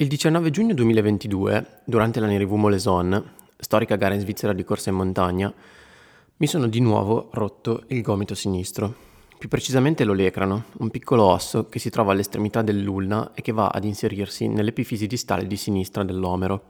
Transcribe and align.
Il 0.00 0.06
19 0.06 0.50
giugno 0.50 0.74
2022, 0.74 1.80
durante 1.84 2.20
la 2.20 2.28
Nerivu 2.28 2.54
Moleson, 2.54 3.30
storica 3.58 3.96
gara 3.96 4.14
in 4.14 4.20
Svizzera 4.20 4.52
di 4.52 4.62
corsa 4.62 4.90
in 4.90 4.94
montagna, 4.94 5.52
mi 6.36 6.46
sono 6.46 6.68
di 6.68 6.78
nuovo 6.78 7.30
rotto 7.32 7.82
il 7.88 8.00
gomito 8.00 8.36
sinistro, 8.36 8.94
più 9.36 9.48
precisamente 9.48 10.04
l'olecrano, 10.04 10.66
un 10.78 10.90
piccolo 10.90 11.24
osso 11.24 11.66
che 11.66 11.80
si 11.80 11.90
trova 11.90 12.12
all'estremità 12.12 12.62
dell'ulna 12.62 13.32
e 13.34 13.42
che 13.42 13.50
va 13.50 13.66
ad 13.66 13.82
inserirsi 13.82 14.46
nell'epifisi 14.46 15.08
distale 15.08 15.48
di 15.48 15.56
sinistra 15.56 16.04
dell'omero. 16.04 16.62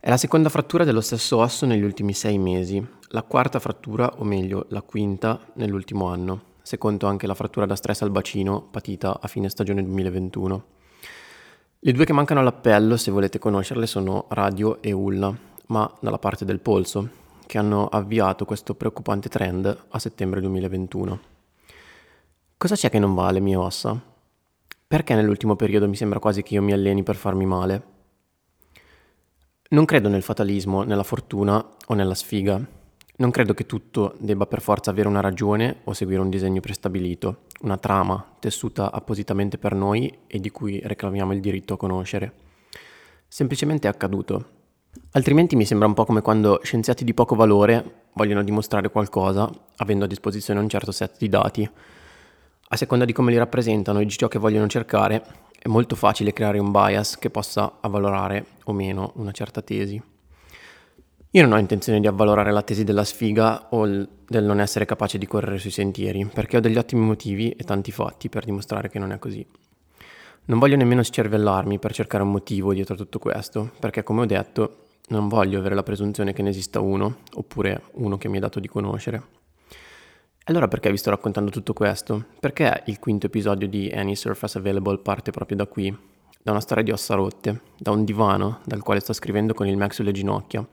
È 0.00 0.08
la 0.08 0.16
seconda 0.16 0.48
frattura 0.48 0.84
dello 0.84 1.02
stesso 1.02 1.36
osso 1.36 1.66
negli 1.66 1.82
ultimi 1.82 2.14
sei 2.14 2.38
mesi, 2.38 2.82
la 3.08 3.22
quarta 3.22 3.58
frattura, 3.58 4.14
o 4.16 4.24
meglio 4.24 4.64
la 4.70 4.80
quinta, 4.80 5.38
nell'ultimo 5.56 6.06
anno, 6.06 6.54
secondo 6.62 7.06
anche 7.06 7.26
la 7.26 7.34
frattura 7.34 7.66
da 7.66 7.76
stress 7.76 8.00
al 8.00 8.10
bacino 8.10 8.62
patita 8.62 9.20
a 9.20 9.28
fine 9.28 9.50
stagione 9.50 9.82
2021. 9.82 10.76
Le 11.80 11.92
due 11.92 12.04
che 12.04 12.12
mancano 12.12 12.40
all'appello, 12.40 12.96
se 12.96 13.12
volete 13.12 13.38
conoscerle, 13.38 13.86
sono 13.86 14.26
radio 14.30 14.82
e 14.82 14.90
ulna, 14.90 15.32
ma 15.66 15.88
dalla 16.00 16.18
parte 16.18 16.44
del 16.44 16.58
polso, 16.58 17.08
che 17.46 17.56
hanno 17.56 17.86
avviato 17.86 18.44
questo 18.44 18.74
preoccupante 18.74 19.28
trend 19.28 19.84
a 19.88 19.98
settembre 20.00 20.40
2021. 20.40 21.20
Cosa 22.56 22.74
c'è 22.74 22.90
che 22.90 22.98
non 22.98 23.14
va 23.14 23.28
alle 23.28 23.38
mie 23.38 23.54
ossa? 23.54 23.96
Perché 24.88 25.14
nell'ultimo 25.14 25.54
periodo 25.54 25.86
mi 25.86 25.94
sembra 25.94 26.18
quasi 26.18 26.42
che 26.42 26.54
io 26.54 26.62
mi 26.62 26.72
alleni 26.72 27.04
per 27.04 27.14
farmi 27.14 27.46
male? 27.46 27.82
Non 29.68 29.84
credo 29.84 30.08
nel 30.08 30.22
fatalismo, 30.22 30.82
nella 30.82 31.04
fortuna 31.04 31.64
o 31.86 31.94
nella 31.94 32.16
sfiga, 32.16 32.60
non 33.18 33.30
credo 33.32 33.52
che 33.52 33.66
tutto 33.66 34.14
debba 34.18 34.46
per 34.46 34.60
forza 34.60 34.90
avere 34.90 35.08
una 35.08 35.20
ragione 35.20 35.78
o 35.84 35.92
seguire 35.92 36.20
un 36.20 36.30
disegno 36.30 36.60
prestabilito, 36.60 37.46
una 37.62 37.76
trama 37.76 38.36
tessuta 38.38 38.92
appositamente 38.92 39.58
per 39.58 39.74
noi 39.74 40.20
e 40.28 40.38
di 40.38 40.50
cui 40.50 40.80
reclamiamo 40.82 41.32
il 41.32 41.40
diritto 41.40 41.74
a 41.74 41.76
conoscere. 41.76 42.32
Semplicemente 43.26 43.88
è 43.88 43.90
accaduto. 43.90 44.56
Altrimenti 45.12 45.56
mi 45.56 45.64
sembra 45.64 45.88
un 45.88 45.94
po' 45.94 46.04
come 46.04 46.22
quando 46.22 46.60
scienziati 46.62 47.02
di 47.02 47.12
poco 47.12 47.34
valore 47.34 48.06
vogliono 48.12 48.44
dimostrare 48.44 48.88
qualcosa 48.88 49.50
avendo 49.76 50.04
a 50.04 50.08
disposizione 50.08 50.60
un 50.60 50.68
certo 50.68 50.92
set 50.92 51.16
di 51.18 51.28
dati. 51.28 51.68
A 52.70 52.76
seconda 52.76 53.04
di 53.04 53.12
come 53.12 53.32
li 53.32 53.38
rappresentano 53.38 53.98
e 53.98 54.04
di 54.04 54.10
ciò 54.10 54.28
che 54.28 54.38
vogliono 54.38 54.68
cercare, 54.68 55.24
è 55.58 55.66
molto 55.66 55.96
facile 55.96 56.32
creare 56.32 56.60
un 56.60 56.70
bias 56.70 57.18
che 57.18 57.30
possa 57.30 57.78
avvalorare 57.80 58.46
o 58.64 58.72
meno 58.72 59.10
una 59.16 59.32
certa 59.32 59.60
tesi. 59.60 60.00
Io 61.32 61.42
non 61.42 61.52
ho 61.52 61.58
intenzione 61.58 62.00
di 62.00 62.06
avvalorare 62.06 62.50
la 62.52 62.62
tesi 62.62 62.84
della 62.84 63.04
sfiga 63.04 63.68
o 63.72 63.86
del 63.86 64.44
non 64.44 64.60
essere 64.60 64.86
capace 64.86 65.18
di 65.18 65.26
correre 65.26 65.58
sui 65.58 65.70
sentieri, 65.70 66.24
perché 66.24 66.56
ho 66.56 66.60
degli 66.60 66.78
ottimi 66.78 67.04
motivi 67.04 67.50
e 67.50 67.64
tanti 67.64 67.92
fatti 67.92 68.30
per 68.30 68.46
dimostrare 68.46 68.88
che 68.88 68.98
non 68.98 69.12
è 69.12 69.18
così. 69.18 69.46
Non 70.46 70.58
voglio 70.58 70.76
nemmeno 70.76 71.02
scervellarmi 71.02 71.78
per 71.78 71.92
cercare 71.92 72.22
un 72.22 72.30
motivo 72.30 72.72
dietro 72.72 72.96
tutto 72.96 73.18
questo, 73.18 73.72
perché 73.78 74.02
come 74.02 74.22
ho 74.22 74.24
detto, 74.24 74.86
non 75.08 75.28
voglio 75.28 75.58
avere 75.58 75.74
la 75.74 75.82
presunzione 75.82 76.32
che 76.32 76.40
ne 76.40 76.48
esista 76.48 76.80
uno, 76.80 77.18
oppure 77.34 77.82
uno 77.92 78.16
che 78.16 78.28
mi 78.28 78.38
è 78.38 78.40
dato 78.40 78.58
di 78.58 78.68
conoscere. 78.68 79.22
Allora 80.44 80.66
perché 80.66 80.90
vi 80.90 80.96
sto 80.96 81.10
raccontando 81.10 81.50
tutto 81.50 81.74
questo? 81.74 82.24
Perché 82.40 82.84
il 82.86 82.98
quinto 82.98 83.26
episodio 83.26 83.68
di 83.68 83.90
Any 83.90 84.14
Surface 84.14 84.56
Available 84.56 85.00
parte 85.00 85.30
proprio 85.30 85.58
da 85.58 85.66
qui, 85.66 85.94
da 86.48 86.54
una 86.54 86.62
storia 86.62 86.82
di 86.82 86.90
ossa 86.90 87.14
rotte, 87.14 87.60
da 87.76 87.90
un 87.90 88.04
divano 88.04 88.60
dal 88.64 88.82
quale 88.82 89.00
sto 89.00 89.12
scrivendo 89.12 89.52
con 89.52 89.66
il 89.66 89.76
Mac 89.76 89.92
sulle 89.92 90.12
ginocchia, 90.12 90.66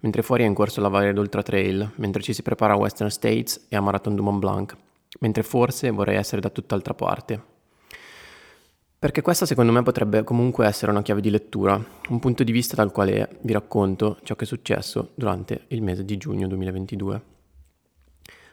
mentre 0.00 0.22
fuori 0.22 0.42
è 0.42 0.46
in 0.46 0.54
corso 0.54 0.80
la 0.80 0.88
Valle 0.88 1.12
d'Ultra 1.12 1.40
Trail, 1.40 1.92
mentre 1.96 2.20
ci 2.20 2.32
si 2.32 2.42
prepara 2.42 2.72
a 2.72 2.76
Western 2.76 3.10
States 3.10 3.66
e 3.68 3.76
a 3.76 3.80
Marathon 3.80 4.16
du 4.16 4.24
Mont 4.24 4.40
Blanc, 4.40 4.76
mentre 5.20 5.44
forse 5.44 5.90
vorrei 5.90 6.16
essere 6.16 6.40
da 6.40 6.50
tutt'altra 6.50 6.94
parte. 6.94 7.40
Perché 8.98 9.22
questa 9.22 9.46
secondo 9.46 9.70
me 9.70 9.82
potrebbe 9.82 10.24
comunque 10.24 10.66
essere 10.66 10.90
una 10.90 11.02
chiave 11.02 11.20
di 11.20 11.30
lettura, 11.30 11.80
un 12.08 12.18
punto 12.18 12.42
di 12.42 12.50
vista 12.50 12.74
dal 12.74 12.90
quale 12.90 13.38
vi 13.42 13.52
racconto 13.52 14.18
ciò 14.24 14.34
che 14.34 14.42
è 14.42 14.48
successo 14.48 15.12
durante 15.14 15.66
il 15.68 15.80
mese 15.80 16.04
di 16.04 16.16
giugno 16.16 16.48
2022. 16.48 17.22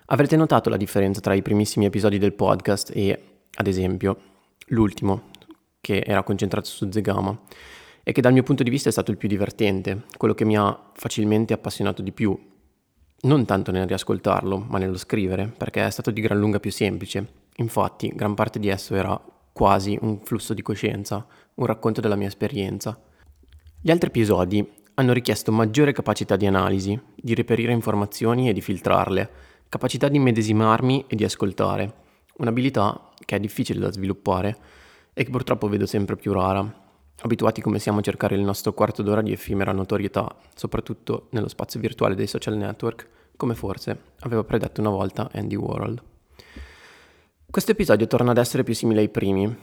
Avrete 0.06 0.36
notato 0.36 0.70
la 0.70 0.78
differenza 0.78 1.22
tra 1.22 1.34
i 1.34 1.42
primissimi 1.42 1.86
episodi 1.86 2.20
del 2.20 2.34
podcast 2.34 2.92
e, 2.94 3.20
ad 3.56 3.66
esempio, 3.66 4.18
l'ultimo, 4.68 5.32
che 5.82 6.04
era 6.06 6.24
concentrato 6.24 6.68
su 6.68 6.90
Zegama 6.90 7.38
e 8.04 8.12
che 8.12 8.22
dal 8.22 8.34
mio 8.34 8.44
punto 8.44 8.64
di 8.64 8.70
vista 8.70 8.90
è 8.90 8.92
stato 8.92 9.12
il 9.12 9.18
più 9.18 9.28
divertente, 9.28 10.04
quello 10.18 10.34
che 10.34 10.46
mi 10.46 10.58
ha 10.58 10.92
facilmente 10.94 11.54
appassionato 11.54 12.02
di 12.02 12.12
più, 12.12 12.38
non 13.22 13.46
tanto 13.46 13.72
nel 13.72 13.88
riascoltarlo, 13.88 14.58
ma 14.58 14.78
nello 14.78 14.98
scrivere, 14.98 15.48
perché 15.48 15.86
è 15.86 15.90
stato 15.90 16.12
di 16.12 16.22
gran 16.22 16.40
lunga 16.40 16.60
più 16.60 16.72
semplice. 16.72 17.28
Infatti, 17.58 18.10
gran 18.16 18.34
parte 18.34 18.60
di 18.60 18.70
esso 18.70 18.96
era 18.96 19.20
quasi 19.52 19.98
un 20.00 20.20
flusso 20.24 20.54
di 20.54 20.62
coscienza, 20.62 21.26
un 21.56 21.66
racconto 21.66 22.00
della 22.00 22.16
mia 22.16 22.28
esperienza. 22.28 22.98
Gli 23.82 23.92
altri 23.92 24.10
episodi 24.10 24.66
hanno 24.94 25.14
richiesto 25.14 25.52
maggiore 25.52 25.92
capacità 25.92 26.36
di 26.36 26.46
analisi, 26.46 27.00
di 27.16 27.36
reperire 27.36 27.72
informazioni 27.72 28.48
e 28.48 28.54
di 28.54 28.62
filtrarle, 28.62 29.30
capacità 29.68 30.08
di 30.08 30.20
medesimarmi 30.20 31.06
e 31.08 31.16
di 31.16 31.24
ascoltare, 31.24 31.94
un'abilità 32.38 33.10
che 33.26 33.36
è 33.36 33.40
difficile 33.40 33.80
da 33.80 33.92
sviluppare 33.92 34.58
e 35.20 35.24
che 35.24 35.32
purtroppo 35.32 35.68
vedo 35.68 35.88
sempre 35.88 36.16
più 36.16 36.32
rara, 36.32 36.64
abituati 37.22 37.60
come 37.60 37.80
siamo 37.80 37.98
a 37.98 38.02
cercare 38.04 38.36
il 38.36 38.42
nostro 38.42 38.74
quarto 38.74 39.02
d'ora 39.02 39.24
di 39.24 39.32
effimera 39.32 39.72
notorietà, 39.72 40.36
soprattutto 40.54 41.26
nello 41.32 41.48
spazio 41.48 41.80
virtuale 41.80 42.14
dei 42.14 42.28
social 42.28 42.56
network, 42.56 43.10
come 43.36 43.56
forse 43.56 44.00
aveva 44.20 44.44
predetto 44.44 44.80
una 44.80 44.92
volta 44.92 45.28
Andy 45.34 45.56
Warhol. 45.56 46.00
Questo 47.50 47.72
episodio 47.72 48.06
torna 48.06 48.30
ad 48.30 48.38
essere 48.38 48.64
più 48.64 48.76
simile 48.76 49.00
ai 49.00 49.10
primi, 49.10 49.58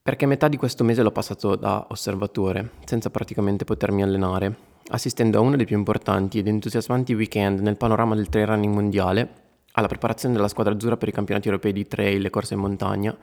perché 0.00 0.24
metà 0.24 0.46
di 0.46 0.56
questo 0.56 0.84
mese 0.84 1.02
l'ho 1.02 1.10
passato 1.10 1.56
da 1.56 1.84
osservatore, 1.90 2.74
senza 2.84 3.10
praticamente 3.10 3.64
potermi 3.64 4.04
allenare, 4.04 4.56
assistendo 4.90 5.38
a 5.38 5.40
uno 5.40 5.56
dei 5.56 5.66
più 5.66 5.76
importanti 5.76 6.38
ed 6.38 6.46
entusiasmanti 6.46 7.12
weekend 7.12 7.58
nel 7.58 7.76
panorama 7.76 8.14
del 8.14 8.28
trail 8.28 8.46
running 8.46 8.72
mondiale, 8.72 9.32
alla 9.72 9.88
preparazione 9.88 10.36
della 10.36 10.46
squadra 10.46 10.74
azzurra 10.74 10.96
per 10.96 11.08
i 11.08 11.12
campionati 11.12 11.48
europei 11.48 11.72
di 11.72 11.88
trail 11.88 12.24
e 12.24 12.30
corse 12.30 12.54
in 12.54 12.60
montagna, 12.60 13.18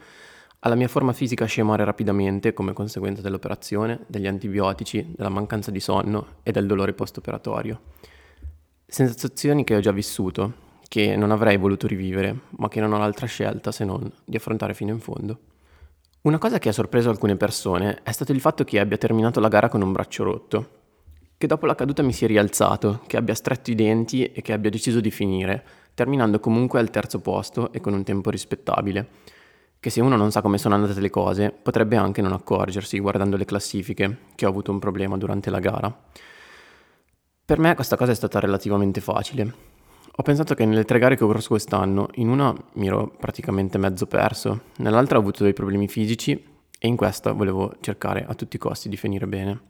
alla 0.65 0.75
mia 0.75 0.87
forma 0.87 1.11
fisica 1.11 1.45
scemare 1.45 1.83
rapidamente 1.83 2.53
come 2.53 2.71
conseguenza 2.71 3.21
dell'operazione, 3.21 3.99
degli 4.07 4.27
antibiotici, 4.27 5.13
della 5.15 5.29
mancanza 5.29 5.71
di 5.71 5.81
sonno 5.81 6.35
e 6.43 6.51
del 6.51 6.65
dolore 6.65 6.93
post-operatorio. 6.93 7.81
Sensazioni 8.85 9.65
che 9.65 9.75
ho 9.75 9.81
già 9.81 9.91
vissuto, 9.91 10.61
che 10.87 11.17
non 11.17 11.31
avrei 11.31 11.57
voluto 11.57 11.85
rivivere, 11.85 12.33
ma 12.51 12.69
che 12.69 12.79
non 12.79 12.93
ho 12.93 12.97
l'altra 12.97 13.25
scelta 13.25 13.73
se 13.73 13.83
non 13.83 14.09
di 14.23 14.37
affrontare 14.37 14.73
fino 14.73 14.91
in 14.91 14.99
fondo. 14.99 15.39
Una 16.21 16.37
cosa 16.37 16.59
che 16.59 16.69
ha 16.69 16.73
sorpreso 16.73 17.09
alcune 17.09 17.35
persone 17.35 17.99
è 18.01 18.11
stato 18.13 18.31
il 18.31 18.39
fatto 18.39 18.63
che 18.63 18.79
abbia 18.79 18.97
terminato 18.97 19.41
la 19.41 19.49
gara 19.49 19.67
con 19.67 19.81
un 19.81 19.91
braccio 19.91 20.23
rotto, 20.23 20.69
che 21.37 21.47
dopo 21.47 21.65
la 21.65 21.75
caduta 21.75 22.03
mi 22.03 22.13
sia 22.13 22.27
rialzato, 22.27 23.01
che 23.07 23.17
abbia 23.17 23.35
stretto 23.35 23.69
i 23.69 23.75
denti 23.75 24.31
e 24.31 24.41
che 24.41 24.53
abbia 24.53 24.69
deciso 24.69 25.01
di 25.01 25.11
finire, 25.11 25.65
terminando 25.93 26.39
comunque 26.39 26.79
al 26.79 26.89
terzo 26.89 27.19
posto 27.19 27.73
e 27.73 27.81
con 27.81 27.91
un 27.91 28.05
tempo 28.05 28.29
rispettabile 28.29 29.32
che 29.83 29.89
se 29.89 29.99
uno 29.99 30.15
non 30.15 30.31
sa 30.31 30.41
come 30.41 30.57
sono 30.57 30.75
andate 30.75 30.97
le 31.01 31.09
cose, 31.09 31.51
potrebbe 31.51 31.97
anche 31.97 32.21
non 32.21 32.31
accorgersi 32.31 32.99
guardando 32.99 33.35
le 33.35 33.43
classifiche 33.43 34.19
che 34.33 34.45
ho 34.45 34.49
avuto 34.49 34.71
un 34.71 34.79
problema 34.79 35.17
durante 35.17 35.49
la 35.49 35.59
gara. 35.59 35.93
Per 37.43 37.59
me 37.59 37.75
questa 37.75 37.97
cosa 37.97 38.13
è 38.13 38.15
stata 38.15 38.39
relativamente 38.39 39.01
facile. 39.01 39.53
Ho 40.09 40.23
pensato 40.23 40.55
che 40.55 40.63
nelle 40.63 40.85
tre 40.85 40.99
gare 40.99 41.17
che 41.17 41.25
ho 41.25 41.27
corso 41.27 41.49
quest'anno, 41.49 42.07
in 42.13 42.29
una 42.29 42.55
mi 42.75 42.87
ero 42.87 43.13
praticamente 43.19 43.77
mezzo 43.77 44.05
perso, 44.05 44.61
nell'altra 44.77 45.17
ho 45.17 45.19
avuto 45.19 45.43
dei 45.43 45.51
problemi 45.51 45.89
fisici 45.89 46.31
e 46.79 46.87
in 46.87 46.95
questa 46.95 47.33
volevo 47.33 47.75
cercare 47.81 48.25
a 48.25 48.33
tutti 48.35 48.55
i 48.55 48.59
costi 48.59 48.87
di 48.87 48.95
finire 48.95 49.27
bene. 49.27 49.63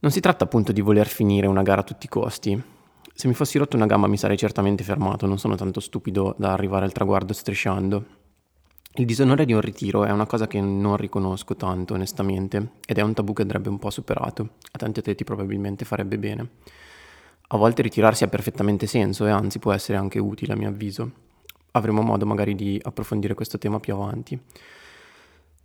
Non 0.00 0.10
si 0.10 0.20
tratta 0.20 0.44
appunto 0.44 0.72
di 0.72 0.82
voler 0.82 1.06
finire 1.06 1.46
una 1.46 1.62
gara 1.62 1.80
a 1.80 1.84
tutti 1.84 2.04
i 2.04 2.10
costi. 2.10 2.62
Se 3.14 3.26
mi 3.28 3.32
fossi 3.32 3.56
rotto 3.56 3.76
una 3.76 3.86
gamba 3.86 4.08
mi 4.08 4.18
sarei 4.18 4.36
certamente 4.36 4.84
fermato, 4.84 5.24
non 5.24 5.38
sono 5.38 5.54
tanto 5.54 5.80
stupido 5.80 6.34
da 6.36 6.52
arrivare 6.52 6.84
al 6.84 6.92
traguardo 6.92 7.32
strisciando. 7.32 8.19
Il 9.00 9.06
disonore 9.06 9.46
di 9.46 9.54
un 9.54 9.62
ritiro 9.62 10.04
è 10.04 10.10
una 10.10 10.26
cosa 10.26 10.46
che 10.46 10.60
non 10.60 10.98
riconosco 10.98 11.56
tanto, 11.56 11.94
onestamente, 11.94 12.72
ed 12.84 12.98
è 12.98 13.00
un 13.00 13.14
tabù 13.14 13.32
che 13.32 13.40
andrebbe 13.40 13.70
un 13.70 13.78
po' 13.78 13.88
superato. 13.88 14.56
A 14.72 14.76
tanti 14.76 14.98
atleti 14.98 15.24
probabilmente 15.24 15.86
farebbe 15.86 16.18
bene. 16.18 16.46
A 17.48 17.56
volte 17.56 17.80
ritirarsi 17.80 18.24
ha 18.24 18.28
perfettamente 18.28 18.86
senso 18.86 19.24
e 19.24 19.30
anzi 19.30 19.58
può 19.58 19.72
essere 19.72 19.96
anche 19.96 20.18
utile, 20.18 20.52
a 20.52 20.56
mio 20.56 20.68
avviso. 20.68 21.12
Avremo 21.70 22.02
modo 22.02 22.26
magari 22.26 22.54
di 22.54 22.78
approfondire 22.84 23.32
questo 23.32 23.56
tema 23.56 23.80
più 23.80 23.94
avanti. 23.94 24.38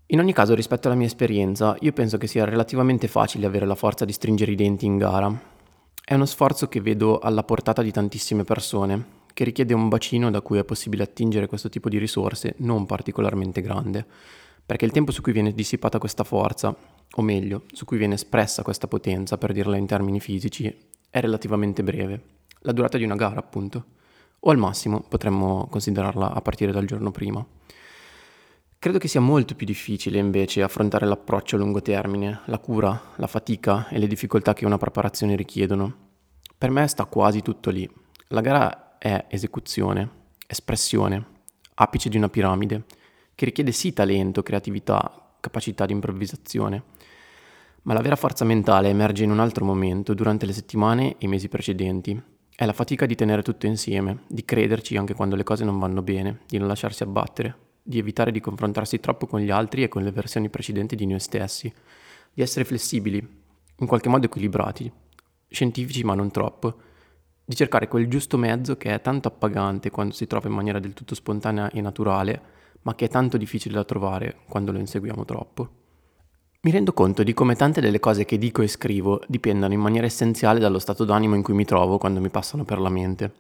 In 0.06 0.20
ogni 0.20 0.32
caso, 0.32 0.56
rispetto 0.56 0.88
alla 0.88 0.96
mia 0.96 1.08
esperienza, 1.08 1.76
io 1.82 1.92
penso 1.92 2.18
che 2.18 2.28
sia 2.28 2.46
relativamente 2.46 3.10
facile 3.10 3.48
avere 3.48 3.66
la 3.66 3.76
forza 3.76 4.06
di 4.06 4.14
stringere 4.14 4.54
i 4.54 4.56
denti 4.56 4.86
in 4.86 4.98
gara. 4.98 5.38
È 6.06 6.14
uno 6.14 6.26
sforzo 6.26 6.70
che 6.70 6.80
vedo 6.80 7.20
alla 7.20 7.44
portata 7.44 7.82
di 7.82 7.92
tantissime 7.92 8.46
persone, 8.46 9.15
che 9.36 9.44
richiede 9.44 9.74
un 9.74 9.90
bacino 9.90 10.32
da 10.32 10.40
cui 10.40 10.60
è 10.60 10.64
possibile 10.64 11.04
attingere 11.04 11.48
questo 11.48 11.68
tipo 11.68 11.90
di 11.90 11.98
risorse 11.98 12.56
non 12.60 12.86
particolarmente 12.86 13.60
grande, 13.60 14.06
perché 14.66 14.86
il 14.86 14.92
tempo 14.92 15.12
su 15.12 15.22
cui 15.22 15.34
viene 15.34 15.52
dissipata 15.52 16.00
questa 16.00 16.24
forza, 16.24 16.74
o 17.18 17.22
meglio, 17.22 17.64
su 17.74 17.84
cui 17.84 17.98
viene 17.98 18.14
espressa 18.14 18.64
questa 18.64 18.88
potenza, 18.88 19.38
per 19.38 19.52
dirla 19.52 19.76
in 19.76 19.88
termini 19.88 20.22
fisici, 20.22 20.74
è 21.10 21.20
relativamente 21.20 21.84
breve, 21.84 22.22
la 22.60 22.72
durata 22.72 22.98
di 22.98 23.04
una 23.04 23.16
gara 23.16 23.38
appunto, 23.38 23.86
o 24.40 24.52
al 24.52 24.58
massimo 24.58 25.02
potremmo 25.02 25.68
considerarla 25.70 26.32
a 26.32 26.42
partire 26.42 26.72
dal 26.72 26.86
giorno 26.86 27.12
prima. 27.12 27.46
Credo 28.80 28.98
che 29.00 29.10
sia 29.10 29.20
molto 29.20 29.54
più 29.54 29.66
difficile 29.66 30.18
invece 30.18 30.62
affrontare 30.62 31.06
l'approccio 31.06 31.58
a 31.58 31.60
lungo 31.60 31.82
termine, 31.82 32.40
la 32.46 32.60
cura, 32.60 32.98
la 33.18 33.28
fatica 33.28 33.90
e 33.90 34.00
le 34.00 34.08
difficoltà 34.08 34.54
che 34.54 34.66
una 34.66 34.78
preparazione 34.78 35.36
richiedono. 35.36 35.94
Per 36.58 36.70
me 36.70 36.88
sta 36.88 37.04
quasi 37.04 37.42
tutto 37.42 37.70
lì. 37.70 37.90
La 38.30 38.40
gara 38.42 38.85
è 39.06 39.26
esecuzione, 39.28 40.10
espressione, 40.48 41.24
apice 41.76 42.10
di 42.10 42.18
una 42.18 42.28
piramide, 42.28 42.86
che 43.36 43.46
richiede 43.46 43.72
sì 43.72 43.94
talento, 43.94 44.42
creatività, 44.42 45.36
capacità 45.40 45.86
di 45.86 45.94
improvvisazione, 45.94 46.82
ma 47.84 47.94
la 47.94 48.02
vera 48.02 48.16
forza 48.16 48.46
mentale 48.46 48.90
emerge 48.90 49.24
in 49.24 49.30
un 49.30 49.40
altro 49.40 49.64
momento, 49.64 50.16
durante 50.16 50.48
le 50.48 50.54
settimane 50.54 51.12
e 51.12 51.16
i 51.20 51.28
mesi 51.28 51.50
precedenti. 51.50 52.20
È 52.50 52.66
la 52.66 52.74
fatica 52.74 53.06
di 53.06 53.14
tenere 53.14 53.44
tutto 53.44 53.68
insieme, 53.68 54.24
di 54.28 54.44
crederci 54.44 54.98
anche 54.98 55.14
quando 55.14 55.36
le 55.36 55.44
cose 55.44 55.64
non 55.64 55.78
vanno 55.78 56.02
bene, 56.02 56.40
di 56.48 56.58
non 56.58 56.68
lasciarsi 56.68 57.04
abbattere, 57.04 57.56
di 57.84 58.00
evitare 58.00 58.32
di 58.32 58.40
confrontarsi 58.40 59.00
troppo 59.00 59.28
con 59.28 59.40
gli 59.40 59.52
altri 59.52 59.84
e 59.84 59.88
con 59.88 60.02
le 60.02 60.10
versioni 60.10 60.50
precedenti 60.50 60.96
di 60.96 61.06
noi 61.06 61.20
stessi, 61.20 61.72
di 62.34 62.42
essere 62.42 62.66
flessibili, 62.66 63.20
in 63.78 63.86
qualche 63.86 64.10
modo 64.10 64.26
equilibrati, 64.26 64.92
scientifici 65.48 66.04
ma 66.04 66.16
non 66.16 66.32
troppo, 66.32 66.94
di 67.46 67.56
cercare 67.56 67.88
quel 67.88 68.08
giusto 68.08 68.38
mezzo 68.38 68.76
che 68.76 68.92
è 68.92 69.02
tanto 69.02 69.28
appagante 69.28 69.92
quando 69.92 70.16
si 70.16 70.26
trova 70.26 70.48
in 70.48 70.56
maniera 70.56 70.80
del 70.80 70.94
tutto 70.94 71.14
spontanea 71.14 71.70
e 71.70 71.80
naturale, 71.80 72.42
ma 72.82 72.96
che 72.96 73.06
è 73.06 73.10
tanto 73.10 73.38
difficile 73.38 73.76
da 73.76 73.84
trovare 73.84 74.38
quando 74.50 74.72
lo 74.72 74.80
inseguiamo 74.80 75.24
troppo. 75.26 75.70
Mi 76.62 76.72
rendo 76.72 76.94
conto 76.94 77.22
di 77.22 77.36
come 77.36 77.56
tante 77.56 77.80
delle 77.80 78.00
cose 78.00 78.26
che 78.26 78.40
dico 78.40 78.64
e 78.64 78.68
scrivo 78.68 79.22
dipendano 79.28 79.74
in 79.74 79.80
maniera 79.80 80.08
essenziale 80.08 80.60
dallo 80.60 80.80
stato 80.80 81.06
d'animo 81.06 81.36
in 81.36 81.44
cui 81.44 81.54
mi 81.54 81.66
trovo 81.66 82.00
quando 82.00 82.20
mi 82.20 82.30
passano 82.30 82.66
per 82.66 82.80
la 82.80 82.90
mente. 82.90 83.32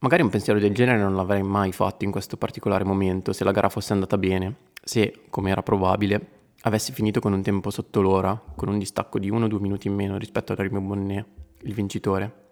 Magari 0.00 0.22
un 0.22 0.28
pensiero 0.28 0.58
del 0.58 0.74
genere 0.74 0.98
non 0.98 1.16
l'avrei 1.16 1.42
mai 1.42 1.72
fatto 1.72 2.04
in 2.04 2.10
questo 2.10 2.36
particolare 2.36 2.84
momento 2.84 3.32
se 3.32 3.44
la 3.44 3.52
gara 3.52 3.70
fosse 3.70 3.94
andata 3.94 4.18
bene, 4.18 4.54
se, 4.84 5.22
come 5.30 5.50
era 5.50 5.62
probabile, 5.62 6.28
avessi 6.60 6.92
finito 6.92 7.20
con 7.20 7.32
un 7.32 7.40
tempo 7.40 7.70
sotto 7.70 8.02
l'ora, 8.02 8.38
con 8.54 8.68
un 8.68 8.78
distacco 8.78 9.18
di 9.18 9.30
uno 9.30 9.46
o 9.46 9.48
due 9.48 9.60
minuti 9.60 9.88
in 9.88 9.94
meno 9.94 10.18
rispetto 10.18 10.52
a 10.52 10.56
Remy 10.56 10.80
Bonnet, 10.80 11.26
il 11.62 11.72
vincitore. 11.72 12.45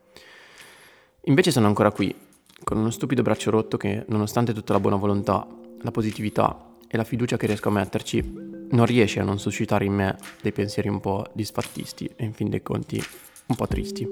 Invece 1.27 1.51
sono 1.51 1.67
ancora 1.67 1.91
qui, 1.91 2.15
con 2.63 2.79
uno 2.79 2.91
stupido 2.91 3.23
braccio 3.23 3.51
rotto 3.51 3.77
che, 3.77 4.05
nonostante 4.09 4.53
tutta 4.53 4.73
la 4.73 4.81
buona 4.81 4.97
volontà, 4.97 5.47
la 5.81 5.91
positività 5.91 6.73
e 6.87 6.97
la 6.97 7.05
fiducia 7.05 7.37
che 7.37 7.47
riesco 7.47 7.69
a 7.69 7.73
metterci, 7.73 8.23
non 8.71 8.87
riesce 8.87 9.21
a 9.21 9.25
non 9.25 9.39
suscitare 9.39 9.85
in 9.85 9.93
me 9.93 10.17
dei 10.43 10.53
pensieri 10.53 10.89
un 10.89 11.01
po' 11.01 11.27
disfattisti 11.33 12.11
e 12.17 12.25
in 12.25 12.33
fin 12.33 12.49
dei 12.51 12.63
conti 12.63 13.03
un 13.47 13.57
po' 13.57 13.67
tristi. 13.67 14.07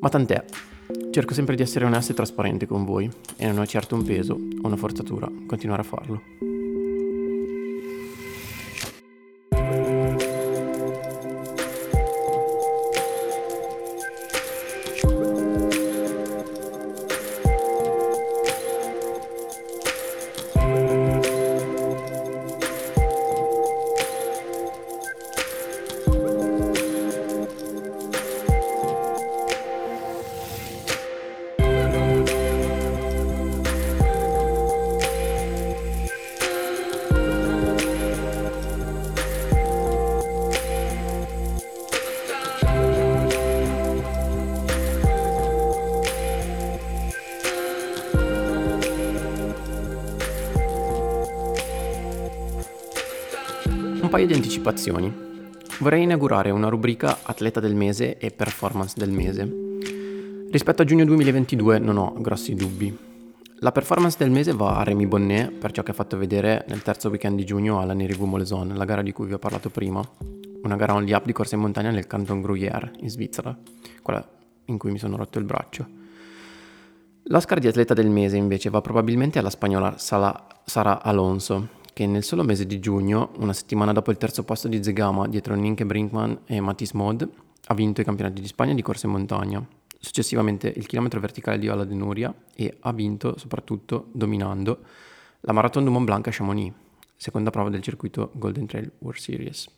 Ma 0.00 0.08
tant'è, 0.08 0.44
Cerco 1.10 1.34
sempre 1.34 1.56
di 1.56 1.62
essere 1.62 1.84
onesto 1.84 2.12
e 2.12 2.14
trasparente 2.14 2.66
con 2.66 2.84
voi 2.84 3.10
e 3.36 3.46
non 3.46 3.62
è 3.62 3.66
certo 3.66 3.94
un 3.94 4.04
peso 4.04 4.34
o 4.34 4.66
una 4.66 4.76
forzatura 4.76 5.30
continuare 5.46 5.82
a 5.82 5.84
farlo. 5.84 6.51
Anticipazioni. 54.62 55.12
Vorrei 55.80 56.02
inaugurare 56.04 56.50
una 56.50 56.68
rubrica 56.68 57.18
Atleta 57.22 57.58
del 57.58 57.74
mese 57.74 58.18
e 58.18 58.30
Performance 58.30 58.94
del 58.96 59.10
mese. 59.10 59.50
Rispetto 60.50 60.82
a 60.82 60.84
giugno 60.84 61.04
2022 61.04 61.78
non 61.78 61.96
ho 61.96 62.14
grossi 62.18 62.54
dubbi. 62.54 62.96
La 63.56 63.72
performance 63.72 64.16
del 64.18 64.30
mese 64.30 64.52
va 64.52 64.76
a 64.76 64.82
Remy 64.82 65.06
Bonnet 65.06 65.52
per 65.52 65.72
ciò 65.72 65.82
che 65.82 65.92
ha 65.92 65.94
fatto 65.94 66.16
vedere 66.16 66.64
nel 66.68 66.82
terzo 66.82 67.08
weekend 67.08 67.36
di 67.36 67.44
giugno 67.44 67.80
alla 67.80 67.92
Nerivu 67.92 68.24
Moleson, 68.24 68.72
la 68.74 68.84
gara 68.84 69.02
di 69.02 69.12
cui 69.12 69.26
vi 69.26 69.34
ho 69.34 69.38
parlato 69.38 69.70
prima. 69.70 70.02
Una 70.62 70.76
gara 70.76 70.94
only 70.94 71.12
up 71.12 71.24
di 71.24 71.32
corsa 71.32 71.54
in 71.54 71.60
montagna 71.60 71.90
nel 71.90 72.06
Canton 72.06 72.40
Gruyère, 72.40 72.92
in 73.00 73.08
Svizzera, 73.08 73.56
quella 74.02 74.26
in 74.66 74.78
cui 74.78 74.90
mi 74.90 74.98
sono 74.98 75.16
rotto 75.16 75.38
il 75.38 75.44
braccio. 75.44 76.00
L'Oscar 77.24 77.60
di 77.60 77.68
atleta 77.68 77.94
del 77.94 78.10
mese 78.10 78.36
invece 78.36 78.68
va 78.68 78.80
probabilmente 78.80 79.38
alla 79.38 79.50
spagnola 79.50 79.94
Sara 79.96 81.02
Alonso, 81.02 81.80
che 81.92 82.06
nel 82.06 82.24
solo 82.24 82.42
mese 82.42 82.66
di 82.66 82.78
giugno, 82.78 83.32
una 83.38 83.52
settimana 83.52 83.92
dopo 83.92 84.10
il 84.10 84.16
terzo 84.16 84.44
posto 84.44 84.68
di 84.68 84.82
Zegama 84.82 85.28
dietro 85.28 85.54
Ninke 85.54 85.84
Brinkman 85.84 86.40
e 86.46 86.60
Matisse 86.60 86.96
Mod, 86.96 87.28
ha 87.66 87.74
vinto 87.74 88.00
i 88.00 88.04
campionati 88.04 88.40
di 88.40 88.46
Spagna 88.46 88.74
di 88.74 88.82
corsa 88.82 89.06
in 89.06 89.12
montagna, 89.12 89.64
successivamente 89.98 90.72
il 90.74 90.86
chilometro 90.86 91.20
verticale 91.20 91.58
di 91.58 91.68
Ola 91.68 91.84
de 91.84 91.94
Nuria 91.94 92.34
e 92.54 92.76
ha 92.80 92.92
vinto 92.92 93.38
soprattutto 93.38 94.08
dominando 94.12 94.80
la 95.40 95.52
Marathon 95.52 95.84
du 95.84 95.90
Mont 95.90 96.04
Blanc 96.04 96.26
a 96.26 96.30
Chamonix, 96.32 96.72
seconda 97.14 97.50
prova 97.50 97.68
del 97.68 97.82
circuito 97.82 98.30
Golden 98.34 98.66
Trail 98.66 98.90
World 98.98 99.20
Series. 99.20 99.68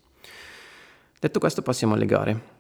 Detto 1.19 1.39
questo 1.39 1.63
passiamo 1.63 1.95
alle 1.95 2.07
gare. 2.07 2.53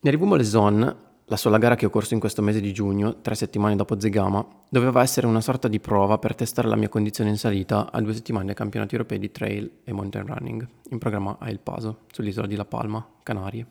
Nerivumo 0.00 0.36
Leson 0.36 1.08
la 1.30 1.36
sola 1.36 1.58
gara 1.58 1.76
che 1.76 1.86
ho 1.86 1.90
corso 1.90 2.14
in 2.14 2.18
questo 2.18 2.42
mese 2.42 2.60
di 2.60 2.72
giugno, 2.72 3.20
tre 3.20 3.36
settimane 3.36 3.76
dopo 3.76 4.00
Zegama, 4.00 4.44
doveva 4.68 5.00
essere 5.00 5.28
una 5.28 5.40
sorta 5.40 5.68
di 5.68 5.78
prova 5.78 6.18
per 6.18 6.34
testare 6.34 6.66
la 6.66 6.74
mia 6.74 6.88
condizione 6.88 7.30
in 7.30 7.36
salita 7.36 7.92
a 7.92 8.00
due 8.00 8.14
settimane 8.14 8.48
ai 8.48 8.56
campionati 8.56 8.96
europei 8.96 9.20
di 9.20 9.30
trail 9.30 9.70
e 9.84 9.92
mountain 9.92 10.26
running, 10.26 10.66
in 10.90 10.98
programma 10.98 11.36
a 11.38 11.48
El 11.48 11.60
Paso, 11.60 12.00
sull'isola 12.10 12.48
di 12.48 12.56
La 12.56 12.64
Palma, 12.64 13.06
Canarie. 13.22 13.64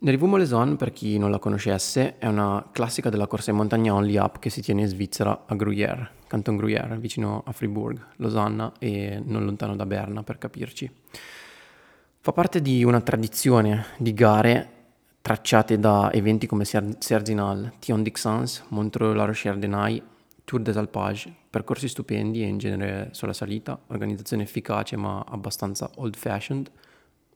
Nerivu 0.00 0.26
Moleson, 0.26 0.76
per 0.76 0.92
chi 0.92 1.16
non 1.16 1.30
la 1.30 1.38
conoscesse, 1.38 2.18
è 2.18 2.26
una 2.26 2.68
classica 2.70 3.08
della 3.08 3.26
corsa 3.26 3.52
in 3.52 3.56
montagna 3.56 3.94
only 3.94 4.18
up 4.18 4.38
che 4.38 4.50
si 4.50 4.60
tiene 4.60 4.82
in 4.82 4.88
Svizzera 4.88 5.44
a 5.46 5.54
Gruyère, 5.54 6.06
Canton 6.26 6.56
Gruyère, 6.56 6.98
vicino 6.98 7.44
a 7.46 7.52
Fribourg, 7.52 7.98
Losanna 8.16 8.74
e 8.78 9.22
non 9.24 9.46
lontano 9.46 9.74
da 9.74 9.86
Berna, 9.86 10.22
per 10.22 10.36
capirci. 10.36 10.92
Fa 12.20 12.32
parte 12.32 12.60
di 12.60 12.84
una 12.84 13.00
tradizione 13.00 13.86
di 13.96 14.12
gare 14.12 14.75
tracciate 15.26 15.80
da 15.80 16.12
eventi 16.12 16.46
come 16.46 16.64
Serginal, 16.64 17.72
Tion 17.80 18.04
Dixans, 18.04 18.62
Montreux 18.68 19.12
La 19.12 19.24
Rochère 19.24 19.58
Denai, 19.58 20.00
Tour 20.44 20.60
des 20.60 20.76
Alpages, 20.76 21.28
percorsi 21.50 21.88
stupendi 21.88 22.44
e 22.44 22.46
in 22.46 22.58
genere 22.58 23.08
sulla 23.10 23.32
salita, 23.32 23.76
organizzazione 23.88 24.44
efficace 24.44 24.96
ma 24.96 25.24
abbastanza 25.26 25.90
old 25.96 26.14
fashioned, 26.14 26.70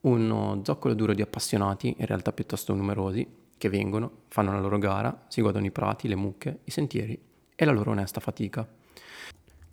uno 0.03 0.61
zoccolo 0.63 0.95
duro 0.95 1.15
di 1.15 1.23
appassionati, 1.23 1.97
in 1.99 2.07
realtà 2.07 2.31
piuttosto 2.31 2.73
numerosi, 2.77 3.27
che 3.59 3.69
vengono, 3.69 4.19
fanno 4.29 4.53
la 4.53 4.61
loro 4.61 4.79
gara, 4.79 5.25
si 5.27 5.41
godono 5.41 5.67
i 5.67 5.73
prati, 5.73 6.07
le 6.07 6.15
mucche, 6.15 6.61
i 6.63 6.71
sentieri 6.71 7.21
e 7.57 7.65
la 7.65 7.73
loro 7.73 7.91
onesta 7.91 8.21
fatica. 8.21 8.65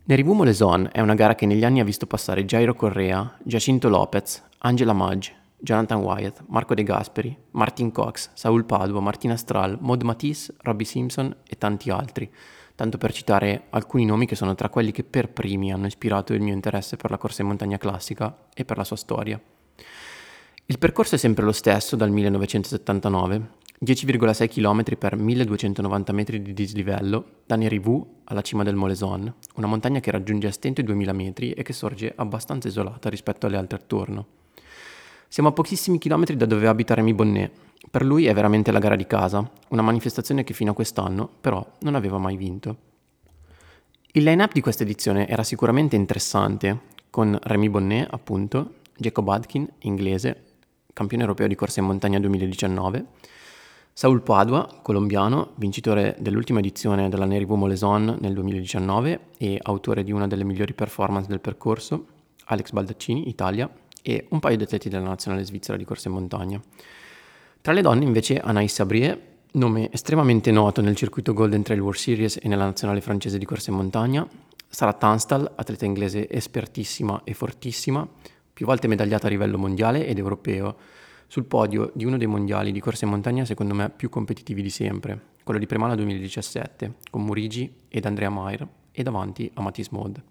Nerivu 0.05 0.33
Moleson 0.33 0.89
è 0.91 1.01
una 1.01 1.13
gara 1.13 1.35
che 1.35 1.45
negli 1.45 1.63
anni 1.63 1.81
ha 1.81 1.83
visto 1.83 2.07
passare 2.07 2.45
Jairo 2.45 2.73
Correa, 2.73 3.37
Giacinto 3.43 3.89
Lopez, 3.89 4.43
Angela 4.57 4.93
Maggi, 4.93 5.31
Jonathan 5.59 6.01
Wyatt, 6.01 6.43
Marco 6.47 6.75
De 6.75 6.83
Gasperi, 6.83 7.35
Martin 7.51 7.91
Cox, 7.91 8.29
Saul 8.33 8.65
Padua, 8.65 8.99
Martina 8.99 9.35
Stral, 9.35 9.77
Maud 9.81 10.03
Matisse, 10.03 10.53
Robbie 10.59 10.85
Simpson 10.85 11.35
e 11.47 11.57
tanti 11.57 11.89
altri, 11.89 12.29
tanto 12.75 12.99
per 12.99 13.11
citare 13.11 13.63
alcuni 13.71 14.05
nomi 14.05 14.27
che 14.27 14.35
sono 14.35 14.53
tra 14.53 14.69
quelli 14.69 14.91
che 14.91 15.03
per 15.03 15.29
primi 15.29 15.73
hanno 15.73 15.87
ispirato 15.87 16.33
il 16.33 16.41
mio 16.41 16.53
interesse 16.53 16.95
per 16.95 17.09
la 17.09 17.17
corsa 17.17 17.41
in 17.41 17.47
montagna 17.47 17.79
classica 17.79 18.45
e 18.53 18.65
per 18.65 18.77
la 18.77 18.83
sua 18.83 18.95
storia. 18.95 19.41
Il 20.65 20.77
percorso 20.77 21.15
è 21.15 21.17
sempre 21.17 21.43
lo 21.43 21.53
stesso 21.53 21.95
dal 21.95 22.11
1979, 22.11 23.49
10,6 23.83 24.47
km 24.49 24.97
per 24.97 25.15
1290 25.15 26.11
metri 26.13 26.41
di 26.41 26.53
dislivello 26.53 27.25
da 27.45 27.55
Nerivu 27.55 28.21
alla 28.25 28.41
cima 28.41 28.63
del 28.63 28.75
Moleson, 28.75 29.33
una 29.55 29.67
montagna 29.67 29.99
che 29.99 30.11
raggiunge 30.11 30.47
a 30.47 30.51
stento 30.51 30.81
i 30.81 30.83
2000 30.83 31.13
metri 31.13 31.51
e 31.51 31.63
che 31.63 31.73
sorge 31.73 32.13
abbastanza 32.15 32.67
isolata 32.67 33.09
rispetto 33.09 33.47
alle 33.47 33.57
altre 33.57 33.77
attorno. 33.77 34.27
Siamo 35.29 35.49
a 35.49 35.51
pochissimi 35.51 35.97
chilometri 35.97 36.37
da 36.37 36.45
dove 36.45 36.67
abita 36.67 36.93
Remy 36.93 37.13
Bonnet. 37.13 37.51
Per 37.91 38.03
lui 38.03 38.25
è 38.27 38.33
veramente 38.33 38.71
la 38.71 38.79
gara 38.79 38.95
di 38.95 39.05
casa, 39.05 39.47
una 39.69 39.81
manifestazione 39.81 40.43
che 40.43 40.53
fino 40.53 40.71
a 40.71 40.73
quest'anno 40.73 41.29
però 41.41 41.65
non 41.81 41.95
aveva 41.95 42.17
mai 42.17 42.37
vinto. 42.37 42.77
Il 44.13 44.23
line-up 44.23 44.53
di 44.53 44.61
questa 44.61 44.83
edizione 44.83 45.27
era 45.27 45.43
sicuramente 45.43 45.97
interessante, 45.97 46.79
con 47.09 47.37
Remy 47.41 47.69
Bonnet, 47.69 48.07
appunto, 48.09 48.75
Jacob 48.95 49.27
Adkin, 49.27 49.67
inglese, 49.79 50.43
campione 50.93 51.23
europeo 51.23 51.47
di 51.47 51.55
corsa 51.55 51.81
in 51.81 51.87
montagna 51.87 52.19
2019, 52.19 53.05
Saul 53.91 54.21
Padua, 54.21 54.79
colombiano, 54.81 55.51
vincitore 55.55 56.15
dell'ultima 56.19 56.59
edizione 56.59 57.09
della 57.09 57.25
Nerivo 57.25 57.55
Moleson 57.55 58.17
nel 58.21 58.33
2019 58.33 59.19
e 59.37 59.59
autore 59.61 60.03
di 60.03 60.11
una 60.11 60.25
delle 60.25 60.45
migliori 60.45 60.73
performance 60.73 61.27
del 61.27 61.41
percorso, 61.41 62.05
Alex 62.45 62.71
Baldaccini, 62.71 63.27
Italia, 63.27 63.69
e 64.07 64.25
un 64.29 64.39
paio 64.39 64.55
di 64.55 64.63
atleti 64.63 64.87
della 64.87 65.05
nazionale 65.05 65.43
svizzera 65.43 65.77
di 65.77 65.83
corsa 65.83 66.07
in 66.07 66.13
montagna. 66.13 66.61
Tra 67.59 67.73
le 67.73 67.81
donne 67.81 68.05
invece 68.05 68.41
Anaïs 68.41 68.67
Sabrier, 68.67 69.19
nome 69.51 69.91
estremamente 69.91 70.49
noto 70.49 70.79
nel 70.79 70.95
circuito 70.95 71.33
Golden 71.33 71.61
Trail 71.61 71.81
World 71.81 71.99
Series 71.99 72.39
e 72.41 72.47
nella 72.47 72.63
nazionale 72.63 73.01
francese 73.01 73.37
di 73.37 73.43
corsa 73.43 73.71
in 73.71 73.75
montagna, 73.75 74.25
Sara 74.69 74.93
Tanstal, 74.93 75.51
atleta 75.55 75.83
inglese 75.83 76.29
espertissima 76.29 77.21
e 77.25 77.33
fortissima, 77.33 78.07
più 78.53 78.65
volte 78.65 78.87
medagliata 78.87 79.27
a 79.27 79.29
livello 79.29 79.57
mondiale 79.57 80.07
ed 80.07 80.17
europeo, 80.17 80.77
sul 81.27 81.43
podio 81.43 81.91
di 81.93 82.05
uno 82.05 82.15
dei 82.15 82.27
mondiali 82.27 82.71
di 82.71 82.79
corsa 82.79 83.03
in 83.03 83.11
montagna 83.11 83.43
secondo 83.43 83.73
me 83.73 83.89
più 83.89 84.07
competitivi 84.07 84.61
di 84.61 84.69
sempre, 84.69 85.19
quello 85.43 85.59
di 85.59 85.65
Premana 85.65 85.95
2017, 85.95 86.93
con 87.11 87.23
Murigi 87.25 87.69
ed 87.89 88.05
Andrea 88.05 88.29
Mayer 88.29 88.65
e 88.89 89.03
davanti 89.03 89.51
a 89.55 89.61
Matisse 89.61 89.89
Maud. 89.91 90.23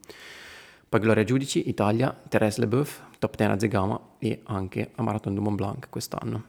Poi 0.97 1.05
Gloria 1.05 1.25
Giudici, 1.25 1.69
Italia, 1.69 2.19
Thérèse 2.27 2.59
Leboeuf, 2.59 3.03
top 3.19 3.37
10 3.37 3.51
a 3.51 3.59
Zegama 3.59 4.01
e 4.19 4.41
anche 4.45 4.93
a 4.95 5.03
Marathon 5.03 5.35
du 5.35 5.43
Mont 5.43 5.55
Blanc 5.55 5.91
quest'anno. 5.91 6.43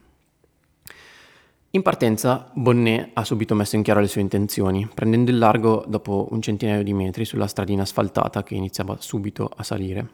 In 1.72 1.82
partenza 1.82 2.50
Bonnet 2.54 3.10
ha 3.12 3.26
subito 3.26 3.56
messo 3.56 3.76
in 3.76 3.82
chiaro 3.82 4.00
le 4.00 4.08
sue 4.08 4.22
intenzioni, 4.22 4.88
prendendo 4.94 5.32
il 5.32 5.38
largo 5.38 5.84
dopo 5.86 6.30
un 6.32 6.42
centinaio 6.42 6.82
di 6.82 6.94
metri 6.94 7.26
sulla 7.26 7.46
stradina 7.48 7.82
asfaltata 7.82 8.42
che 8.44 8.56
iniziava 8.56 8.96
subito 9.02 9.52
a 9.54 9.64
salire. 9.64 10.08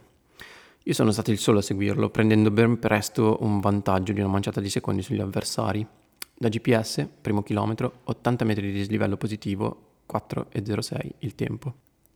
Io 0.82 0.94
sono 0.96 1.12
stato 1.12 1.30
il 1.30 1.38
solo 1.38 1.60
a 1.60 1.62
seguirlo, 1.62 2.10
prendendo 2.10 2.50
ben 2.50 2.80
presto 2.80 3.38
un 3.42 3.60
vantaggio 3.60 4.14
di 4.14 4.20
una 4.20 4.32
manciata 4.32 4.60
di 4.60 4.70
secondi 4.70 5.04
sugli 5.04 5.22
avversari. 5.22 5.86
Da 6.34 6.50
GPS, 6.50 7.08
primo 7.22 7.44
chilometro, 7.44 8.00
80 8.06 8.46
metri 8.46 8.66
di 8.66 8.72
dislivello 8.72 9.16
positivo, 9.16 10.02
4,06 10.12 11.10
il 11.20 11.36
tempo. 11.36 11.74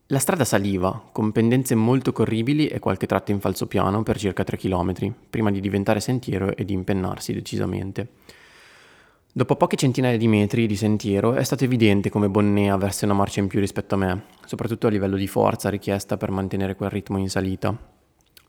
La 0.08 0.20
strada 0.20 0.46
saliva, 0.46 1.10
con 1.12 1.32
pendenze 1.34 1.76
molto 1.76 2.14
corribili 2.14 2.68
e 2.68 2.80
qualche 2.80 3.08
tratto 3.08 3.32
in 3.32 3.42
falso 3.42 3.68
piano 3.68 4.04
per 4.04 4.18
circa 4.18 4.44
3 4.44 4.56
km, 4.58 5.14
prima 5.30 5.52
di 5.52 5.60
diventare 5.60 6.00
sentiero 6.00 6.56
e 6.56 6.64
di 6.64 6.74
impennarsi 6.74 7.34
decisamente. 7.34 8.08
Dopo 9.34 9.58
poche 9.58 9.76
centinaia 9.76 10.18
di 10.18 10.28
metri 10.28 10.66
di 10.66 10.78
sentiero 10.78 11.34
è 11.34 11.44
stato 11.44 11.66
evidente 11.66 12.10
come 12.10 12.30
Bonnet 12.30 12.72
avesse 12.72 13.04
una 13.04 13.14
marcia 13.14 13.42
in 13.42 13.48
più 13.48 13.60
rispetto 13.60 13.96
a 13.96 13.98
me, 13.98 14.24
soprattutto 14.46 14.88
a 14.88 14.90
livello 14.90 15.18
di 15.18 15.28
forza 15.28 15.70
richiesta 15.70 16.16
per 16.16 16.32
mantenere 16.32 16.76
quel 16.76 16.90
ritmo 16.90 17.18
in 17.18 17.30
salita, 17.30 17.96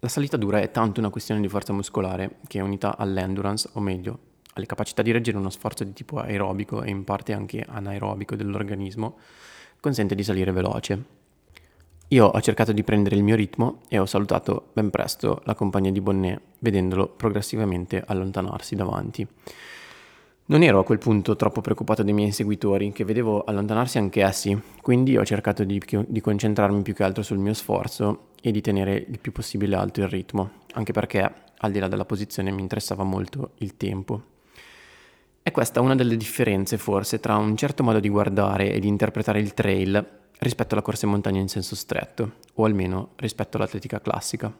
la 0.00 0.08
salita 0.08 0.36
dura 0.36 0.60
è 0.60 0.70
tanto 0.70 1.00
una 1.00 1.10
questione 1.10 1.40
di 1.40 1.48
forza 1.48 1.72
muscolare 1.72 2.36
che 2.46 2.60
unità 2.60 2.96
all'endurance, 2.96 3.68
o 3.72 3.80
meglio, 3.80 4.18
alle 4.54 4.66
capacità 4.66 5.02
di 5.02 5.10
reggere 5.10 5.36
uno 5.36 5.50
sforzo 5.50 5.82
di 5.82 5.92
tipo 5.92 6.20
aerobico 6.20 6.84
e 6.84 6.90
in 6.90 7.02
parte 7.02 7.32
anche 7.32 7.66
anaerobico 7.66 8.36
dell'organismo, 8.36 9.16
consente 9.80 10.14
di 10.14 10.22
salire 10.22 10.52
veloce. 10.52 11.17
Io 12.10 12.24
ho 12.24 12.40
cercato 12.40 12.72
di 12.72 12.82
prendere 12.82 13.16
il 13.16 13.22
mio 13.22 13.36
ritmo 13.36 13.80
e 13.86 13.98
ho 13.98 14.06
salutato 14.06 14.70
ben 14.72 14.88
presto 14.88 15.42
la 15.44 15.54
compagnia 15.54 15.92
di 15.92 16.00
Bonnet, 16.00 16.40
vedendolo 16.60 17.06
progressivamente 17.06 18.02
allontanarsi 18.06 18.74
davanti. 18.74 19.26
Non 20.46 20.62
ero 20.62 20.78
a 20.78 20.84
quel 20.84 20.96
punto 20.96 21.36
troppo 21.36 21.60
preoccupato 21.60 22.02
dei 22.02 22.14
miei 22.14 22.28
inseguitori, 22.28 22.92
che 22.92 23.04
vedevo 23.04 23.44
allontanarsi 23.44 23.98
anche 23.98 24.24
essi, 24.24 24.58
quindi 24.80 25.18
ho 25.18 25.24
cercato 25.26 25.64
di, 25.64 25.78
di, 26.06 26.20
concentrarmi 26.22 26.80
più 26.80 26.94
che 26.94 27.02
altro 27.02 27.22
sul 27.22 27.36
mio 27.36 27.52
sforzo 27.52 28.28
e 28.40 28.52
di 28.52 28.62
tenere 28.62 28.94
il 29.06 29.18
più 29.18 29.30
possibile 29.30 29.76
alto 29.76 30.00
il 30.00 30.08
ritmo, 30.08 30.52
anche 30.72 30.92
perché 30.92 31.30
al 31.58 31.70
di 31.70 31.78
là 31.78 31.88
della 31.88 32.06
posizione 32.06 32.50
mi 32.50 32.62
interessava 32.62 33.04
molto 33.04 33.50
il 33.56 33.76
tempo. 33.76 34.22
È 35.42 35.50
questa 35.50 35.82
una 35.82 35.94
delle 35.94 36.16
differenze 36.16 36.78
forse 36.78 37.20
tra 37.20 37.36
un 37.36 37.54
certo 37.54 37.82
modo 37.82 38.00
di 38.00 38.08
guardare 38.08 38.72
e 38.72 38.80
di 38.80 38.88
interpretare 38.88 39.40
il 39.40 39.52
trail 39.52 40.16
rispetto 40.38 40.74
alla 40.74 40.82
corsa 40.82 41.06
in 41.06 41.12
montagna 41.12 41.40
in 41.40 41.48
senso 41.48 41.74
stretto, 41.74 42.34
o 42.54 42.64
almeno 42.64 43.10
rispetto 43.16 43.56
all'atletica 43.56 44.00
classica. 44.00 44.54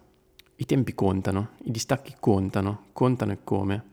I 0.57 0.65
tempi 0.65 0.95
contano, 0.95 1.51
i 1.65 1.71
distacchi 1.71 2.15
contano, 2.19 2.87
contano 2.93 3.33
e 3.33 3.39
come. 3.45 3.85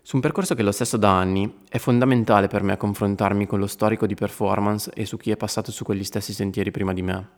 Su 0.00 0.16
un 0.16 0.22
percorso 0.22 0.54
che 0.54 0.62
lo 0.62 0.72
stesso 0.72 0.96
da 0.96 1.16
anni 1.16 1.60
è 1.68 1.78
fondamentale 1.78 2.48
per 2.48 2.62
me 2.62 2.76
confrontarmi 2.76 3.46
con 3.46 3.58
lo 3.58 3.66
storico 3.66 4.06
di 4.06 4.14
performance 4.14 4.90
e 4.94 5.04
su 5.06 5.16
chi 5.16 5.30
è 5.30 5.36
passato 5.36 5.70
su 5.70 5.84
quegli 5.84 6.04
stessi 6.04 6.32
sentieri 6.32 6.70
prima 6.70 6.92
di 6.92 7.02
me. 7.02 7.28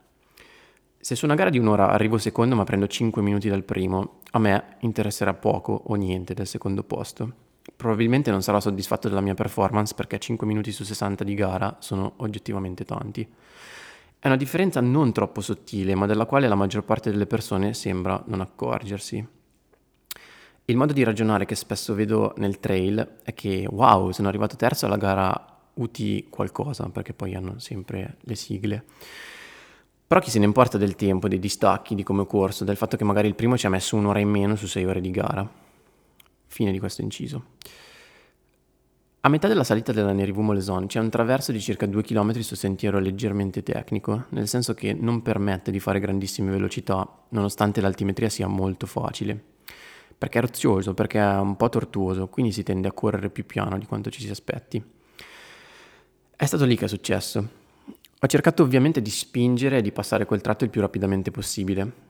Se 0.98 1.14
su 1.14 1.26
una 1.26 1.34
gara 1.34 1.50
di 1.50 1.58
un'ora 1.58 1.90
arrivo 1.90 2.16
secondo 2.16 2.54
ma 2.56 2.64
prendo 2.64 2.86
5 2.86 3.20
minuti 3.20 3.50
dal 3.50 3.64
primo, 3.64 4.20
a 4.30 4.38
me 4.38 4.76
interesserà 4.80 5.34
poco 5.34 5.78
o 5.86 5.94
niente 5.96 6.32
del 6.32 6.46
secondo 6.46 6.82
posto. 6.82 7.43
Probabilmente 7.76 8.30
non 8.30 8.42
sarò 8.42 8.60
soddisfatto 8.60 9.08
della 9.08 9.20
mia 9.20 9.34
performance 9.34 9.94
perché 9.94 10.18
5 10.18 10.46
minuti 10.46 10.72
su 10.72 10.84
60 10.84 11.24
di 11.24 11.34
gara 11.34 11.76
sono 11.80 12.14
oggettivamente 12.18 12.84
tanti. 12.84 13.28
È 14.18 14.26
una 14.26 14.36
differenza 14.36 14.80
non 14.80 15.12
troppo 15.12 15.40
sottile, 15.42 15.94
ma 15.94 16.06
della 16.06 16.24
quale 16.24 16.48
la 16.48 16.54
maggior 16.54 16.84
parte 16.84 17.10
delle 17.10 17.26
persone 17.26 17.74
sembra 17.74 18.22
non 18.26 18.40
accorgersi. 18.40 19.26
Il 20.66 20.76
modo 20.78 20.94
di 20.94 21.02
ragionare 21.02 21.44
che 21.44 21.54
spesso 21.54 21.94
vedo 21.94 22.32
nel 22.38 22.58
trail 22.58 23.16
è 23.22 23.34
che 23.34 23.68
wow, 23.70 24.12
sono 24.12 24.28
arrivato 24.28 24.56
terzo 24.56 24.86
alla 24.86 24.96
gara 24.96 25.58
UT 25.74 26.30
qualcosa, 26.30 26.88
perché 26.88 27.12
poi 27.12 27.34
hanno 27.34 27.58
sempre 27.58 28.16
le 28.20 28.34
sigle. 28.34 28.84
Però 30.06 30.20
chi 30.20 30.30
se 30.30 30.38
ne 30.38 30.46
importa 30.46 30.78
del 30.78 30.96
tempo, 30.96 31.28
dei 31.28 31.38
distacchi, 31.38 31.94
di 31.94 32.02
come 32.02 32.22
ho 32.22 32.26
corso, 32.26 32.64
del 32.64 32.76
fatto 32.76 32.96
che 32.96 33.04
magari 33.04 33.28
il 33.28 33.34
primo 33.34 33.58
ci 33.58 33.66
ha 33.66 33.70
messo 33.70 33.96
un'ora 33.96 34.20
in 34.20 34.30
meno 34.30 34.56
su 34.56 34.66
sei 34.66 34.86
ore 34.86 35.02
di 35.02 35.10
gara. 35.10 35.63
Fine 36.54 36.70
di 36.70 36.78
questo 36.78 37.02
inciso. 37.02 37.46
A 39.22 39.28
metà 39.28 39.48
della 39.48 39.64
salita 39.64 39.90
della 39.90 40.12
Nerivu 40.12 40.40
Moleson 40.40 40.86
c'è 40.86 41.00
un 41.00 41.10
traverso 41.10 41.50
di 41.50 41.58
circa 41.58 41.84
2 41.84 42.00
km 42.04 42.38
su 42.38 42.54
sentiero 42.54 43.00
leggermente 43.00 43.64
tecnico, 43.64 44.26
nel 44.28 44.46
senso 44.46 44.72
che 44.72 44.92
non 44.92 45.20
permette 45.22 45.72
di 45.72 45.80
fare 45.80 45.98
grandissime 45.98 46.52
velocità, 46.52 47.24
nonostante 47.30 47.80
l'altimetria 47.80 48.28
sia 48.28 48.46
molto 48.46 48.86
facile 48.86 49.42
perché 50.16 50.38
è 50.38 50.42
rozioso, 50.42 50.94
perché 50.94 51.18
è 51.18 51.38
un 51.38 51.56
po' 51.56 51.68
tortuoso, 51.68 52.28
quindi 52.28 52.52
si 52.52 52.62
tende 52.62 52.86
a 52.86 52.92
correre 52.92 53.30
più 53.30 53.44
piano 53.44 53.76
di 53.76 53.86
quanto 53.86 54.08
ci 54.10 54.20
si 54.20 54.30
aspetti. 54.30 54.80
È 56.36 56.46
stato 56.46 56.64
lì 56.64 56.76
che 56.76 56.84
è 56.84 56.88
successo. 56.88 57.48
Ho 58.20 58.26
cercato 58.28 58.62
ovviamente 58.62 59.02
di 59.02 59.10
spingere 59.10 59.78
e 59.78 59.82
di 59.82 59.90
passare 59.90 60.24
quel 60.24 60.40
tratto 60.40 60.62
il 60.62 60.70
più 60.70 60.80
rapidamente 60.80 61.32
possibile. 61.32 62.03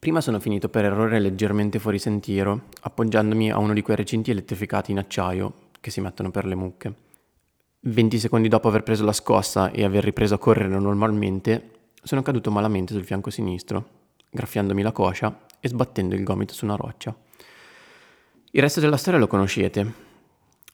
Prima 0.00 0.22
sono 0.22 0.40
finito 0.40 0.70
per 0.70 0.86
errore 0.86 1.20
leggermente 1.20 1.78
fuori 1.78 1.98
sentiero, 1.98 2.68
appoggiandomi 2.80 3.50
a 3.50 3.58
uno 3.58 3.74
di 3.74 3.82
quei 3.82 3.98
recinti 3.98 4.30
elettrificati 4.30 4.92
in 4.92 4.98
acciaio 4.98 5.52
che 5.78 5.90
si 5.90 6.00
mettono 6.00 6.30
per 6.30 6.46
le 6.46 6.54
mucche. 6.54 6.94
20 7.80 8.18
secondi 8.18 8.48
dopo 8.48 8.68
aver 8.68 8.82
preso 8.82 9.04
la 9.04 9.12
scossa 9.12 9.70
e 9.70 9.84
aver 9.84 10.02
ripreso 10.02 10.32
a 10.32 10.38
correre 10.38 10.78
normalmente, 10.78 11.70
sono 12.02 12.22
caduto 12.22 12.50
malamente 12.50 12.94
sul 12.94 13.04
fianco 13.04 13.28
sinistro, 13.28 13.88
graffiandomi 14.30 14.80
la 14.80 14.92
coscia 14.92 15.38
e 15.60 15.68
sbattendo 15.68 16.14
il 16.14 16.24
gomito 16.24 16.54
su 16.54 16.64
una 16.64 16.76
roccia. 16.76 17.14
Il 18.52 18.62
resto 18.62 18.80
della 18.80 18.96
storia 18.96 19.20
lo 19.20 19.26
conoscete. 19.26 19.82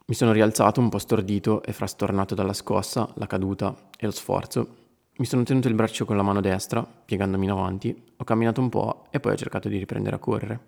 Mi 0.06 0.14
sono 0.14 0.30
rialzato 0.30 0.78
un 0.78 0.88
po' 0.88 0.98
stordito 0.98 1.64
e 1.64 1.72
frastornato 1.72 2.36
dalla 2.36 2.52
scossa, 2.52 3.12
la 3.16 3.26
caduta 3.26 3.74
e 3.98 4.06
lo 4.06 4.12
sforzo. 4.12 4.85
Mi 5.18 5.24
sono 5.24 5.42
tenuto 5.44 5.68
il 5.68 5.74
braccio 5.74 6.04
con 6.04 6.16
la 6.16 6.22
mano 6.22 6.40
destra, 6.40 6.82
piegandomi 6.82 7.44
in 7.44 7.50
avanti, 7.50 8.02
ho 8.16 8.24
camminato 8.24 8.60
un 8.60 8.68
po' 8.68 9.06
e 9.10 9.20
poi 9.20 9.32
ho 9.32 9.36
cercato 9.36 9.68
di 9.68 9.78
riprendere 9.78 10.16
a 10.16 10.18
correre. 10.18 10.60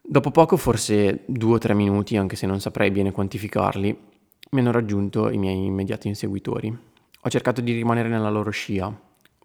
Dopo 0.00 0.30
poco, 0.30 0.56
forse 0.56 1.22
due 1.26 1.54
o 1.54 1.58
tre 1.58 1.74
minuti, 1.74 2.16
anche 2.16 2.36
se 2.36 2.46
non 2.46 2.60
saprei 2.60 2.90
bene 2.90 3.12
quantificarli, 3.12 3.98
mi 4.50 4.60
hanno 4.60 4.72
raggiunto 4.72 5.30
i 5.30 5.36
miei 5.36 5.66
immediati 5.66 6.08
inseguitori. 6.08 6.76
Ho 7.22 7.28
cercato 7.28 7.60
di 7.60 7.72
rimanere 7.72 8.08
nella 8.08 8.30
loro 8.30 8.50
scia, 8.50 8.92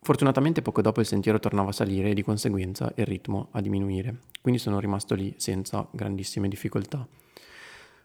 Fortunatamente 0.05 0.61
poco 0.61 0.83
dopo 0.83 0.99
il 0.99 1.07
sentiero 1.07 1.39
tornava 1.39 1.69
a 1.69 1.71
salire 1.71 2.11
e 2.11 2.13
di 2.13 2.21
conseguenza 2.21 2.91
il 2.97 3.07
ritmo 3.07 3.47
a 3.53 3.59
diminuire, 3.59 4.17
quindi 4.39 4.59
sono 4.59 4.79
rimasto 4.79 5.15
lì 5.15 5.33
senza 5.37 5.87
grandissime 5.89 6.47
difficoltà. 6.47 7.07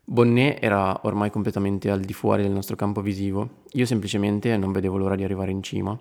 Bonnet 0.04 0.62
era 0.62 1.00
ormai 1.04 1.30
completamente 1.30 1.90
al 1.90 2.00
di 2.00 2.12
fuori 2.12 2.42
del 2.42 2.50
nostro 2.50 2.76
campo 2.76 3.00
visivo, 3.00 3.62
io 3.72 3.86
semplicemente 3.86 4.56
non 4.56 4.72
vedevo 4.72 4.96
l'ora 4.96 5.14
di 5.14 5.24
arrivare 5.24 5.50
in 5.50 5.62
cima. 5.62 5.98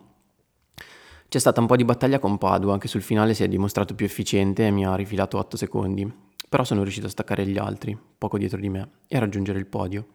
C'è 1.28 1.40
stata 1.40 1.62
un 1.62 1.68
po' 1.68 1.76
di 1.76 1.86
battaglia 1.86 2.20
con 2.20 2.38
Padua, 2.38 2.78
che 2.80 2.88
sul 2.88 3.04
finale 3.04 3.34
si 3.34 3.44
è 3.44 3.48
dimostrato 3.48 3.94
più 3.94 4.06
efficiente 4.06 4.66
e 4.66 4.72
mi 4.72 4.86
ha 4.86 4.96
rifilato 4.96 5.38
8 5.38 5.58
secondi, 5.58 6.12
però 6.50 6.64
sono 6.64 6.82
riuscito 6.82 7.06
a 7.06 7.12
staccare 7.12 7.46
gli 7.46 7.58
altri, 7.58 7.98
poco 8.18 8.38
dietro 8.38 8.60
di 8.60 8.70
me, 8.70 8.90
e 9.08 9.18
a 9.18 9.20
raggiungere 9.20 9.60
il 9.60 9.68
podio. 9.68 10.08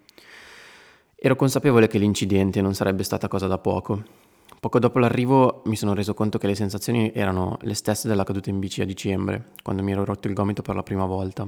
Ero 1.15 1.37
consapevole 1.37 1.87
che 1.87 1.99
l'incidente 1.99 2.61
non 2.61 2.75
sarebbe 2.75 3.05
stata 3.05 3.29
cosa 3.29 3.47
da 3.47 3.59
poco, 3.59 4.03
Poco 4.65 4.79
dopo 4.79 4.99
l'arrivo 4.99 5.61
mi 5.67 5.77
sono 5.77 5.93
reso 5.93 6.15
conto 6.15 6.39
che 6.39 6.47
le 6.47 6.55
sensazioni 6.55 7.13
erano 7.15 7.59
le 7.61 7.75
stesse 7.75 8.09
della 8.09 8.25
caduta 8.25 8.49
in 8.49 8.59
bici 8.61 8.81
a 8.81 8.87
dicembre, 8.87 9.51
quando 9.63 9.83
mi 9.83 9.93
ero 9.93 10.07
rotto 10.07 10.27
il 10.27 10.33
gomito 10.33 10.63
per 10.63 10.75
la 10.75 10.83
prima 10.83 11.05
volta. 11.05 11.47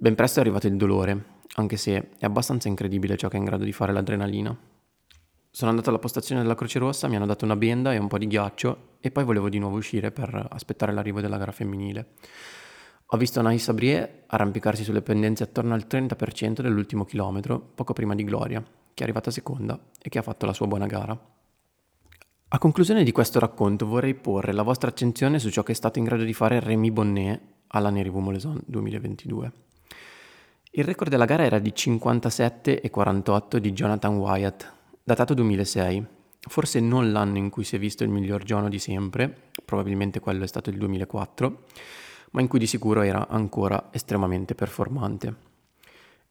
Ben 0.00 0.14
presto 0.14 0.38
è 0.38 0.42
arrivato 0.42 0.66
il 0.66 0.78
dolore, 0.78 1.24
anche 1.56 1.76
se 1.76 2.12
è 2.16 2.24
abbastanza 2.24 2.68
incredibile 2.68 3.18
ciò 3.18 3.28
che 3.28 3.36
è 3.36 3.38
in 3.38 3.44
grado 3.44 3.64
di 3.64 3.72
fare 3.72 3.92
l'adrenalina. 3.92 4.58
Sono 5.50 5.68
andato 5.68 5.90
alla 5.90 5.98
postazione 5.98 6.40
della 6.40 6.54
Croce 6.54 6.78
Rossa, 6.78 7.06
mi 7.06 7.16
hanno 7.16 7.26
dato 7.26 7.44
una 7.44 7.54
benda 7.54 7.92
e 7.92 7.98
un 7.98 8.08
po' 8.08 8.16
di 8.16 8.26
ghiaccio 8.26 8.96
e 8.98 9.10
poi 9.10 9.24
volevo 9.24 9.50
di 9.50 9.58
nuovo 9.58 9.76
uscire 9.76 10.10
per 10.10 10.46
aspettare 10.52 10.94
l'arrivo 10.94 11.20
della 11.20 11.36
gara 11.36 11.52
femminile. 11.52 12.14
Ho 13.08 13.18
visto 13.18 13.42
Anaïs 13.42 13.58
Sabrier 13.58 14.22
arrampicarsi 14.28 14.84
sulle 14.84 15.02
pendenze 15.02 15.42
attorno 15.42 15.74
al 15.74 15.84
30% 15.86 16.62
dell'ultimo 16.62 17.04
chilometro, 17.04 17.60
poco 17.60 17.92
prima 17.92 18.14
di 18.14 18.24
Gloria, 18.24 18.62
che 18.62 19.00
è 19.00 19.02
arrivata 19.02 19.30
seconda 19.30 19.78
e 20.00 20.08
che 20.08 20.18
ha 20.18 20.22
fatto 20.22 20.46
la 20.46 20.54
sua 20.54 20.66
buona 20.66 20.86
gara. 20.86 21.12
A 22.48 22.58
conclusione 22.58 23.04
di 23.04 23.12
questo 23.12 23.38
racconto 23.38 23.84
vorrei 23.84 24.14
porre 24.14 24.54
la 24.54 24.62
vostra 24.62 24.88
attenzione 24.88 25.38
su 25.38 25.50
ciò 25.50 25.62
che 25.62 25.72
è 25.72 25.74
stato 25.74 25.98
in 25.98 26.06
grado 26.06 26.22
di 26.22 26.32
fare 26.32 26.58
Rémi 26.58 26.90
Bonnet 26.90 27.42
alla 27.66 27.90
Nerivu 27.90 28.20
Moleson 28.20 28.62
2022. 28.64 29.68
Il 30.72 30.84
record 30.84 31.10
della 31.10 31.24
gara 31.24 31.42
era 31.42 31.58
di 31.58 31.72
57,48 31.74 33.56
di 33.56 33.72
Jonathan 33.72 34.16
Wyatt, 34.16 34.72
datato 35.02 35.34
2006, 35.34 36.06
forse 36.42 36.78
non 36.78 37.10
l'anno 37.10 37.38
in 37.38 37.50
cui 37.50 37.64
si 37.64 37.74
è 37.74 37.78
visto 37.80 38.04
il 38.04 38.08
miglior 38.08 38.44
giorno 38.44 38.68
di 38.68 38.78
sempre, 38.78 39.48
probabilmente 39.64 40.20
quello 40.20 40.44
è 40.44 40.46
stato 40.46 40.70
il 40.70 40.76
2004, 40.76 41.62
ma 42.30 42.40
in 42.40 42.46
cui 42.46 42.60
di 42.60 42.68
sicuro 42.68 43.02
era 43.02 43.26
ancora 43.26 43.88
estremamente 43.90 44.54
performante. 44.54 45.34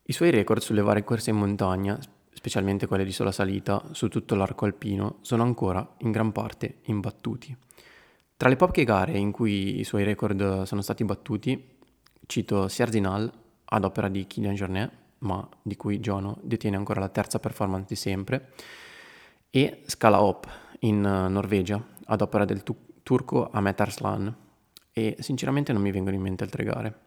I 0.03 0.13
suoi 0.13 0.29
record 0.29 0.61
sulle 0.61 0.83
varie 0.83 1.03
corse 1.03 1.31
in 1.31 1.35
montagna, 1.35 1.99
specialmente 2.31 2.87
quelle 2.87 3.03
di 3.03 3.11
sola 3.11 3.33
salita 3.33 3.89
su 3.91 4.07
tutto 4.07 4.35
l'arco 4.35 4.63
alpino, 4.63 5.17
sono 5.19 5.43
ancora 5.43 5.85
in 5.97 6.11
gran 6.11 6.31
parte 6.31 6.77
imbattuti. 6.83 7.53
Tra 8.37 8.47
le 8.47 8.55
poche 8.55 8.85
gare 8.85 9.17
in 9.17 9.31
cui 9.31 9.81
i 9.81 9.83
suoi 9.83 10.05
record 10.05 10.61
sono 10.63 10.81
stati 10.81 11.03
battuti, 11.03 11.61
cito 12.25 12.69
Sierzinal 12.69 13.47
ad 13.69 13.83
opera 13.83 14.09
di 14.09 14.25
Kylian 14.25 14.55
Jornet, 14.55 14.91
ma 15.19 15.47
di 15.61 15.75
cui 15.75 15.99
Jono 15.99 16.39
detiene 16.41 16.77
ancora 16.77 16.99
la 16.99 17.09
terza 17.09 17.39
performance 17.39 17.85
di 17.87 17.95
sempre, 17.95 18.51
e 19.49 19.83
Scala 19.85 20.21
Hop 20.21 20.47
in 20.79 21.01
Norvegia 21.01 21.83
ad 22.05 22.21
opera 22.21 22.45
del 22.45 22.63
tu- 22.63 22.75
turco 23.03 23.49
Ahmet 23.49 23.79
Arslan, 23.79 24.35
e 24.91 25.15
sinceramente 25.19 25.71
non 25.71 25.81
mi 25.81 25.91
vengono 25.91 26.15
in 26.15 26.21
mente 26.21 26.43
altre 26.43 26.63
gare. 26.63 26.99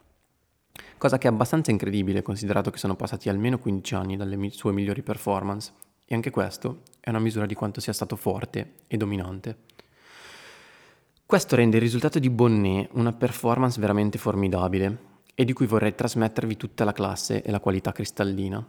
Cosa 0.99 1.19
che 1.19 1.29
è 1.29 1.31
abbastanza 1.31 1.71
incredibile 1.71 2.23
considerato 2.23 2.71
che 2.71 2.79
sono 2.79 2.97
passati 2.97 3.29
almeno 3.29 3.59
15 3.59 3.95
anni 3.95 4.17
dalle 4.17 4.37
mi- 4.37 4.51
sue 4.51 4.73
migliori 4.73 5.03
performance, 5.03 5.73
e 6.05 6.15
anche 6.15 6.31
questo 6.31 6.83
è 7.01 7.11
una 7.11 7.19
misura 7.19 7.47
di 7.47 7.55
quanto 7.55 7.81
sia 7.81 7.93
stato 7.93 8.17
forte 8.17 8.75
e 8.87 8.97
dominante. 8.97 9.57
Questo 11.27 11.57
rende 11.57 11.77
il 11.77 11.83
risultato 11.83 12.19
di 12.19 12.29
Bonnet 12.31 12.91
una 12.93 13.13
performance 13.13 13.81
veramente 13.81 14.19
formidabile 14.19 15.11
e 15.35 15.45
di 15.45 15.53
cui 15.53 15.67
vorrei 15.67 15.95
trasmettervi 15.95 16.57
tutta 16.57 16.85
la 16.85 16.93
classe 16.93 17.43
e 17.43 17.51
la 17.51 17.61
qualità 17.61 17.93
cristallina. 17.93 18.65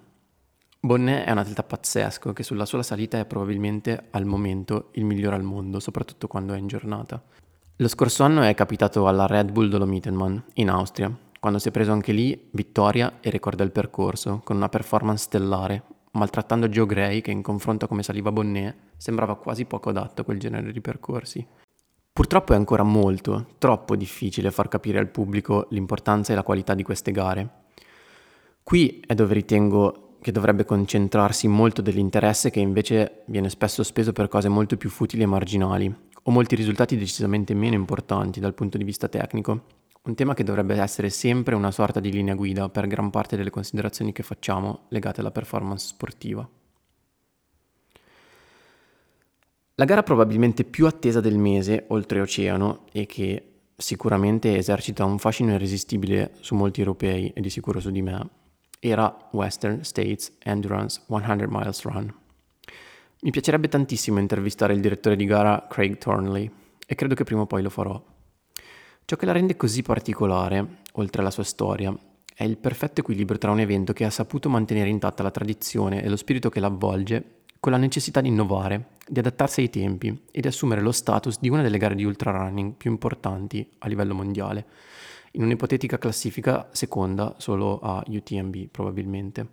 Bonnet 0.79 1.25
è 1.25 1.32
un 1.32 1.38
atleta 1.38 1.63
pazzesco 1.63 2.34
che 2.34 2.43
sulla 2.43 2.65
sola 2.65 2.84
salita 2.84 3.17
è 3.17 3.25
probabilmente 3.25 4.08
al 4.12 4.25
momento 4.25 4.89
il 4.93 5.05
migliore 5.05 5.36
al 5.36 5.43
mondo, 5.43 5.79
soprattutto 5.79 6.27
quando 6.27 6.53
è 6.53 6.58
in 6.58 6.67
giornata. 6.67 7.24
Lo 7.77 7.88
scorso 7.88 8.24
anno 8.24 8.41
è 8.41 8.53
capitato 8.53 9.08
alla 9.08 9.25
Red 9.25 9.51
Bull 9.51 9.70
Dolomitenman 9.70 10.43
in 10.55 10.70
Austria, 10.70 11.15
quando 11.39 11.60
si 11.60 11.70
è 11.70 11.72
preso 11.72 11.91
anche 11.91 12.12
lì 12.12 12.50
vittoria 12.51 13.20
e 13.20 13.29
record 13.29 13.58
del 13.58 13.72
percorso, 13.72 14.41
con 14.43 14.58
una 14.58 14.70
performance 14.70 15.24
stellare, 15.24 15.84
maltrattando 16.12 16.67
Joe 16.67 16.86
Gray 16.86 17.22
che 17.22 17.32
in 17.32 17.41
confronto 17.41 17.86
a 17.86 17.88
come 17.88 18.03
saliva 18.03 18.32
Bonnet 18.32 18.75
sembrava 18.98 19.36
quasi 19.36 19.65
poco 19.65 19.89
adatto 19.89 20.22
a 20.22 20.24
quel 20.25 20.39
genere 20.39 20.72
di 20.72 20.82
percorsi. 20.82 21.46
Purtroppo 22.13 22.53
è 22.53 22.55
ancora 22.55 22.84
molto, 22.84 23.55
troppo 23.58 23.96
difficile 23.96 24.51
far 24.51 24.67
capire 24.67 25.00
al 25.00 25.10
pubblico 25.10 25.65
l'importanza 25.72 26.32
e 26.32 26.36
la 26.36 26.43
qualità 26.43 26.75
di 26.75 26.84
queste 26.84 27.12
gare. 27.12 27.50
Qui 28.62 29.03
è 29.03 29.15
dove 29.15 29.34
ritengo 29.34 30.17
che 30.22 30.32
dovrebbe 30.32 30.63
concentrarsi 30.63 31.48
molto 31.48 31.82
dell'interesse 31.82 32.51
che 32.51 32.60
invece 32.60 33.24
viene 33.25 33.50
spesso 33.50 33.82
speso 33.82 34.13
per 34.13 34.27
cose 34.27 34.48
molto 34.48 34.77
più 34.77 34.91
futili 34.91 35.24
e 35.24 35.25
marginali, 35.25 35.91
o 36.22 36.32
molti 36.32 36.55
risultati 36.55 36.96
decisamente 36.98 37.55
meno 37.55 37.74
importanti 37.74 38.39
dal 38.39 38.53
punto 38.53 38.77
di 38.77 38.84
vista 38.84 39.08
tecnico. 39.08 39.63
Un 40.03 40.13
tema 40.13 40.36
che 40.36 40.43
dovrebbe 40.43 40.75
essere 40.75 41.10
sempre 41.10 41.55
una 41.55 41.72
sorta 41.72 42.00
di 42.00 42.12
linea 42.12 42.36
guida 42.36 42.70
per 42.70 42.86
gran 42.86 43.10
parte 43.10 43.36
delle 43.36 43.50
considerazioni 43.50 44.12
che 44.12 44.22
facciamo 44.22 44.82
legate 44.89 45.22
alla 45.22 45.32
performance 45.32 45.88
sportiva. 45.88 46.48
La 49.77 49.85
gara 49.85 50.03
probabilmente 50.03 50.65
più 50.65 50.85
attesa 50.85 51.19
del 51.19 51.39
mese 51.39 51.85
oltreoceano 51.87 52.85
e 52.91 53.07
che 53.07 53.53
sicuramente 53.75 54.55
esercita 54.55 55.03
un 55.03 55.17
fascino 55.17 55.51
irresistibile 55.53 56.33
su 56.41 56.53
molti 56.53 56.81
europei 56.81 57.31
e 57.33 57.41
di 57.41 57.49
sicuro 57.49 57.79
su 57.79 57.89
di 57.89 58.03
me, 58.03 58.29
era 58.77 59.29
Western 59.31 59.83
States 59.83 60.31
Endurance 60.43 61.01
100 61.07 61.47
Miles 61.49 61.81
Run. 61.81 62.13
Mi 63.21 63.31
piacerebbe 63.31 63.67
tantissimo 63.67 64.19
intervistare 64.19 64.73
il 64.73 64.79
direttore 64.79 65.15
di 65.15 65.25
gara 65.25 65.65
Craig 65.67 65.97
Thornley 65.97 66.51
e 66.86 66.93
credo 66.93 67.15
che 67.15 67.23
prima 67.23 67.41
o 67.41 67.47
poi 67.47 67.63
lo 67.63 67.71
farò. 67.71 67.99
Ciò 69.05 69.15
che 69.15 69.25
la 69.25 69.31
rende 69.31 69.55
così 69.55 69.81
particolare, 69.81 70.81
oltre 70.93 71.21
alla 71.21 71.31
sua 71.31 71.43
storia, 71.43 71.97
è 72.36 72.43
il 72.43 72.57
perfetto 72.57 73.01
equilibrio 73.01 73.39
tra 73.39 73.49
un 73.49 73.59
evento 73.59 73.91
che 73.91 74.05
ha 74.05 74.12
saputo 74.12 74.49
mantenere 74.49 74.89
intatta 74.89 75.23
la 75.23 75.31
tradizione 75.31 76.03
e 76.03 76.09
lo 76.09 76.15
spirito 76.15 76.49
che 76.49 76.59
l'avvolge 76.59 77.41
con 77.63 77.71
la 77.71 77.78
necessità 77.78 78.19
di 78.19 78.28
innovare, 78.28 78.97
di 79.08 79.19
adattarsi 79.19 79.62
ai 79.62 79.69
tempi 79.69 80.23
e 80.32 80.41
di 80.41 80.47
assumere 80.49 80.82
lo 80.82 80.91
status 80.91 81.39
di 81.39 81.47
una 81.47 81.62
delle 81.62 81.78
gare 81.78 81.95
di 81.95 82.04
ultrarunning 82.04 82.73
più 82.73 82.91
importanti 82.91 83.65
a 83.78 83.88
livello 83.88 84.13
mondiale, 84.13 84.65
in 85.32 85.43
un'ipotetica 85.43 85.97
classifica 85.97 86.67
seconda 86.73 87.36
solo 87.38 87.80
a 87.80 88.04
UTMB 88.06 88.67
probabilmente. 88.69 89.47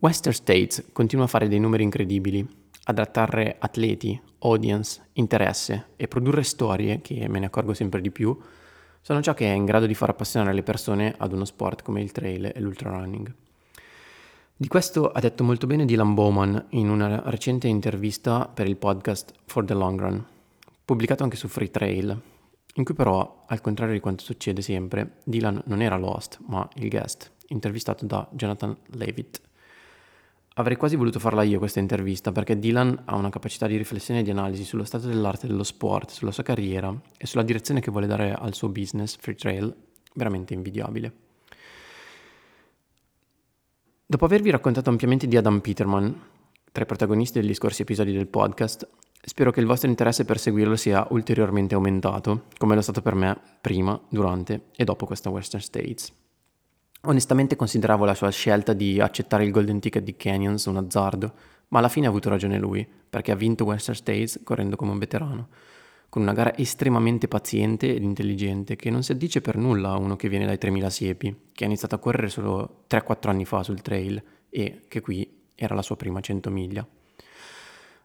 Western 0.00 0.34
States 0.34 0.90
continua 0.92 1.24
a 1.24 1.28
fare 1.28 1.48
dei 1.48 1.58
numeri 1.58 1.82
incredibili, 1.82 2.46
ad 2.84 2.98
attrarre 2.98 3.56
atleti, 3.58 4.20
audience, 4.40 5.08
interesse 5.14 5.92
e 5.96 6.08
produrre 6.08 6.42
storie 6.42 7.00
che, 7.00 7.26
me 7.26 7.38
ne 7.38 7.46
accorgo 7.46 7.72
sempre 7.72 8.02
di 8.02 8.10
più, 8.10 8.38
sono 9.00 9.22
ciò 9.22 9.32
che 9.32 9.46
è 9.46 9.54
in 9.54 9.64
grado 9.64 9.86
di 9.86 9.94
far 9.94 10.10
appassionare 10.10 10.52
le 10.52 10.62
persone 10.62 11.14
ad 11.16 11.32
uno 11.32 11.46
sport 11.46 11.82
come 11.82 12.02
il 12.02 12.12
trail 12.12 12.52
e 12.54 12.60
l'ultrarunning. 12.60 13.34
Di 14.60 14.68
questo 14.68 15.10
ha 15.10 15.20
detto 15.20 15.42
molto 15.42 15.66
bene 15.66 15.86
Dylan 15.86 16.12
Bowman 16.12 16.66
in 16.72 16.90
una 16.90 17.22
recente 17.30 17.66
intervista 17.66 18.46
per 18.46 18.68
il 18.68 18.76
podcast 18.76 19.32
For 19.46 19.64
the 19.64 19.72
Long 19.72 19.98
Run, 19.98 20.22
pubblicato 20.84 21.22
anche 21.22 21.36
su 21.36 21.48
Free 21.48 21.70
Trail, 21.70 22.20
in 22.74 22.84
cui 22.84 22.92
però, 22.92 23.46
al 23.48 23.62
contrario 23.62 23.94
di 23.94 24.00
quanto 24.00 24.22
succede 24.22 24.60
sempre, 24.60 25.20
Dylan 25.24 25.62
non 25.64 25.80
era 25.80 25.96
l'host, 25.96 26.40
ma 26.48 26.68
il 26.74 26.90
guest, 26.90 27.32
intervistato 27.46 28.04
da 28.04 28.28
Jonathan 28.32 28.76
Levitt. 28.88 29.40
Avrei 30.56 30.76
quasi 30.76 30.94
voluto 30.94 31.18
farla 31.18 31.42
io 31.42 31.58
questa 31.58 31.80
intervista 31.80 32.30
perché 32.30 32.58
Dylan 32.58 33.04
ha 33.06 33.16
una 33.16 33.30
capacità 33.30 33.66
di 33.66 33.78
riflessione 33.78 34.20
e 34.20 34.22
di 34.24 34.30
analisi 34.30 34.64
sullo 34.64 34.84
stato 34.84 35.06
dell'arte 35.06 35.46
dello 35.46 35.64
sport, 35.64 36.10
sulla 36.10 36.32
sua 36.32 36.42
carriera 36.42 36.94
e 37.16 37.26
sulla 37.26 37.44
direzione 37.44 37.80
che 37.80 37.90
vuole 37.90 38.06
dare 38.06 38.34
al 38.34 38.52
suo 38.52 38.68
business 38.68 39.16
Free 39.16 39.36
Trail 39.36 39.74
veramente 40.12 40.52
invidiabile. 40.52 41.28
Dopo 44.10 44.24
avervi 44.24 44.50
raccontato 44.50 44.90
ampiamente 44.90 45.28
di 45.28 45.36
Adam 45.36 45.60
Peterman, 45.60 46.20
tra 46.72 46.82
i 46.82 46.86
protagonisti 46.86 47.40
degli 47.40 47.54
scorsi 47.54 47.82
episodi 47.82 48.10
del 48.10 48.26
podcast, 48.26 48.88
spero 49.22 49.52
che 49.52 49.60
il 49.60 49.66
vostro 49.66 49.88
interesse 49.88 50.24
per 50.24 50.40
seguirlo 50.40 50.74
sia 50.74 51.06
ulteriormente 51.10 51.76
aumentato, 51.76 52.46
come 52.58 52.74
lo 52.74 52.80
è 52.80 52.82
stato 52.82 53.02
per 53.02 53.14
me 53.14 53.40
prima, 53.60 53.96
durante 54.08 54.62
e 54.74 54.82
dopo 54.82 55.06
questa 55.06 55.30
Western 55.30 55.62
States. 55.62 56.12
Onestamente 57.02 57.54
consideravo 57.54 58.04
la 58.04 58.16
sua 58.16 58.30
scelta 58.30 58.72
di 58.72 59.00
accettare 59.00 59.44
il 59.44 59.52
Golden 59.52 59.78
Ticket 59.78 60.02
di 60.02 60.16
Canyons 60.16 60.64
un 60.64 60.78
azzardo, 60.78 61.32
ma 61.68 61.78
alla 61.78 61.88
fine 61.88 62.06
ha 62.06 62.08
avuto 62.08 62.30
ragione 62.30 62.58
lui, 62.58 62.84
perché 63.08 63.30
ha 63.30 63.36
vinto 63.36 63.62
Western 63.62 63.96
States 63.96 64.40
correndo 64.42 64.74
come 64.74 64.90
un 64.90 64.98
veterano 64.98 65.48
con 66.10 66.22
una 66.22 66.32
gara 66.32 66.54
estremamente 66.56 67.28
paziente 67.28 67.94
ed 67.94 68.02
intelligente 68.02 68.74
che 68.74 68.90
non 68.90 69.04
si 69.04 69.12
addice 69.12 69.40
per 69.40 69.56
nulla 69.56 69.92
a 69.92 69.96
uno 69.96 70.16
che 70.16 70.28
viene 70.28 70.44
dai 70.44 70.58
3000 70.58 70.90
siepi, 70.90 71.36
che 71.52 71.64
ha 71.64 71.66
iniziato 71.68 71.94
a 71.94 71.98
correre 71.98 72.28
solo 72.28 72.84
3-4 72.90 73.28
anni 73.28 73.44
fa 73.44 73.62
sul 73.62 73.80
trail 73.80 74.20
e 74.50 74.82
che 74.88 75.00
qui 75.00 75.46
era 75.54 75.76
la 75.76 75.82
sua 75.82 75.96
prima 75.96 76.20
100 76.20 76.50
miglia. 76.50 76.86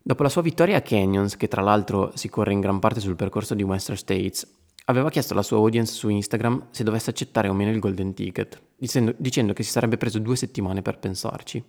Dopo 0.02 0.22
la 0.22 0.30
sua 0.30 0.44
vittoria 0.44 0.78
a 0.78 0.82
Canyons, 0.82 1.36
che 1.36 1.48
tra 1.48 1.64
l'altro 1.64 2.12
si 2.14 2.30
corre 2.30 2.54
in 2.54 2.60
gran 2.60 2.78
parte 2.78 3.00
sul 3.00 3.16
percorso 3.16 3.56
di 3.56 3.64
Western 3.64 3.98
States, 3.98 4.48
aveva 4.86 5.10
chiesto 5.10 5.34
alla 5.34 5.42
sua 5.42 5.58
audience 5.58 5.94
su 5.94 6.10
Instagram 6.10 6.68
se 6.70 6.84
dovesse 6.84 7.10
accettare 7.10 7.48
o 7.48 7.54
meno 7.54 7.72
il 7.72 7.80
Golden 7.80 8.14
Ticket, 8.14 8.62
dicendo, 8.78 9.16
dicendo 9.18 9.54
che 9.54 9.64
si 9.64 9.72
sarebbe 9.72 9.98
preso 9.98 10.20
due 10.20 10.36
settimane 10.36 10.84
per 10.84 11.00
pensarci. 11.00 11.64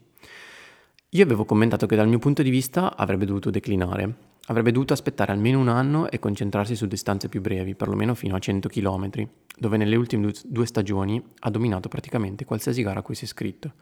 Io 1.11 1.25
avevo 1.25 1.45
commentato 1.45 1.87
che 1.87 1.97
dal 1.97 2.09
mio 2.09 2.19
punto 2.19 2.43
di 2.43 2.51
vista 2.51 2.97
avrebbe 2.97 3.25
dovuto 3.25 3.51
declinare, 3.51 4.35
Avrebbe 4.49 4.71
dovuto 4.71 4.93
aspettare 4.93 5.33
almeno 5.33 5.59
un 5.59 5.67
anno 5.67 6.09
e 6.09 6.21
concentrarsi 6.21 6.77
su 6.77 6.87
distanze 6.87 7.29
più 7.29 7.41
brevi, 7.41 7.75
perlomeno 7.75 8.15
fino 8.15 8.37
a 8.37 8.39
100 8.39 8.69
km, 8.69 9.29
dove 9.59 9.77
nelle 9.77 9.97
ultime 9.97 10.33
due 10.45 10.67
stagioni 10.67 11.21
ha 11.41 11.51
dominato 11.51 11.89
praticamente 11.89 12.45
qualsiasi 12.45 12.83
gara 12.83 13.01
a 13.01 13.03
cui 13.03 13.17
si 13.17 13.23
è 13.23 13.25
iscritto. 13.25 13.73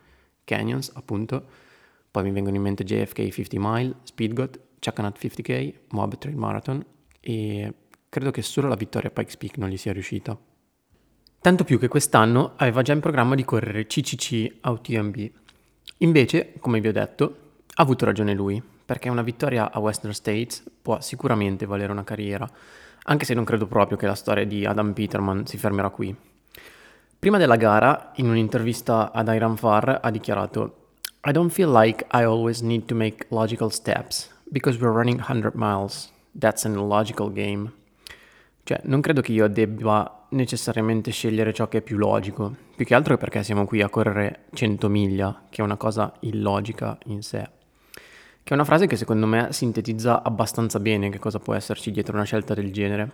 Canyons, 0.42 0.90
appunto, 0.94 1.44
poi 2.10 2.22
mi 2.22 2.30
vengono 2.30 2.56
in 2.56 2.62
mente 2.62 2.82
JFK 2.82 3.28
50 3.28 3.56
Mile, 3.58 3.94
Speedgot, 4.04 4.58
Chakanat 4.78 5.18
50K, 5.18 5.74
Moab 5.90 6.16
Trail 6.16 6.36
Marathon 6.36 6.84
e 7.20 7.74
credo 8.08 8.30
che 8.30 8.40
solo 8.40 8.68
la 8.68 8.76
vittoria 8.76 9.10
a 9.10 9.12
Pikes 9.12 9.36
Peak 9.36 9.58
non 9.58 9.68
gli 9.68 9.76
sia 9.76 9.92
riuscita. 9.92 10.38
Tanto 11.40 11.64
più 11.64 11.78
che 11.78 11.88
quest'anno 11.88 12.52
aveva 12.56 12.80
già 12.80 12.94
in 12.94 13.00
programma 13.00 13.34
di 13.34 13.44
correre 13.44 13.86
CCC 13.86 14.60
UTMB. 14.62 15.30
Invece, 15.98 16.54
come 16.60 16.80
vi 16.80 16.88
ho 16.88 16.92
detto, 16.92 17.36
ha 17.74 17.82
avuto 17.82 18.04
ragione 18.04 18.34
lui 18.34 18.62
perché 18.84 19.08
una 19.08 19.22
vittoria 19.22 19.72
a 19.72 19.78
Western 19.78 20.12
States 20.12 20.62
può 20.82 21.00
sicuramente 21.00 21.64
valere 21.64 21.90
una 21.90 22.04
carriera, 22.04 22.48
anche 23.04 23.24
se 23.24 23.34
non 23.34 23.44
credo 23.44 23.66
proprio 23.66 23.96
che 23.96 24.06
la 24.06 24.14
storia 24.14 24.44
di 24.44 24.64
Adam 24.66 24.92
Peterman 24.92 25.46
si 25.46 25.56
fermerà 25.56 25.88
qui. 25.88 26.14
Prima 27.18 27.38
della 27.38 27.56
gara, 27.56 28.12
in 28.16 28.28
un'intervista 28.28 29.10
ad 29.12 29.28
Iran 29.28 29.56
Far, 29.56 30.00
ha 30.02 30.10
dichiarato 30.10 30.82
I 31.24 31.32
don't 31.32 31.50
feel 31.50 31.70
like 31.74 32.04
I 32.12 32.22
always 32.24 32.60
need 32.60 32.84
to 32.84 32.94
make 32.94 33.26
logical 33.30 33.70
steps 33.70 34.30
because 34.50 34.78
we're 34.78 34.92
running 34.92 35.18
100 35.18 35.54
miles. 35.54 36.12
That's 36.38 36.66
an 36.66 36.74
illogical 36.74 37.32
game. 37.32 37.72
Cioè, 38.64 38.80
non 38.84 39.00
credo 39.00 39.22
che 39.22 39.32
io 39.32 39.48
debba 39.48 40.23
necessariamente 40.34 41.10
scegliere 41.10 41.52
ciò 41.52 41.68
che 41.68 41.78
è 41.78 41.80
più 41.80 41.96
logico, 41.96 42.54
più 42.76 42.84
che 42.84 42.94
altro 42.94 43.16
perché 43.16 43.42
siamo 43.42 43.64
qui 43.64 43.80
a 43.80 43.88
correre 43.88 44.44
100 44.52 44.88
miglia, 44.88 45.44
che 45.48 45.62
è 45.62 45.64
una 45.64 45.76
cosa 45.76 46.12
illogica 46.20 46.98
in 47.06 47.22
sé. 47.22 47.48
Che 48.42 48.50
è 48.50 48.54
una 48.54 48.64
frase 48.64 48.86
che 48.86 48.96
secondo 48.96 49.26
me 49.26 49.48
sintetizza 49.52 50.22
abbastanza 50.22 50.78
bene 50.78 51.08
che 51.08 51.18
cosa 51.18 51.38
può 51.38 51.54
esserci 51.54 51.90
dietro 51.90 52.14
una 52.14 52.24
scelta 52.24 52.52
del 52.52 52.72
genere. 52.72 53.10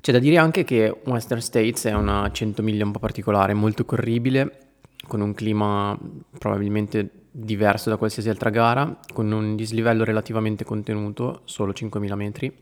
C'è 0.00 0.12
da 0.12 0.18
dire 0.18 0.36
anche 0.36 0.64
che 0.64 0.94
Western 1.04 1.40
States 1.40 1.86
è 1.86 1.94
una 1.94 2.30
100 2.30 2.62
miglia 2.62 2.84
un 2.84 2.90
po' 2.90 2.98
particolare, 2.98 3.54
molto 3.54 3.84
corribile, 3.84 4.72
con 5.06 5.20
un 5.20 5.32
clima 5.32 5.98
probabilmente 6.38 7.08
diverso 7.30 7.88
da 7.88 7.96
qualsiasi 7.96 8.28
altra 8.28 8.50
gara, 8.50 8.98
con 9.12 9.30
un 9.30 9.56
dislivello 9.56 10.04
relativamente 10.04 10.64
contenuto, 10.64 11.40
solo 11.44 11.72
5.000 11.72 12.14
metri, 12.14 12.54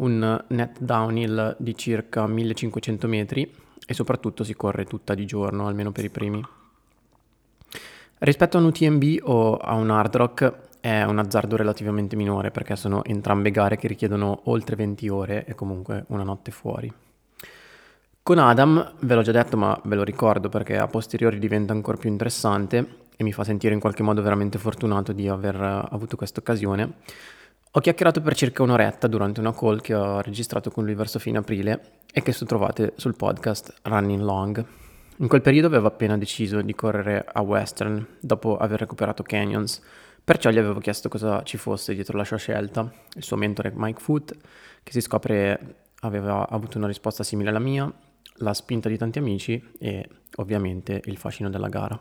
un 0.00 0.44
net 0.48 0.78
downhill 0.80 1.56
di 1.58 1.76
circa 1.76 2.26
1500 2.26 3.08
metri 3.08 3.50
e 3.86 3.94
soprattutto 3.94 4.44
si 4.44 4.54
corre 4.54 4.84
tutta 4.84 5.14
di 5.14 5.26
giorno, 5.26 5.66
almeno 5.66 5.90
per 5.92 6.04
i 6.04 6.10
primi. 6.10 6.44
Rispetto 8.18 8.56
a 8.56 8.60
un 8.60 8.66
UTMB 8.66 9.18
o 9.22 9.56
a 9.56 9.74
un 9.74 9.90
hard 9.90 10.16
rock 10.16 10.54
è 10.80 11.02
un 11.04 11.18
azzardo 11.18 11.56
relativamente 11.56 12.16
minore 12.16 12.50
perché 12.50 12.76
sono 12.76 13.04
entrambe 13.04 13.50
gare 13.50 13.76
che 13.76 13.88
richiedono 13.88 14.42
oltre 14.44 14.76
20 14.76 15.08
ore 15.08 15.44
e 15.44 15.54
comunque 15.54 16.04
una 16.08 16.22
notte 16.22 16.50
fuori. 16.50 16.92
Con 18.22 18.38
Adam, 18.38 18.94
ve 19.00 19.14
l'ho 19.14 19.22
già 19.22 19.32
detto 19.32 19.56
ma 19.56 19.78
ve 19.84 19.96
lo 19.96 20.04
ricordo 20.04 20.48
perché 20.48 20.76
a 20.76 20.86
posteriori 20.86 21.38
diventa 21.38 21.72
ancora 21.72 21.96
più 21.96 22.10
interessante 22.10 23.08
e 23.16 23.24
mi 23.24 23.32
fa 23.32 23.44
sentire 23.44 23.74
in 23.74 23.80
qualche 23.80 24.02
modo 24.02 24.22
veramente 24.22 24.58
fortunato 24.58 25.12
di 25.12 25.28
aver 25.28 25.88
avuto 25.90 26.16
questa 26.16 26.40
occasione, 26.40 26.92
ho 27.72 27.78
chiacchierato 27.78 28.20
per 28.20 28.34
circa 28.34 28.64
un'oretta 28.64 29.06
durante 29.06 29.38
una 29.38 29.54
call 29.54 29.80
che 29.80 29.94
ho 29.94 30.20
registrato 30.20 30.72
con 30.72 30.84
lui 30.84 30.94
verso 30.94 31.20
fine 31.20 31.38
aprile 31.38 31.98
e 32.12 32.20
che 32.20 32.32
trovate 32.32 32.94
sul 32.96 33.14
podcast 33.14 33.72
Running 33.82 34.20
Long. 34.20 34.64
In 35.18 35.28
quel 35.28 35.40
periodo 35.40 35.68
avevo 35.68 35.86
appena 35.86 36.18
deciso 36.18 36.62
di 36.62 36.74
correre 36.74 37.24
a 37.32 37.40
Western 37.42 38.04
dopo 38.18 38.56
aver 38.56 38.80
recuperato 38.80 39.22
Canyons, 39.22 39.80
perciò 40.24 40.50
gli 40.50 40.58
avevo 40.58 40.80
chiesto 40.80 41.08
cosa 41.08 41.44
ci 41.44 41.58
fosse 41.58 41.94
dietro 41.94 42.16
la 42.16 42.24
sua 42.24 42.38
scelta. 42.38 42.92
Il 43.14 43.22
suo 43.22 43.36
mentore 43.36 43.70
Mike 43.72 44.00
Foot, 44.00 44.36
che 44.82 44.90
si 44.90 45.00
scopre 45.00 45.76
aveva 46.00 46.48
avuto 46.48 46.76
una 46.76 46.88
risposta 46.88 47.22
simile 47.22 47.50
alla 47.50 47.60
mia, 47.60 47.92
la 48.38 48.54
spinta 48.54 48.88
di 48.88 48.98
tanti 48.98 49.18
amici 49.18 49.62
e 49.78 50.08
ovviamente 50.36 51.00
il 51.04 51.16
fascino 51.18 51.48
della 51.48 51.68
gara. 51.68 51.96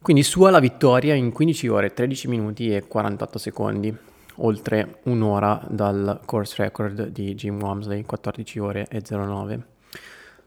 Quindi 0.00 0.22
sua 0.22 0.50
la 0.50 0.60
vittoria 0.60 1.14
in 1.14 1.32
15 1.32 1.66
ore, 1.68 1.92
13 1.92 2.28
minuti 2.28 2.72
e 2.72 2.86
48 2.86 3.38
secondi, 3.38 4.12
oltre 4.36 5.00
un'ora 5.04 5.64
dal 5.68 6.20
course 6.24 6.62
record 6.62 7.08
di 7.08 7.34
Jim 7.34 7.60
Wamsley, 7.60 8.04
14 8.04 8.58
ore 8.58 8.86
e 8.88 9.02
09. 9.06 9.66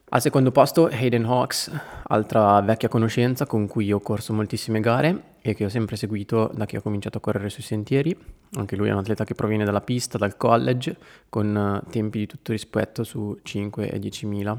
Al 0.09 0.21
secondo 0.21 0.51
posto 0.51 0.85
Hayden 0.85 1.25
Hawks, 1.25 1.69
altra 2.03 2.61
vecchia 2.61 2.87
conoscenza 2.87 3.45
con 3.45 3.67
cui 3.67 3.91
ho 3.91 3.99
corso 3.99 4.31
moltissime 4.31 4.79
gare 4.79 5.35
e 5.41 5.53
che 5.53 5.65
ho 5.65 5.69
sempre 5.69 5.97
seguito 5.97 6.49
da 6.53 6.65
che 6.65 6.77
ho 6.77 6.81
cominciato 6.81 7.17
a 7.17 7.21
correre 7.21 7.49
sui 7.49 7.63
sentieri. 7.63 8.17
Anche 8.53 8.77
lui 8.77 8.87
è 8.87 8.93
un 8.93 8.99
atleta 8.99 9.25
che 9.25 9.35
proviene 9.35 9.65
dalla 9.65 9.81
pista, 9.81 10.17
dal 10.17 10.37
college, 10.37 10.95
con 11.27 11.83
eh, 11.85 11.89
tempi 11.91 12.19
di 12.19 12.25
tutto 12.25 12.53
rispetto 12.53 13.03
su 13.03 13.37
5 13.43 13.89
e 13.89 13.99
10.000. 13.99 14.57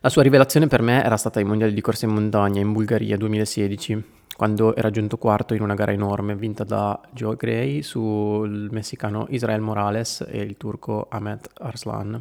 La 0.00 0.08
sua 0.08 0.22
rivelazione 0.22 0.68
per 0.68 0.82
me 0.82 1.02
era 1.02 1.16
stata 1.16 1.40
ai 1.40 1.44
mondiali 1.44 1.74
di 1.74 1.80
corsa 1.80 2.06
in 2.06 2.12
montagna 2.12 2.60
in 2.60 2.72
Bulgaria 2.72 3.16
2016, 3.16 4.04
quando 4.42 4.74
era 4.74 4.90
giunto 4.90 5.18
quarto 5.18 5.54
in 5.54 5.62
una 5.62 5.74
gara 5.74 5.92
enorme 5.92 6.34
vinta 6.34 6.64
da 6.64 7.00
Joe 7.12 7.36
Gray 7.36 7.80
sul 7.82 8.70
messicano 8.72 9.26
Israel 9.28 9.60
Morales 9.60 10.26
e 10.28 10.40
il 10.40 10.56
turco 10.56 11.06
Ahmet 11.08 11.48
Arslan. 11.60 12.20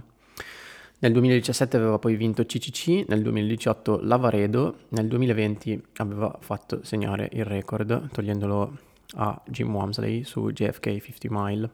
Nel 1.00 1.14
2017 1.14 1.78
aveva 1.78 1.98
poi 1.98 2.16
vinto 2.16 2.46
CCC, 2.46 3.06
nel 3.08 3.24
2018 3.24 4.02
Lavaredo, 4.04 4.82
nel 4.90 5.08
2020 5.08 5.84
aveva 5.96 6.38
fatto 6.40 6.82
segnare 6.84 7.28
il 7.32 7.44
record 7.44 8.12
togliendolo 8.12 8.78
a 9.16 9.42
Jim 9.48 9.74
Wamsley 9.74 10.24
su 10.24 10.52
JFK 10.52 11.02
50 11.02 11.28
Mile. 11.32 11.70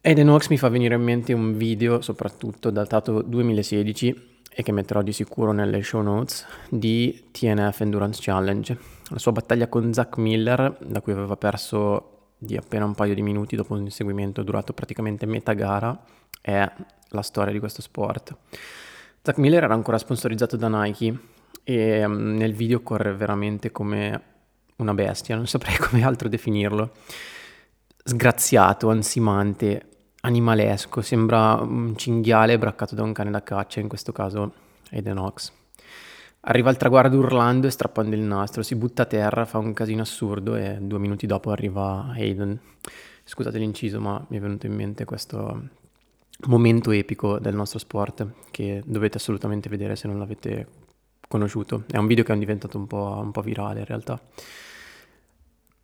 Aiden 0.00 0.28
Hawks 0.30 0.48
mi 0.48 0.56
fa 0.56 0.70
venire 0.70 0.94
in 0.94 1.02
mente 1.02 1.34
un 1.34 1.54
video 1.54 2.00
soprattutto 2.00 2.70
datato 2.70 3.20
2016 3.20 4.37
e 4.50 4.62
che 4.62 4.72
metterò 4.72 5.02
di 5.02 5.12
sicuro 5.12 5.52
nelle 5.52 5.82
show 5.82 6.02
notes, 6.02 6.46
di 6.68 7.28
TNF 7.30 7.80
Endurance 7.80 8.20
Challenge. 8.22 8.78
La 9.10 9.18
sua 9.18 9.32
battaglia 9.32 9.68
con 9.68 9.92
Zach 9.92 10.16
Miller, 10.16 10.76
da 10.80 11.00
cui 11.00 11.12
aveva 11.12 11.36
perso 11.36 12.32
di 12.38 12.56
appena 12.56 12.84
un 12.84 12.94
paio 12.94 13.14
di 13.14 13.22
minuti 13.22 13.56
dopo 13.56 13.74
un 13.74 13.82
inseguimento 13.82 14.42
durato 14.42 14.72
praticamente 14.72 15.26
metà 15.26 15.52
gara, 15.54 15.98
è 16.40 16.70
la 17.08 17.22
storia 17.22 17.52
di 17.52 17.58
questo 17.58 17.82
sport. 17.82 18.36
Zach 19.22 19.38
Miller 19.38 19.64
era 19.64 19.74
ancora 19.74 19.98
sponsorizzato 19.98 20.56
da 20.56 20.68
Nike 20.68 21.18
e 21.64 22.04
um, 22.04 22.34
nel 22.36 22.54
video 22.54 22.80
corre 22.80 23.14
veramente 23.14 23.70
come 23.70 24.22
una 24.76 24.94
bestia, 24.94 25.36
non 25.36 25.46
saprei 25.46 25.76
come 25.78 26.04
altro 26.04 26.28
definirlo. 26.28 26.92
Sgraziato, 28.02 28.88
ansimante, 28.88 29.87
animalesco, 30.20 31.00
sembra 31.00 31.54
un 31.54 31.96
cinghiale 31.96 32.58
braccato 32.58 32.94
da 32.94 33.02
un 33.02 33.12
cane 33.12 33.30
da 33.30 33.42
caccia, 33.42 33.80
in 33.80 33.88
questo 33.88 34.12
caso 34.12 34.52
Aiden 34.90 35.18
Ox. 35.18 35.52
Arriva 36.40 36.70
al 36.70 36.76
traguardo 36.76 37.18
urlando 37.18 37.66
e 37.66 37.70
strappando 37.70 38.14
il 38.14 38.22
nastro, 38.22 38.62
si 38.62 38.74
butta 38.74 39.02
a 39.02 39.06
terra, 39.06 39.44
fa 39.44 39.58
un 39.58 39.72
casino 39.72 40.02
assurdo 40.02 40.54
e 40.56 40.78
due 40.80 40.98
minuti 40.98 41.26
dopo 41.26 41.50
arriva 41.50 42.06
Aiden. 42.12 42.58
Scusate 43.24 43.58
l'inciso, 43.58 44.00
ma 44.00 44.24
mi 44.28 44.38
è 44.38 44.40
venuto 44.40 44.66
in 44.66 44.74
mente 44.74 45.04
questo 45.04 45.68
momento 46.46 46.92
epico 46.92 47.38
del 47.38 47.54
nostro 47.54 47.78
sport 47.78 48.26
che 48.50 48.82
dovete 48.86 49.18
assolutamente 49.18 49.68
vedere 49.68 49.96
se 49.96 50.06
non 50.06 50.18
l'avete 50.18 50.66
conosciuto. 51.26 51.84
È 51.90 51.96
un 51.96 52.06
video 52.06 52.24
che 52.24 52.32
è 52.32 52.38
diventato 52.38 52.78
un 52.78 52.86
po', 52.86 53.20
un 53.20 53.32
po 53.32 53.42
virale 53.42 53.80
in 53.80 53.84
realtà. 53.84 54.20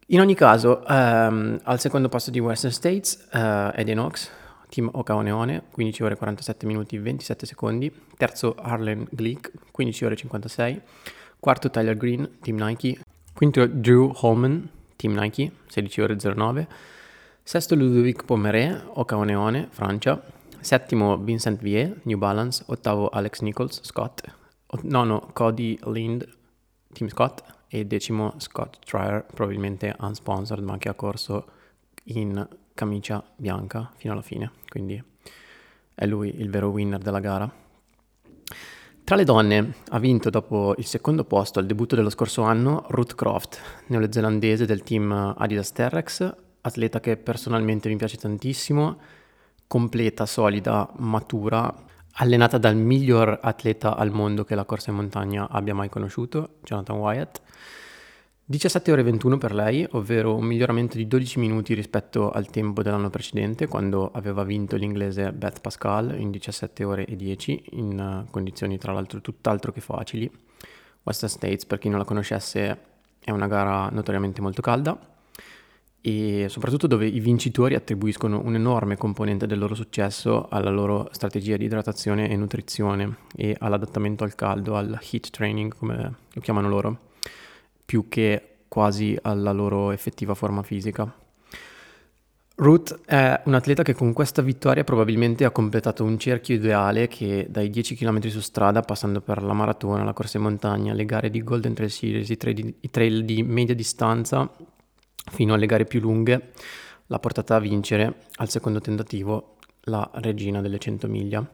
In 0.09 0.21
ogni 0.21 0.35
caso, 0.35 0.83
um, 0.87 1.59
al 1.63 1.81
secondo 1.81 2.11
posto 2.11 2.31
di 2.31 2.39
Western 2.39 2.73
States, 2.73 3.27
uh, 3.33 3.71
Eddie 3.75 3.95
Knox, 3.95 4.31
team 4.69 4.91
Ocaoneone, 4.93 5.63
15 5.71 6.03
ore 6.03 6.17
47 6.17 6.67
minuti 6.67 7.01
27 7.01 7.47
secondi. 7.47 7.91
Terzo 8.19 8.55
Harlan 8.59 9.07
Glick, 9.11 9.51
15 9.71 10.05
ore 10.05 10.17
56. 10.17 10.83
Quarto 11.41 11.71
Tyler 11.71 11.97
Green, 11.97 12.39
team 12.43 12.57
Nike. 12.57 12.99
Quinto 13.33 13.67
Drew 13.67 14.13
Holman, 14.15 14.69
team 14.97 15.15
Nike, 15.19 15.51
16 15.69 16.01
ore 16.03 16.17
09. 16.19 16.69
Sesto 17.43 17.75
Ludovic 17.75 18.25
Pomeré, 18.25 18.79
Ocaoneone, 18.87 19.69
Francia. 19.71 20.23
Settimo 20.61 21.17
Vincent 21.17 21.63
Vie, 21.63 22.01
New 22.03 22.19
Balance. 22.19 22.63
Ottavo 22.67 23.09
Alex 23.09 23.41
Nichols, 23.41 23.81
Scott. 23.83 24.23
Nono 24.83 25.31
Cody 25.33 25.79
Lind, 25.85 26.29
Team 26.93 27.09
Scott 27.09 27.54
e 27.69 27.85
decimo 27.87 28.35
Scott 28.39 28.79
Trier, 28.85 29.25
probabilmente 29.25 29.95
unsponsored 29.99 30.65
ma 30.65 30.79
che 30.79 30.89
ha 30.89 30.95
corso 30.95 31.47
in 32.05 32.47
camicia 32.75 33.25
bianca 33.37 33.91
fino 33.97 34.13
alla 34.13 34.23
fine, 34.23 34.51
quindi 34.69 35.03
è 35.95 36.07
lui 36.07 36.41
il 36.41 36.51
vero 36.51 36.69
winner 36.69 36.99
della 36.99 37.21
gara. 37.21 37.63
Tra 39.05 39.17
le 39.17 39.25
donne 39.25 39.75
ha 39.91 39.99
vinto 39.99 40.31
dopo 40.31 40.75
il 40.79 40.87
secondo 40.87 41.25
posto 41.25 41.59
al 41.59 41.67
debutto 41.67 41.95
dello 41.95 42.09
scorso 42.09 42.43
anno 42.43 42.87
Ruth 42.89 43.15
Croft, 43.15 43.61
neozelandese 43.89 44.65
del 44.65 44.83
team 44.83 45.13
Adidas 45.37 45.73
Terrex, 45.73 46.35
atleta 46.63 47.01
che 47.01 47.19
personalmente 47.19 47.91
mi 47.91 47.97
piace 47.97 48.17
tantissimo, 48.17 48.99
completa, 49.67 50.25
solida, 50.25 50.91
matura, 50.97 51.73
allenata 52.15 52.59
dal 52.59 52.77
miglior 52.77 53.39
atleta 53.43 53.97
al 53.97 54.11
mondo 54.11 54.45
che 54.45 54.55
la 54.55 54.65
corsa 54.65 54.91
in 54.91 54.97
montagna 54.97 55.49
abbia 55.49 55.75
mai 55.75 55.89
conosciuto, 55.89 56.57
Jonathan 56.63 56.99
Wyatt. 56.99 57.41
17 58.47 58.93
ore 58.93 59.03
21 59.03 59.39
per 59.39 59.55
lei, 59.55 59.87
ovvero 59.93 60.37
un 60.37 60.45
miglioramento 60.45 60.99
di 60.99 61.09
12 61.09 61.39
minuti 61.39 61.73
rispetto 61.73 62.31
al 62.31 62.51
tempo 62.51 62.83
dell'anno 62.83 63.09
precedente, 63.09 63.67
quando 63.67 64.11
aveva 64.13 64.45
vinto 64.45 64.77
l'inglese 64.77 65.33
Beth 65.33 65.61
Pascal 65.61 66.15
in 66.21 66.31
17 66.31 66.85
ore 66.85 67.07
e 67.07 67.17
10, 67.17 67.65
in 67.73 68.27
condizioni 68.31 68.77
tra 68.77 68.93
l'altro 68.93 69.23
tutt'altro 69.23 69.73
che 69.73 69.81
facili. 69.81 70.31
Western 71.03 71.33
States, 71.33 71.65
per 71.65 71.79
chi 71.79 71.89
non 71.89 71.99
la 71.99 72.05
conoscesse, 72.05 72.79
è 73.19 73.31
una 73.31 73.47
gara 73.47 73.89
notoriamente 73.89 74.43
molto 74.43 74.61
calda, 74.61 74.99
e 76.07 76.51
soprattutto 76.51 76.87
dove 76.87 77.07
i 77.07 77.19
vincitori 77.19 77.75
attribuiscono 77.75 78.43
un 78.45 78.55
enorme 78.55 78.99
componente 78.99 79.47
del 79.47 79.59
loro 79.59 79.75
successo 79.75 80.49
alla 80.51 80.69
loro 80.69 81.09
strategia 81.13 81.57
di 81.57 81.65
idratazione 81.65 82.29
e 82.29 82.37
nutrizione 82.37 83.17
e 83.35 83.57
all'adattamento 83.59 84.23
al 84.23 84.35
caldo, 84.35 84.77
al 84.77 85.01
heat 85.11 85.31
training 85.31 85.75
come 85.75 86.15
lo 86.31 86.41
chiamano 86.43 86.69
loro, 86.69 86.99
più 87.87 88.07
che 88.11 88.57
quasi 88.69 89.17
alla 89.23 89.53
loro 89.53 89.93
effettiva 89.93 90.35
forma 90.35 90.63
fisica. 90.63 91.11
Ruth 92.57 93.01
è 93.07 93.41
un 93.47 93.55
atleta 93.55 93.83
che 93.83 93.95
con 93.95 94.13
questa 94.13 94.43
vittoria 94.43 94.85
probabilmente 94.85 95.47
ha 95.47 95.51
completato 95.51 96.05
un 96.05 96.19
cerchio 96.19 96.55
ideale 96.55 97.09
che 97.09 97.47
dai 97.49 97.71
10 97.71 97.97
km 97.97 98.29
su 98.29 98.41
strada, 98.41 98.83
passando 98.83 99.23
per 99.23 99.43
la 99.43 99.55
maratona, 99.55 100.05
la 100.05 100.13
corsa 100.13 100.37
in 100.37 100.43
montagna, 100.43 100.93
le 100.93 101.07
gare 101.07 101.31
di 101.31 101.43
Golden 101.43 101.73
Trail 101.73 101.91
Series, 101.91 102.29
i 102.29 102.91
trail 102.91 103.25
di 103.25 103.43
media 103.43 103.75
distanza, 103.75 104.51
fino 105.31 105.55
alle 105.55 105.67
gare 105.67 105.85
più 105.85 106.01
lunghe, 106.01 106.53
l'ha 107.07 107.19
portata 107.19 107.57
a 107.57 107.61
vincere 107.61 108.23
al 108.37 108.49
secondo 108.49 108.81
tentativo 108.81 109.57
la 109.85 110.09
regina 110.15 110.61
delle 110.61 110.79
100 110.79 111.09
miglia. 111.09 111.47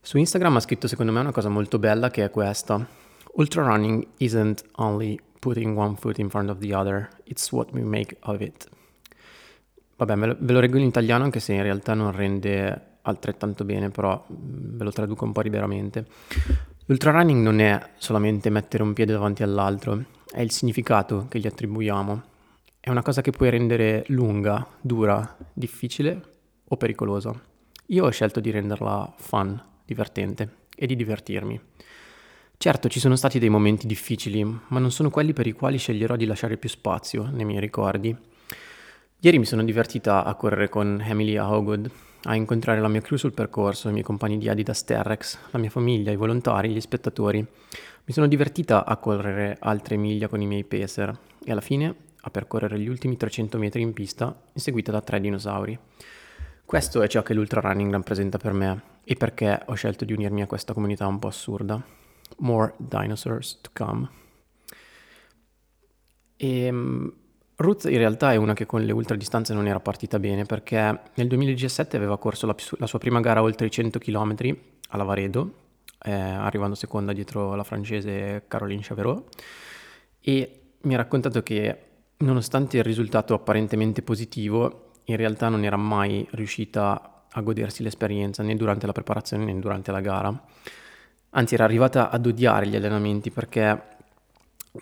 Su 0.00 0.16
Instagram 0.16 0.56
ha 0.56 0.60
scritto 0.60 0.88
secondo 0.88 1.12
me 1.12 1.20
una 1.20 1.32
cosa 1.32 1.48
molto 1.48 1.78
bella 1.78 2.10
che 2.10 2.24
è 2.24 2.30
questa. 2.30 2.86
Ultra 3.34 3.62
running 3.62 4.06
isn't 4.18 4.64
only 4.76 5.20
putting 5.38 5.76
one 5.76 5.96
foot 5.96 6.18
in 6.18 6.28
front 6.28 6.50
of 6.50 6.58
the 6.58 6.74
other, 6.74 7.08
it's 7.24 7.50
what 7.52 7.70
we 7.72 7.82
make 7.82 8.16
of 8.20 8.40
it. 8.40 8.68
Vabbè, 9.96 10.16
ve 10.16 10.26
lo, 10.26 10.36
ve 10.38 10.52
lo 10.52 10.60
reggo 10.60 10.78
in 10.78 10.84
italiano 10.84 11.24
anche 11.24 11.40
se 11.40 11.52
in 11.52 11.62
realtà 11.62 11.94
non 11.94 12.12
rende 12.12 12.98
altrettanto 13.02 13.64
bene, 13.64 13.90
però 13.90 14.24
mm, 14.32 14.76
ve 14.78 14.84
lo 14.84 14.90
traduco 14.90 15.24
un 15.24 15.32
po' 15.32 15.40
liberamente. 15.42 16.06
L'ultrarunning 16.86 17.42
non 17.42 17.60
è 17.60 17.90
solamente 17.98 18.50
mettere 18.50 18.82
un 18.82 18.92
piede 18.92 19.12
davanti 19.12 19.42
all'altro, 19.42 20.02
è 20.30 20.40
il 20.40 20.50
significato 20.50 21.26
che 21.28 21.38
gli 21.38 21.46
attribuiamo. 21.46 22.22
È 22.82 22.88
una 22.88 23.02
cosa 23.02 23.20
che 23.20 23.30
puoi 23.30 23.50
rendere 23.50 24.04
lunga, 24.06 24.66
dura, 24.80 25.36
difficile 25.52 26.22
o 26.66 26.78
pericolosa. 26.78 27.30
Io 27.88 28.06
ho 28.06 28.08
scelto 28.08 28.40
di 28.40 28.50
renderla 28.50 29.12
fun, 29.18 29.62
divertente 29.84 30.48
e 30.74 30.86
di 30.86 30.96
divertirmi. 30.96 31.60
Certo, 32.56 32.88
ci 32.88 32.98
sono 32.98 33.16
stati 33.16 33.38
dei 33.38 33.50
momenti 33.50 33.86
difficili, 33.86 34.42
ma 34.44 34.78
non 34.78 34.90
sono 34.90 35.10
quelli 35.10 35.34
per 35.34 35.46
i 35.46 35.52
quali 35.52 35.76
sceglierò 35.76 36.16
di 36.16 36.24
lasciare 36.24 36.56
più 36.56 36.70
spazio 36.70 37.28
nei 37.30 37.44
miei 37.44 37.60
ricordi. 37.60 38.16
Ieri 39.18 39.38
mi 39.38 39.44
sono 39.44 39.62
divertita 39.62 40.24
a 40.24 40.34
correre 40.34 40.70
con 40.70 41.04
Emily 41.06 41.36
a 41.36 41.52
Hogwood, 41.52 41.90
a 42.22 42.34
incontrare 42.34 42.80
la 42.80 42.88
mia 42.88 43.02
crew 43.02 43.18
sul 43.18 43.34
percorso, 43.34 43.90
i 43.90 43.92
miei 43.92 44.04
compagni 44.04 44.38
di 44.38 44.48
Adidas 44.48 44.84
Terrex, 44.84 45.38
la 45.50 45.58
mia 45.58 45.68
famiglia, 45.68 46.12
i 46.12 46.16
volontari, 46.16 46.70
gli 46.70 46.80
spettatori. 46.80 47.40
Mi 47.40 48.12
sono 48.14 48.26
divertita 48.26 48.86
a 48.86 48.96
correre 48.96 49.58
altre 49.60 49.98
miglia 49.98 50.28
con 50.28 50.40
i 50.40 50.46
miei 50.46 50.64
pacer 50.64 51.14
e 51.44 51.52
alla 51.52 51.60
fine 51.60 52.08
a 52.22 52.30
percorrere 52.30 52.78
gli 52.78 52.88
ultimi 52.88 53.16
300 53.16 53.58
metri 53.58 53.82
in 53.82 53.92
pista, 53.92 54.42
inseguita 54.52 54.92
da 54.92 55.00
tre 55.00 55.20
dinosauri. 55.20 55.78
Questo 56.64 57.02
è 57.02 57.08
ciò 57.08 57.22
che 57.22 57.34
l'ultra 57.34 57.60
running 57.60 57.90
rappresenta 57.90 58.38
per 58.38 58.52
me 58.52 58.82
e 59.04 59.16
perché 59.16 59.60
ho 59.66 59.74
scelto 59.74 60.04
di 60.04 60.12
unirmi 60.12 60.42
a 60.42 60.46
questa 60.46 60.72
comunità 60.72 61.06
un 61.06 61.18
po' 61.18 61.28
assurda. 61.28 61.82
More 62.38 62.74
dinosaurs 62.76 63.60
to 63.60 63.70
come. 63.72 64.08
E 66.36 66.64
ehm, 66.64 67.12
Ruth 67.56 67.84
in 67.84 67.98
realtà 67.98 68.32
è 68.32 68.36
una 68.36 68.54
che 68.54 68.64
con 68.64 68.82
le 68.82 68.92
ultradistanze 68.92 69.52
non 69.52 69.66
era 69.66 69.80
partita 69.80 70.18
bene 70.18 70.44
perché 70.44 71.00
nel 71.12 71.26
2017 71.26 71.96
aveva 71.96 72.16
corso 72.16 72.46
la, 72.46 72.54
la 72.78 72.86
sua 72.86 72.98
prima 72.98 73.20
gara 73.20 73.42
oltre 73.42 73.66
i 73.66 73.70
100 73.70 73.98
km 73.98 74.36
a 74.88 74.96
Lavaredo, 74.96 75.54
eh, 76.02 76.10
arrivando 76.10 76.74
seconda 76.74 77.12
dietro 77.12 77.54
la 77.54 77.64
francese 77.64 78.44
Caroline 78.48 78.80
Chaverot 78.82 79.42
e 80.20 80.60
mi 80.82 80.94
ha 80.94 80.96
raccontato 80.96 81.42
che 81.42 81.89
nonostante 82.20 82.78
il 82.78 82.84
risultato 82.84 83.34
apparentemente 83.34 84.02
positivo, 84.02 84.92
in 85.04 85.16
realtà 85.16 85.48
non 85.48 85.64
era 85.64 85.76
mai 85.76 86.26
riuscita 86.32 87.24
a 87.30 87.40
godersi 87.40 87.82
l'esperienza 87.82 88.42
né 88.42 88.56
durante 88.56 88.86
la 88.86 88.92
preparazione 88.92 89.44
né 89.44 89.58
durante 89.58 89.92
la 89.92 90.00
gara. 90.00 90.44
Anzi, 91.30 91.54
era 91.54 91.64
arrivata 91.64 92.10
ad 92.10 92.26
odiare 92.26 92.66
gli 92.66 92.76
allenamenti 92.76 93.30
perché 93.30 93.98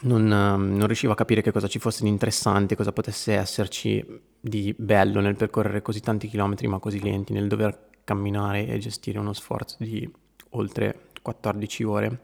non, 0.03 0.31
ehm, 0.31 0.77
non, 0.77 0.87
riuscivo 0.87 1.12
a 1.12 1.16
capire 1.16 1.42
che 1.42 1.53
cosa 1.53 1.68
ci 1.68 1.79
fosse 1.79 2.03
di 2.03 2.09
interessante, 2.09 2.77
cosa 2.77 2.92
potesse 2.92 3.35
esserci 3.35 4.05
di 4.40 4.74
bello 4.77 5.20
nel 5.20 5.37
percorrere 5.37 5.83
così 5.83 6.01
tanti 6.01 6.29
chilometri 6.29 6.66
ma 6.66 6.79
così 6.79 7.01
lenti, 7.03 7.33
nel 7.33 7.48
dover 7.48 7.87
camminare 8.05 8.66
e 8.66 8.79
gestire 8.79 9.18
uno 9.18 9.33
sforzo 9.33 9.77
di 9.81 10.11
oltre 10.51 11.09
14 11.20 11.83
ore. 11.85 12.20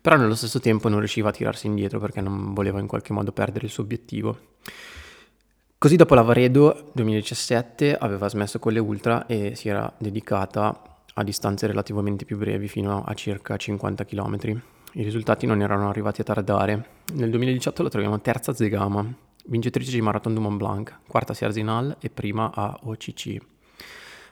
Però 0.00 0.16
nello 0.16 0.34
stesso 0.34 0.60
tempo 0.60 0.88
non 0.88 0.98
riusciva 0.98 1.30
a 1.30 1.32
tirarsi 1.32 1.66
indietro 1.66 1.98
perché 1.98 2.20
non 2.20 2.52
voleva 2.54 2.80
in 2.80 2.86
qualche 2.86 3.12
modo 3.12 3.32
perdere 3.32 3.66
il 3.66 3.72
suo 3.72 3.84
obiettivo. 3.84 4.51
Così 5.78 5.96
dopo 5.96 6.14
l'Avaredo 6.14 6.90
2017 6.94 7.96
aveva 7.96 8.28
smesso 8.28 8.58
con 8.58 8.72
le 8.72 8.78
ultra 8.78 9.26
e 9.26 9.54
si 9.54 9.68
era 9.68 9.92
dedicata 9.98 10.82
a 11.14 11.24
distanze 11.24 11.66
relativamente 11.66 12.24
più 12.24 12.38
brevi 12.38 12.68
fino 12.68 13.02
a 13.04 13.14
circa 13.14 13.56
50 13.56 14.04
km 14.04 14.62
i 14.94 15.02
risultati 15.02 15.46
non 15.46 15.62
erano 15.62 15.88
arrivati 15.88 16.20
a 16.20 16.24
tardare. 16.24 16.86
Nel 17.14 17.30
2018 17.30 17.82
la 17.82 17.88
troviamo 17.88 18.20
terza 18.20 18.50
a 18.50 18.54
Zegama, 18.54 19.02
vincitrice 19.46 19.90
di 19.90 20.02
Marathon 20.02 20.34
du 20.34 20.42
Mont 20.42 20.58
Blanc, 20.58 20.98
quarta 21.08 21.32
a 21.32 21.34
Sierzinal 21.34 21.96
e 21.98 22.10
prima 22.10 22.50
a 22.54 22.78
OCC. 22.82 23.38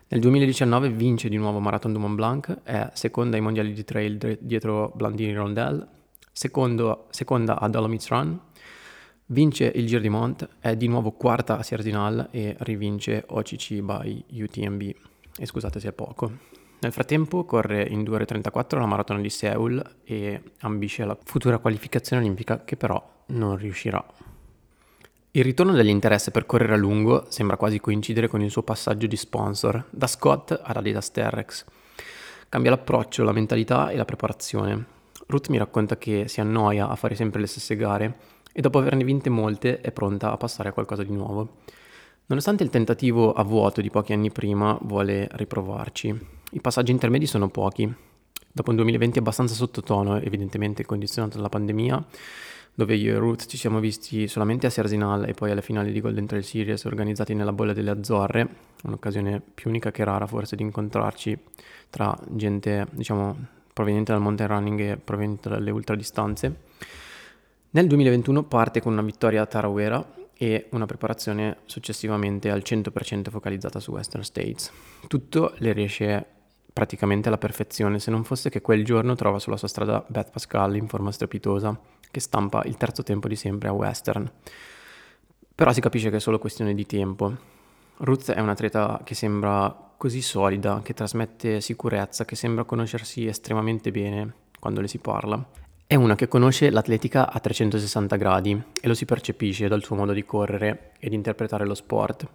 Nel 0.08 0.20
2019 0.20 0.90
vince 0.90 1.30
di 1.30 1.38
nuovo 1.38 1.60
Marathon 1.60 1.94
du 1.94 1.98
Mont 1.98 2.14
Blanc, 2.14 2.58
è 2.62 2.90
seconda 2.92 3.36
ai 3.36 3.42
mondiali 3.42 3.72
di 3.72 3.84
trail 3.84 4.38
dietro 4.38 4.92
Blandini 4.94 5.32
Rondel, 5.32 5.86
secondo, 6.30 7.06
seconda 7.08 7.58
a 7.58 7.66
Dolomites 7.68 8.08
Run, 8.08 8.38
vince 9.30 9.70
il 9.74 9.86
Giro 9.86 10.00
di 10.00 10.08
Mont, 10.08 10.48
è 10.58 10.76
di 10.76 10.88
nuovo 10.88 11.12
quarta 11.12 11.58
a 11.58 11.62
Sierzinal 11.62 12.28
e 12.30 12.56
rivince 12.60 13.24
OCC 13.26 13.80
by 13.80 14.24
UTMB. 14.30 14.82
E 15.36 15.46
scusate 15.46 15.80
se 15.80 15.88
è 15.88 15.92
poco. 15.92 16.48
Nel 16.80 16.92
frattempo 16.92 17.44
corre 17.44 17.82
in 17.82 18.02
2 18.02 18.14
ore 18.14 18.24
34 18.24 18.80
la 18.80 18.86
maratona 18.86 19.20
di 19.20 19.28
Seoul 19.28 19.82
e 20.02 20.42
ambisce 20.60 21.04
la 21.04 21.16
futura 21.22 21.58
qualificazione 21.58 22.22
olimpica 22.22 22.64
che 22.64 22.76
però 22.76 23.02
non 23.26 23.56
riuscirà. 23.56 24.04
Il 25.32 25.44
ritorno 25.44 25.72
dell'interesse 25.72 26.32
per 26.32 26.46
correre 26.46 26.74
a 26.74 26.78
lungo 26.78 27.26
sembra 27.28 27.56
quasi 27.56 27.78
coincidere 27.78 28.26
con 28.26 28.40
il 28.40 28.50
suo 28.50 28.62
passaggio 28.62 29.06
di 29.06 29.16
sponsor, 29.16 29.84
da 29.90 30.08
Scott 30.08 30.58
ad 30.60 30.76
Adidas 30.76 31.12
Terrex. 31.12 31.64
Cambia 32.48 32.70
l'approccio, 32.70 33.22
la 33.22 33.32
mentalità 33.32 33.90
e 33.90 33.96
la 33.96 34.04
preparazione. 34.04 34.98
Ruth 35.26 35.48
mi 35.48 35.58
racconta 35.58 35.96
che 35.96 36.26
si 36.26 36.40
annoia 36.40 36.88
a 36.88 36.96
fare 36.96 37.14
sempre 37.14 37.40
le 37.40 37.46
stesse 37.46 37.76
gare 37.76 38.16
e 38.52 38.60
dopo 38.60 38.78
averne 38.78 39.04
vinte 39.04 39.30
molte 39.30 39.80
è 39.80 39.90
pronta 39.92 40.32
a 40.32 40.36
passare 40.36 40.68
a 40.68 40.72
qualcosa 40.72 41.02
di 41.02 41.12
nuovo. 41.12 41.56
Nonostante 42.26 42.62
il 42.62 42.70
tentativo 42.70 43.32
a 43.32 43.42
vuoto 43.42 43.80
di 43.80 43.90
pochi 43.90 44.12
anni 44.12 44.30
prima, 44.30 44.78
vuole 44.82 45.28
riprovarci. 45.32 46.18
I 46.52 46.60
passaggi 46.60 46.92
intermedi 46.92 47.26
sono 47.26 47.48
pochi. 47.48 47.92
Dopo 48.52 48.70
un 48.70 48.76
2020 48.76 49.18
abbastanza 49.18 49.54
sottotono, 49.54 50.20
evidentemente 50.20 50.84
condizionato 50.84 51.36
dalla 51.36 51.48
pandemia, 51.48 52.04
dove 52.74 52.94
io 52.94 53.14
e 53.14 53.18
Ruth 53.18 53.46
ci 53.46 53.56
siamo 53.56 53.80
visti 53.80 54.28
solamente 54.28 54.66
a 54.66 54.70
Serzinal 54.70 55.28
e 55.28 55.34
poi 55.34 55.50
alle 55.50 55.62
finali 55.62 55.92
di 55.92 56.00
Golden 56.00 56.26
Trail 56.26 56.44
Series 56.44 56.84
organizzati 56.84 57.34
nella 57.34 57.52
bolla 57.52 57.72
delle 57.72 57.90
Azzorre, 57.90 58.48
un'occasione 58.84 59.42
più 59.54 59.68
unica 59.68 59.90
che 59.90 60.04
rara 60.04 60.26
forse 60.26 60.56
di 60.56 60.62
incontrarci 60.62 61.38
tra 61.90 62.16
gente, 62.28 62.86
diciamo, 62.92 63.36
proveniente 63.72 64.12
dal 64.12 64.20
mountain 64.20 64.48
running 64.48 64.80
e 64.80 64.96
proveniente 64.96 65.48
dalle 65.48 65.70
ultradistanze. 65.70 66.56
Nel 67.72 67.86
2021 67.86 68.42
parte 68.42 68.80
con 68.80 68.94
una 68.94 69.02
vittoria 69.02 69.42
a 69.42 69.46
Tarawera 69.46 70.04
e 70.36 70.66
una 70.70 70.86
preparazione 70.86 71.58
successivamente 71.66 72.50
al 72.50 72.62
100% 72.64 73.30
focalizzata 73.30 73.78
su 73.78 73.92
Western 73.92 74.24
States. 74.24 74.72
Tutto 75.06 75.54
le 75.58 75.72
riesce 75.72 76.26
praticamente 76.72 77.28
alla 77.28 77.38
perfezione, 77.38 78.00
se 78.00 78.10
non 78.10 78.24
fosse 78.24 78.50
che 78.50 78.60
quel 78.60 78.84
giorno 78.84 79.14
trova 79.14 79.38
sulla 79.38 79.56
sua 79.56 79.68
strada 79.68 80.04
Beth 80.04 80.32
Pascal 80.32 80.74
in 80.74 80.88
forma 80.88 81.12
strepitosa, 81.12 81.78
che 82.10 82.18
stampa 82.18 82.64
il 82.64 82.76
terzo 82.76 83.04
tempo 83.04 83.28
di 83.28 83.36
sempre 83.36 83.68
a 83.68 83.72
Western. 83.72 84.28
Però 85.54 85.72
si 85.72 85.80
capisce 85.80 86.10
che 86.10 86.16
è 86.16 86.20
solo 86.20 86.40
questione 86.40 86.74
di 86.74 86.86
tempo. 86.86 87.36
Ruth 87.98 88.32
è 88.32 88.40
un'atleta 88.40 89.02
che 89.04 89.14
sembra 89.14 89.92
così 89.96 90.22
solida, 90.22 90.80
che 90.82 90.92
trasmette 90.92 91.60
sicurezza, 91.60 92.24
che 92.24 92.34
sembra 92.34 92.64
conoscersi 92.64 93.26
estremamente 93.26 93.92
bene 93.92 94.34
quando 94.58 94.80
le 94.80 94.88
si 94.88 94.98
parla. 94.98 95.59
È 95.90 95.96
una 95.96 96.14
che 96.14 96.28
conosce 96.28 96.70
l'atletica 96.70 97.32
a 97.32 97.40
360 97.40 98.14
gradi 98.14 98.62
e 98.80 98.86
lo 98.86 98.94
si 98.94 99.04
percepisce 99.06 99.66
dal 99.66 99.82
suo 99.82 99.96
modo 99.96 100.12
di 100.12 100.24
correre 100.24 100.92
e 101.00 101.08
di 101.08 101.16
interpretare 101.16 101.66
lo 101.66 101.74
sport. 101.74 102.28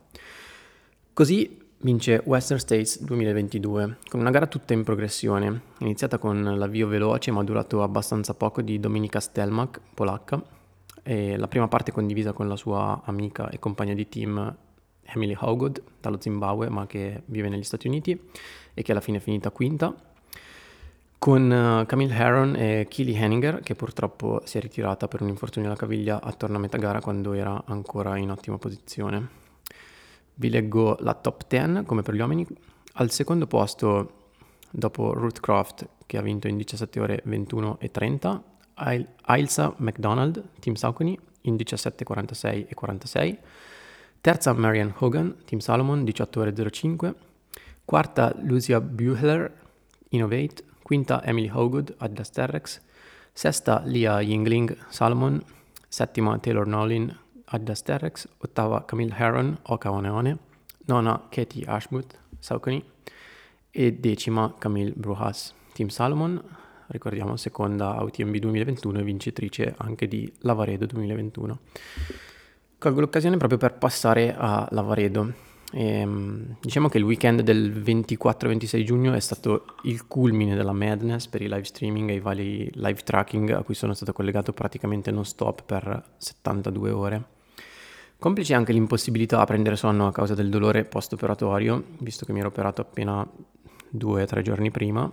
Così 1.14 1.58
vince 1.78 2.22
Western 2.26 2.60
States 2.60 3.02
2022, 3.02 4.00
con 4.10 4.20
una 4.20 4.30
gara 4.30 4.48
tutta 4.48 4.74
in 4.74 4.84
progressione, 4.84 5.62
iniziata 5.78 6.18
con 6.18 6.44
l'avvio 6.44 6.90
veloce 6.90 7.32
ma 7.32 7.46
durato 7.46 7.82
abbastanza 7.82 8.34
poco 8.34 8.62
di 8.62 8.78
Dominika 8.78 9.22
Stelmach, 9.22 9.80
polacca, 9.94 10.44
e 11.02 11.38
la 11.38 11.48
prima 11.48 11.70
parte 11.70 11.94
condivisa 11.94 12.34
con 12.34 12.50
la 12.50 12.58
sua 12.58 13.04
amica 13.06 13.48
e 13.48 13.58
compagna 13.58 13.94
di 13.94 14.10
team 14.10 14.54
Emily 15.04 15.38
Howgood, 15.40 15.82
dallo 16.02 16.20
Zimbabwe 16.20 16.68
ma 16.68 16.86
che 16.88 17.22
vive 17.28 17.48
negli 17.48 17.64
Stati 17.64 17.88
Uniti 17.88 18.20
e 18.74 18.82
che 18.82 18.92
alla 18.92 19.00
fine 19.00 19.20
è 19.20 19.22
finita 19.22 19.50
quinta, 19.50 19.96
con 21.18 21.50
uh, 21.50 21.86
Camille 21.86 22.14
Herron 22.14 22.56
e 22.56 22.88
Keely 22.90 23.16
Henninger 23.16 23.62
che 23.62 23.76
purtroppo 23.76 24.42
si 24.46 24.58
è 24.58 24.62
ritirata 24.62 25.08
per 25.08 25.22
un 25.22 25.30
infortunio 25.30 25.70
alla 25.70 25.78
caviglia 25.78 26.22
attorno 26.22 26.58
a 26.58 26.60
metà 26.60 26.78
gara 26.78 27.02
quando 27.02 27.34
era 27.34 27.64
ancora 27.66 28.18
in 28.18 28.32
ottima 28.32 28.58
posizione. 28.58 29.44
Vi 30.36 30.50
leggo 30.50 30.98
la 31.00 31.14
top 31.14 31.48
10 31.48 31.84
come 31.86 32.02
per 32.02 32.14
gli 32.14 32.20
uomini. 32.20 32.46
Al 32.94 33.12
secondo 33.12 33.48
posto, 33.48 34.28
dopo 34.70 35.14
Ruth 35.14 35.40
Croft, 35.40 35.88
che 36.06 36.18
ha 36.18 36.22
vinto 36.22 36.48
in 36.48 36.58
17 36.58 37.00
ore 37.00 37.22
21 37.24 37.80
e 37.80 37.92
30, 37.92 38.44
Ailsa 39.24 39.74
McDonald, 39.78 40.44
Team 40.60 40.76
Saucony, 40.76 41.18
in 41.42 41.56
17.46 41.56 42.68
e 42.68 42.74
46. 42.74 43.40
Terza 44.22 44.54
Marianne 44.54 44.94
Hogan, 44.98 45.36
Team 45.46 45.60
Salomon, 45.60 46.04
18 46.04 46.40
ore 46.40 46.72
05. 46.72 47.16
Quarta 47.86 48.34
Lucia 48.42 48.82
Buehler, 48.82 49.54
Innovate. 50.10 50.64
Quinta 50.86 51.20
Emily 51.26 51.50
Hogood, 51.50 51.96
Adidas 51.98 52.30
Terrex. 52.30 52.80
Sesta 53.34 53.82
Lia 53.86 54.22
Yingling, 54.22 54.78
Salomon. 54.90 55.44
Settima 55.90 56.38
Taylor 56.38 56.68
Nolin, 56.68 57.12
Adidas 57.46 57.82
Terrex. 57.82 58.28
Ottava 58.38 58.86
Camille 58.86 59.16
Heron, 59.18 59.58
Oka 59.64 59.90
Oneone. 59.90 60.38
Nona 60.86 61.28
Katie 61.32 61.66
Ashmouth, 61.66 62.16
Saucony. 62.38 62.86
E 63.72 63.94
decima 63.94 64.54
Camille 64.60 64.94
Brujas, 64.96 65.56
Team 65.74 65.88
Salomon. 65.88 66.40
Ricordiamo 66.86 67.36
seconda 67.36 67.98
UTMB 68.04 68.36
2021 68.36 69.00
e 69.00 69.04
vincitrice 69.04 69.74
anche 69.78 70.08
di 70.08 70.32
Lavaredo 70.42 70.86
2021. 70.86 71.60
Colgo 72.78 73.00
l'occasione 73.00 73.38
proprio 73.38 73.58
per 73.58 73.74
passare 73.74 74.36
a 74.38 74.68
Lavaredo. 74.70 75.45
E, 75.72 76.00
ehm, 76.00 76.58
diciamo 76.62 76.90
che 76.90 76.98
il 76.98 77.04
weekend 77.04 77.42
del 77.42 77.72
24-26 77.72 78.84
giugno 78.84 79.14
è 79.14 79.20
stato 79.20 79.66
il 79.84 80.08
culmine 80.08 80.56
della 80.56 80.74
madness 80.74 81.28
per 81.28 81.42
i 81.42 81.48
live 81.48 81.64
streaming 81.64 82.10
e 82.10 82.16
i 82.16 82.20
vari 82.20 82.70
live 82.74 83.02
tracking 83.04 83.52
a 83.52 83.64
cui 83.64 83.76
sono 83.76 83.94
stato 83.94 84.14
collegato 84.14 84.54
praticamente 84.54 85.12
non 85.12 85.26
stop 85.26 85.64
per 85.64 86.04
72 86.18 86.92
ore. 86.92 87.24
Complice 88.18 88.54
anche 88.54 88.74
l'impossibilità 88.74 89.40
a 89.40 89.46
prendere 89.46 89.76
sonno 89.76 90.08
a 90.08 90.12
causa 90.12 90.34
del 90.34 90.50
dolore 90.50 90.86
post-operatorio, 90.86 91.84
visto 92.00 92.26
che 92.26 92.32
mi 92.32 92.40
ero 92.40 92.48
operato 92.48 92.82
appena 92.82 93.28
due 93.90 94.24
o 94.24 94.26
tre 94.26 94.42
giorni 94.42 94.72
prima 94.72 95.12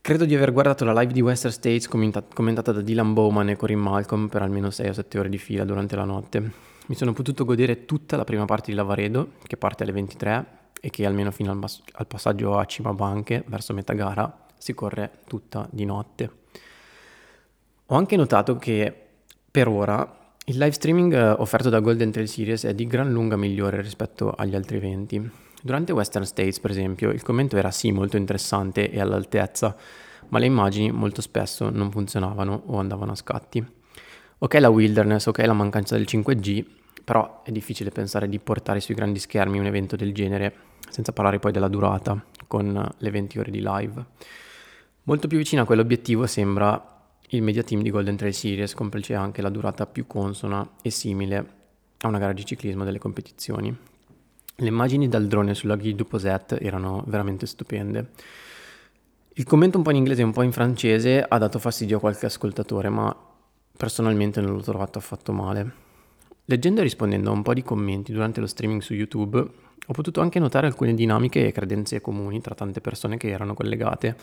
Credo 0.00 0.24
di 0.24 0.34
aver 0.34 0.52
guardato 0.52 0.86
la 0.86 0.98
live 0.98 1.12
di 1.12 1.20
Western 1.20 1.52
States 1.52 1.86
commentata 1.86 2.72
da 2.72 2.80
Dylan 2.80 3.12
Bowman 3.12 3.50
e 3.50 3.56
Corinne 3.56 3.82
Malcolm 3.82 4.28
per 4.28 4.40
almeno 4.40 4.70
6 4.70 4.88
o 4.88 4.92
7 4.94 5.18
ore 5.18 5.28
di 5.28 5.36
fila 5.36 5.64
durante 5.64 5.96
la 5.96 6.04
notte. 6.04 6.50
Mi 6.88 6.94
sono 6.94 7.12
potuto 7.12 7.44
godere 7.44 7.84
tutta 7.84 8.16
la 8.16 8.24
prima 8.24 8.46
parte 8.46 8.70
di 8.70 8.76
Lavaredo, 8.76 9.32
che 9.42 9.58
parte 9.58 9.82
alle 9.82 9.92
23 9.92 10.46
e 10.80 10.88
che 10.88 11.04
almeno 11.04 11.30
fino 11.30 11.50
al, 11.50 11.58
bas- 11.58 11.82
al 11.92 12.06
passaggio 12.06 12.56
a 12.56 12.64
Cima 12.64 12.94
Banche, 12.94 13.44
verso 13.46 13.74
metà 13.74 13.92
gara, 13.92 14.46
si 14.56 14.72
corre 14.72 15.18
tutta 15.26 15.68
di 15.70 15.84
notte. 15.84 16.30
Ho 17.88 17.94
anche 17.94 18.16
notato 18.16 18.56
che 18.56 19.06
per 19.50 19.68
ora 19.68 20.32
il 20.46 20.56
live 20.56 20.72
streaming 20.72 21.12
eh, 21.12 21.28
offerto 21.32 21.68
da 21.68 21.80
Golden 21.80 22.10
Trail 22.10 22.26
Series 22.26 22.64
è 22.64 22.74
di 22.74 22.86
gran 22.86 23.12
lunga 23.12 23.36
migliore 23.36 23.82
rispetto 23.82 24.30
agli 24.30 24.54
altri 24.54 24.78
eventi. 24.78 25.30
Durante 25.60 25.92
Western 25.92 26.24
States, 26.24 26.58
per 26.58 26.70
esempio, 26.70 27.10
il 27.10 27.22
commento 27.22 27.58
era 27.58 27.70
sì 27.70 27.92
molto 27.92 28.16
interessante 28.16 28.90
e 28.90 28.98
all'altezza, 28.98 29.76
ma 30.28 30.38
le 30.38 30.46
immagini 30.46 30.90
molto 30.90 31.20
spesso 31.20 31.68
non 31.68 31.90
funzionavano 31.90 32.62
o 32.64 32.78
andavano 32.78 33.12
a 33.12 33.16
scatti. 33.16 33.62
Ok 34.38 34.54
la 34.54 34.70
wilderness, 34.70 35.26
ok 35.26 35.38
la 35.40 35.52
mancanza 35.52 35.96
del 35.96 36.06
5G, 36.08 36.76
però 37.08 37.40
è 37.42 37.50
difficile 37.50 37.88
pensare 37.88 38.28
di 38.28 38.38
portare 38.38 38.80
sui 38.80 38.94
grandi 38.94 39.18
schermi 39.18 39.58
un 39.58 39.64
evento 39.64 39.96
del 39.96 40.12
genere, 40.12 40.54
senza 40.90 41.10
parlare 41.10 41.38
poi 41.38 41.52
della 41.52 41.68
durata, 41.68 42.22
con 42.46 42.86
le 42.98 43.10
20 43.10 43.38
ore 43.38 43.50
di 43.50 43.62
live. 43.64 44.04
Molto 45.04 45.26
più 45.26 45.38
vicino 45.38 45.62
a 45.62 45.64
quell'obiettivo 45.64 46.26
sembra 46.26 47.00
il 47.28 47.40
media 47.40 47.62
team 47.62 47.80
di 47.80 47.88
Golden 47.88 48.14
Trail 48.14 48.34
Series, 48.34 48.74
complice 48.74 49.14
anche 49.14 49.40
la 49.40 49.48
durata 49.48 49.86
più 49.86 50.06
consona 50.06 50.72
e 50.82 50.90
simile 50.90 51.46
a 52.02 52.08
una 52.08 52.18
gara 52.18 52.34
di 52.34 52.44
ciclismo 52.44 52.84
delle 52.84 52.98
competizioni. 52.98 53.74
Le 54.56 54.68
immagini 54.68 55.08
dal 55.08 55.28
drone 55.28 55.54
sulla 55.54 55.76
Guy 55.76 55.94
du 55.94 56.04
Poset 56.04 56.58
erano 56.60 57.04
veramente 57.06 57.46
stupende. 57.46 58.10
Il 59.32 59.44
commento 59.44 59.78
un 59.78 59.82
po' 59.82 59.92
in 59.92 59.96
inglese 59.96 60.20
e 60.20 60.24
un 60.24 60.32
po' 60.32 60.42
in 60.42 60.52
francese 60.52 61.24
ha 61.26 61.38
dato 61.38 61.58
fastidio 61.58 61.96
a 61.96 62.00
qualche 62.00 62.26
ascoltatore, 62.26 62.90
ma 62.90 63.16
personalmente 63.78 64.42
non 64.42 64.52
l'ho 64.52 64.60
trovato 64.60 64.98
affatto 64.98 65.32
male. 65.32 65.86
Leggendo 66.50 66.80
e 66.80 66.84
rispondendo 66.84 67.28
a 67.28 67.34
un 67.34 67.42
po' 67.42 67.52
di 67.52 67.62
commenti 67.62 68.10
durante 68.10 68.40
lo 68.40 68.46
streaming 68.46 68.80
su 68.80 68.94
YouTube, 68.94 69.38
ho 69.38 69.92
potuto 69.92 70.22
anche 70.22 70.38
notare 70.38 70.66
alcune 70.66 70.94
dinamiche 70.94 71.46
e 71.46 71.52
credenze 71.52 72.00
comuni 72.00 72.40
tra 72.40 72.54
tante 72.54 72.80
persone 72.80 73.18
che 73.18 73.28
erano 73.28 73.52
collegate, 73.52 74.16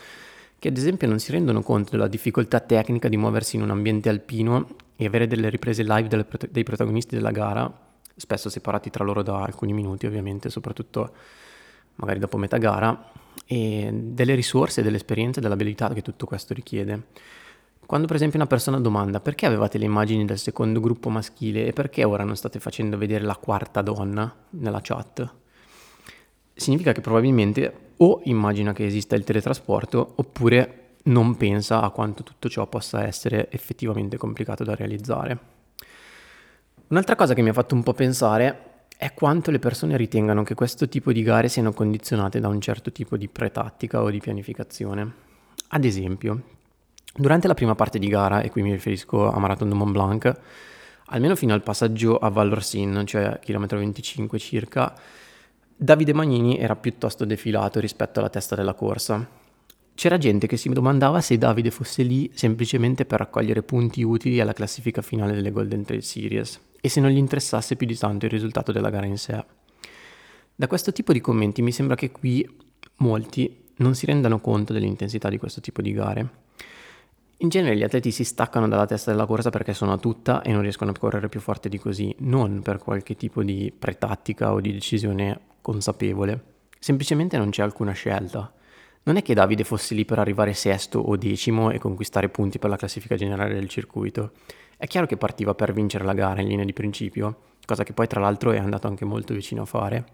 che 0.57 0.69
ad 0.69 0.75
esempio 0.75 1.07
non 1.07 1.19
si 1.19 1.31
rendono 1.31 1.61
conto 1.61 1.91
della 1.91 2.07
difficoltà 2.07 2.61
tecnica 2.61 3.09
di 3.09 3.17
muoversi 3.17 3.57
in 3.57 3.61
un 3.61 3.69
ambiente 3.69 4.09
alpino 4.09 4.69
e 4.95 5.05
avere 5.05 5.27
delle 5.27 5.49
riprese 5.49 5.83
live 5.83 6.25
dei 6.49 6.63
protagonisti 6.63 7.13
della 7.13 7.29
gara 7.29 7.71
spesso 8.15 8.49
separati 8.49 8.89
tra 8.89 9.03
loro 9.03 9.21
da 9.21 9.43
alcuni 9.43 9.73
minuti 9.73 10.07
ovviamente, 10.07 10.49
soprattutto 10.49 11.13
magari 11.97 12.17
dopo 12.17 12.37
metà 12.37 12.57
gara, 12.57 13.11
e 13.45 13.91
delle 13.93 14.33
risorse, 14.33 14.81
delle 14.81 14.95
esperienze, 14.97 15.41
dell'abilità 15.41 15.93
che 15.93 16.01
tutto 16.01 16.25
questo 16.25 16.55
richiede. 16.55 17.03
Quando 17.85 18.07
per 18.07 18.15
esempio 18.15 18.39
una 18.39 18.47
persona 18.47 18.79
domanda 18.79 19.19
perché 19.19 19.45
avevate 19.45 19.77
le 19.77 19.85
immagini 19.85 20.25
del 20.25 20.39
secondo 20.39 20.79
gruppo 20.79 21.09
maschile 21.09 21.67
e 21.67 21.73
perché 21.73 22.03
ora 22.03 22.23
non 22.23 22.35
state 22.35 22.59
facendo 22.59 22.97
vedere 22.97 23.23
la 23.23 23.35
quarta 23.35 23.81
donna 23.81 24.33
nella 24.51 24.79
chat, 24.81 25.33
significa 26.53 26.91
che 26.93 27.01
probabilmente 27.01 27.73
o 27.97 28.21
immagina 28.23 28.73
che 28.73 28.85
esista 28.85 29.15
il 29.15 29.23
teletrasporto 29.23 30.13
oppure 30.15 30.79
non 31.03 31.37
pensa 31.37 31.81
a 31.81 31.89
quanto 31.91 32.23
tutto 32.23 32.49
ciò 32.49 32.65
possa 32.67 33.05
essere 33.05 33.51
effettivamente 33.51 34.17
complicato 34.17 34.63
da 34.63 34.75
realizzare. 34.75 35.53
Un'altra 36.87 37.15
cosa 37.15 37.33
che 37.33 37.41
mi 37.41 37.49
ha 37.49 37.53
fatto 37.53 37.75
un 37.75 37.83
po' 37.83 37.93
pensare 37.93 38.87
è 38.97 39.13
quanto 39.13 39.51
le 39.51 39.59
persone 39.59 39.97
ritengano 39.97 40.43
che 40.43 40.55
questo 40.55 40.87
tipo 40.87 41.11
di 41.11 41.21
gare 41.21 41.49
siano 41.49 41.73
condizionate 41.73 42.39
da 42.39 42.47
un 42.47 42.61
certo 42.61 42.91
tipo 42.91 43.17
di 43.17 43.27
pretattica 43.27 44.01
o 44.01 44.09
di 44.09 44.19
pianificazione. 44.19 45.13
Ad 45.69 45.83
esempio, 45.83 46.54
durante 47.13 47.47
la 47.47 47.53
prima 47.53 47.75
parte 47.75 47.99
di 47.99 48.07
gara, 48.07 48.41
e 48.41 48.49
qui 48.49 48.61
mi 48.61 48.71
riferisco 48.71 49.29
a 49.29 49.37
Marathon 49.39 49.69
de 49.69 49.75
Mont 49.75 49.91
Blanc, 49.91 50.39
almeno 51.07 51.35
fino 51.35 51.53
al 51.53 51.61
passaggio 51.61 52.17
a 52.17 52.29
Vallorsin, 52.29 53.03
cioè 53.05 53.39
chilometro 53.41 53.77
25 53.77 54.39
circa, 54.39 54.93
Davide 55.77 56.13
Magnini 56.13 56.57
era 56.57 56.75
piuttosto 56.75 57.25
defilato 57.25 57.79
rispetto 57.81 58.19
alla 58.19 58.29
testa 58.29 58.55
della 58.55 58.73
corsa. 58.73 59.27
C'era 59.93 60.17
gente 60.17 60.47
che 60.47 60.57
si 60.57 60.69
domandava 60.69 61.21
se 61.21 61.37
Davide 61.37 61.71
fosse 61.71 62.03
lì 62.03 62.31
semplicemente 62.33 63.05
per 63.05 63.19
raccogliere 63.19 63.61
punti 63.61 64.01
utili 64.01 64.39
alla 64.39 64.53
classifica 64.53 65.01
finale 65.01 65.33
delle 65.33 65.51
Golden 65.51 65.83
Trail 65.83 66.03
Series 66.03 66.59
e 66.79 66.89
se 66.89 67.01
non 67.01 67.09
gli 67.09 67.17
interessasse 67.17 67.75
più 67.75 67.87
di 67.87 67.97
tanto 67.97 68.25
il 68.25 68.31
risultato 68.31 68.71
della 68.71 68.89
gara 68.89 69.05
in 69.05 69.17
sé. 69.17 69.43
Da 70.55 70.67
questo 70.67 70.91
tipo 70.93 71.11
di 71.11 71.19
commenti 71.19 71.61
mi 71.61 71.71
sembra 71.71 71.95
che 71.95 72.11
qui 72.11 72.47
molti 72.97 73.63
non 73.77 73.95
si 73.95 74.05
rendano 74.05 74.39
conto 74.39 74.71
dell'intensità 74.71 75.29
di 75.29 75.37
questo 75.37 75.59
tipo 75.59 75.81
di 75.81 75.91
gare. 75.91 76.29
In 77.39 77.49
genere 77.49 77.75
gli 77.75 77.83
atleti 77.83 78.11
si 78.11 78.23
staccano 78.23 78.69
dalla 78.69 78.85
testa 78.85 79.11
della 79.11 79.25
corsa 79.25 79.49
perché 79.49 79.73
sono 79.73 79.91
a 79.91 79.97
tutta 79.97 80.41
e 80.41 80.53
non 80.53 80.61
riescono 80.61 80.91
a 80.91 80.97
correre 80.97 81.27
più 81.27 81.41
forte 81.41 81.67
di 81.67 81.77
così, 81.77 82.15
non 82.19 82.61
per 82.61 82.77
qualche 82.77 83.15
tipo 83.15 83.43
di 83.43 83.73
pretattica 83.77 84.53
o 84.53 84.61
di 84.61 84.71
decisione 84.71 85.39
consapevole. 85.61 86.53
Semplicemente 86.79 87.37
non 87.37 87.49
c'è 87.49 87.61
alcuna 87.61 87.91
scelta. 87.91 88.53
Non 89.03 89.17
è 89.17 89.21
che 89.21 89.33
Davide 89.33 89.65
fosse 89.65 89.95
lì 89.95 90.05
per 90.05 90.17
arrivare 90.17 90.53
sesto 90.53 90.99
o 90.99 91.17
decimo 91.17 91.71
e 91.71 91.77
conquistare 91.77 92.29
punti 92.29 92.57
per 92.57 92.69
la 92.69 92.77
classifica 92.77 93.15
generale 93.15 93.53
del 93.53 93.67
circuito. 93.67 94.31
È 94.77 94.87
chiaro 94.87 95.05
che 95.05 95.17
partiva 95.17 95.53
per 95.53 95.73
vincere 95.73 96.05
la 96.05 96.13
gara 96.13 96.39
in 96.41 96.47
linea 96.47 96.65
di 96.65 96.73
principio, 96.73 97.39
cosa 97.65 97.83
che 97.83 97.91
poi 97.91 98.07
tra 98.07 98.21
l'altro 98.21 98.51
è 98.51 98.59
andato 98.59 98.87
anche 98.87 99.03
molto 99.03 99.33
vicino 99.33 99.63
a 99.63 99.65
fare. 99.65 100.05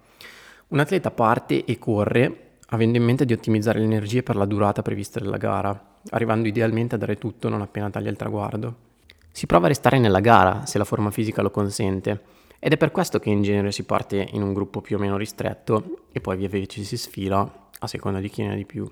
Un 0.69 0.79
atleta 0.79 1.11
parte 1.11 1.65
e 1.65 1.77
corre 1.77 2.50
avendo 2.73 2.97
in 2.97 3.03
mente 3.03 3.25
di 3.25 3.33
ottimizzare 3.33 3.79
le 3.79 3.85
energie 3.85 4.23
per 4.23 4.35
la 4.35 4.45
durata 4.45 4.81
prevista 4.81 5.19
della 5.19 5.37
gara, 5.37 5.97
arrivando 6.09 6.47
idealmente 6.47 6.95
a 6.95 6.97
dare 6.97 7.17
tutto 7.17 7.49
non 7.49 7.61
appena 7.61 7.89
taglia 7.89 8.09
il 8.09 8.15
traguardo. 8.15 8.89
Si 9.31 9.45
prova 9.45 9.65
a 9.65 9.69
restare 9.69 9.99
nella 9.99 10.19
gara 10.19 10.65
se 10.65 10.77
la 10.77 10.83
forma 10.83 11.11
fisica 11.11 11.41
lo 11.41 11.51
consente, 11.51 12.21
ed 12.59 12.73
è 12.73 12.77
per 12.77 12.91
questo 12.91 13.19
che 13.19 13.29
in 13.29 13.41
genere 13.41 13.71
si 13.71 13.83
parte 13.83 14.27
in 14.31 14.41
un 14.41 14.53
gruppo 14.53 14.81
più 14.81 14.97
o 14.97 14.99
meno 14.99 15.17
ristretto 15.17 16.05
e 16.11 16.21
poi 16.21 16.37
via 16.37 16.47
via 16.47 16.65
ci 16.65 16.83
si 16.83 16.95
sfila 16.95 17.69
a 17.79 17.87
seconda 17.87 18.19
di 18.19 18.29
chi 18.29 18.43
ne 18.43 18.53
ha 18.53 18.55
di 18.55 18.65
più. 18.65 18.89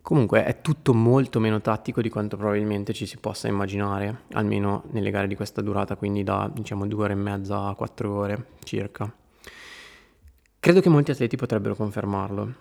Comunque 0.00 0.44
è 0.44 0.60
tutto 0.60 0.92
molto 0.94 1.40
meno 1.40 1.60
tattico 1.60 2.02
di 2.02 2.08
quanto 2.08 2.36
probabilmente 2.36 2.92
ci 2.92 3.06
si 3.06 3.18
possa 3.18 3.48
immaginare, 3.48 4.22
almeno 4.32 4.84
nelle 4.90 5.10
gare 5.10 5.28
di 5.28 5.36
questa 5.36 5.62
durata, 5.62 5.96
quindi 5.96 6.24
da 6.24 6.50
diciamo 6.52 6.86
due 6.86 7.04
ore 7.04 7.12
e 7.12 7.16
mezza 7.16 7.68
a 7.68 7.74
quattro 7.74 8.14
ore 8.14 8.46
circa. 8.64 9.10
Credo 10.64 10.80
che 10.80 10.88
molti 10.88 11.10
atleti 11.10 11.36
potrebbero 11.36 11.74
confermarlo. 11.74 12.54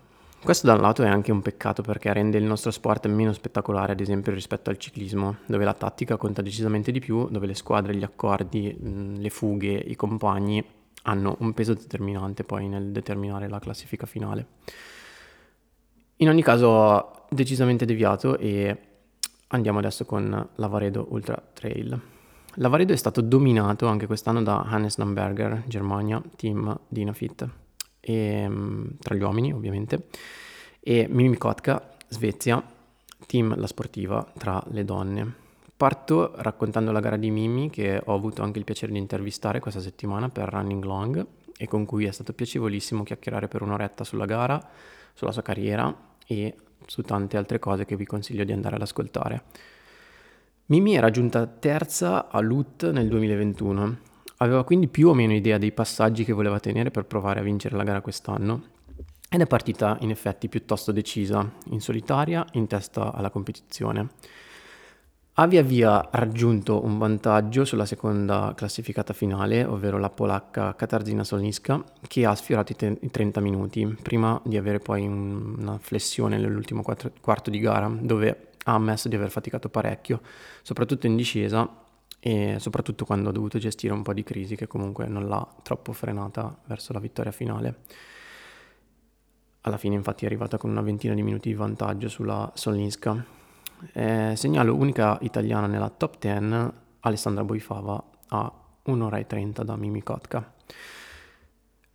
Questo 0.43 0.67
da 0.67 0.73
un 0.73 0.81
lato 0.81 1.03
è 1.03 1.07
anche 1.07 1.31
un 1.31 1.41
peccato 1.41 1.81
perché 1.83 2.11
rende 2.11 2.37
il 2.37 2.43
nostro 2.43 2.69
sport 2.69 3.07
meno 3.07 3.31
spettacolare, 3.31 3.93
ad 3.93 4.01
esempio 4.01 4.33
rispetto 4.33 4.69
al 4.69 4.77
ciclismo, 4.77 5.37
dove 5.45 5.63
la 5.63 5.73
tattica 5.73 6.17
conta 6.17 6.41
decisamente 6.41 6.91
di 6.91 6.99
più, 6.99 7.29
dove 7.29 7.47
le 7.47 7.53
squadre, 7.53 7.95
gli 7.95 8.03
accordi, 8.03 9.15
le 9.17 9.29
fughe, 9.29 9.71
i 9.71 9.95
compagni 9.95 10.61
hanno 11.03 11.37
un 11.39 11.53
peso 11.53 11.73
determinante 11.75 12.43
poi 12.43 12.67
nel 12.67 12.91
determinare 12.91 13.47
la 13.47 13.59
classifica 13.59 14.05
finale. 14.05 14.47
In 16.17 16.27
ogni 16.27 16.43
caso 16.43 17.23
decisamente 17.29 17.85
deviato 17.85 18.37
e 18.37 18.77
andiamo 19.47 19.79
adesso 19.79 20.03
con 20.03 20.49
Lavaredo 20.55 21.07
Ultra 21.11 21.41
Trail. 21.53 22.01
Lavaredo 22.55 22.91
è 22.91 22.97
stato 22.97 23.21
dominato 23.21 23.87
anche 23.87 24.07
quest'anno 24.07 24.43
da 24.43 24.59
Hannes 24.59 24.97
Namberger, 24.97 25.63
Germania, 25.67 26.21
team 26.35 26.77
Dinafit, 26.89 27.61
e, 28.03 28.13
ehm, 28.13 28.97
tra 28.99 29.15
gli 29.15 29.21
uomini 29.21 29.53
ovviamente, 29.53 30.07
e 30.79 31.07
Mimi 31.09 31.37
Kotka, 31.37 31.95
Svezia, 32.09 32.61
team 33.25 33.57
La 33.57 33.67
Sportiva, 33.67 34.29
tra 34.37 34.61
le 34.71 34.83
donne. 34.83 35.33
Parto 35.75 36.33
raccontando 36.35 36.91
la 36.91 36.99
gara 36.99 37.17
di 37.17 37.31
Mimi 37.31 37.69
che 37.69 38.01
ho 38.03 38.13
avuto 38.13 38.43
anche 38.43 38.59
il 38.59 38.65
piacere 38.65 38.91
di 38.91 38.97
intervistare 38.97 39.59
questa 39.59 39.79
settimana 39.79 40.29
per 40.29 40.49
Running 40.49 40.83
Long 40.83 41.25
e 41.57 41.67
con 41.67 41.85
cui 41.85 42.05
è 42.05 42.11
stato 42.11 42.33
piacevolissimo 42.33 43.03
chiacchierare 43.03 43.47
per 43.47 43.61
un'oretta 43.61 44.03
sulla 44.03 44.25
gara, 44.25 44.61
sulla 45.13 45.31
sua 45.31 45.41
carriera 45.41 45.95
e 46.25 46.55
su 46.85 47.01
tante 47.01 47.37
altre 47.37 47.59
cose 47.59 47.85
che 47.85 47.95
vi 47.95 48.05
consiglio 48.05 48.43
di 48.43 48.51
andare 48.51 48.75
ad 48.75 48.81
ascoltare. 48.81 49.43
Mimi 50.67 50.95
era 50.95 51.09
giunta 51.09 51.45
terza 51.45 52.29
a 52.29 52.39
LUT 52.39 52.89
nel 52.91 53.07
2021, 53.07 53.97
aveva 54.43 54.63
quindi 54.63 54.87
più 54.87 55.09
o 55.09 55.13
meno 55.13 55.33
idea 55.33 55.57
dei 55.57 55.71
passaggi 55.71 56.23
che 56.23 56.33
voleva 56.33 56.59
tenere 56.59 56.91
per 56.91 57.05
provare 57.05 57.39
a 57.39 57.43
vincere 57.43 57.75
la 57.75 57.83
gara 57.83 58.01
quest'anno 58.01 58.71
ed 59.29 59.41
è 59.41 59.47
partita 59.47 59.97
in 60.01 60.11
effetti 60.11 60.47
piuttosto 60.47 60.91
decisa, 60.91 61.49
in 61.71 61.81
solitaria, 61.81 62.45
in 62.51 62.67
testa 62.67 63.11
alla 63.13 63.31
competizione. 63.31 64.09
Ha 65.37 65.47
via 65.47 65.63
via 65.63 66.07
raggiunto 66.11 66.85
un 66.85 66.99
vantaggio 66.99 67.65
sulla 67.65 67.87
seconda 67.87 68.53
classificata 68.55 69.13
finale, 69.13 69.63
ovvero 69.63 69.97
la 69.97 70.11
polacca 70.11 70.75
Katarzyna 70.75 71.23
Solniska, 71.23 71.83
che 72.07 72.27
ha 72.27 72.35
sfiorato 72.35 72.73
i, 72.73 72.75
te- 72.75 72.99
i 73.01 73.09
30 73.09 73.41
minuti, 73.41 73.97
prima 73.99 74.39
di 74.45 74.57
avere 74.57 74.77
poi 74.77 75.07
un- 75.07 75.55
una 75.57 75.79
flessione 75.79 76.37
nell'ultimo 76.37 76.83
quattro- 76.83 77.11
quarto 77.19 77.49
di 77.49 77.57
gara, 77.57 77.91
dove 77.99 78.49
ha 78.65 78.73
ammesso 78.75 79.07
di 79.09 79.15
aver 79.15 79.31
faticato 79.31 79.69
parecchio, 79.69 80.21
soprattutto 80.61 81.07
in 81.07 81.15
discesa 81.15 81.67
e 82.25 82.55
soprattutto 82.59 83.03
quando 83.03 83.29
ha 83.29 83.31
dovuto 83.33 83.57
gestire 83.57 83.93
un 83.93 84.01
po' 84.01 84.13
di 84.13 84.23
crisi 84.23 84.55
che 84.55 84.67
comunque 84.67 85.07
non 85.07 85.27
l'ha 85.27 85.45
troppo 85.61 85.91
frenata 85.91 86.57
verso 86.65 86.93
la 86.93 86.99
vittoria 86.99 87.31
finale. 87.31 87.79
Alla 89.61 89.77
fine 89.77 89.95
infatti 89.95 90.23
è 90.23 90.27
arrivata 90.27 90.57
con 90.57 90.69
una 90.69 90.81
ventina 90.81 91.13
di 91.13 91.21
minuti 91.21 91.49
di 91.49 91.55
vantaggio 91.55 92.07
sulla 92.07 92.49
Solinska 92.55 93.41
eh, 93.91 94.33
segnalo 94.35 94.75
unica 94.75 95.17
italiana 95.21 95.67
nella 95.67 95.89
top 95.89 96.17
10, 96.19 96.73
Alessandra 97.01 97.43
Boifava 97.43 98.01
a 98.29 98.51
1 98.83 99.05
ora 99.05 99.17
e 99.17 99.27
30 99.27 99.63
da 99.63 99.75
Mimi 99.75 100.01
Kotka. 100.01 100.53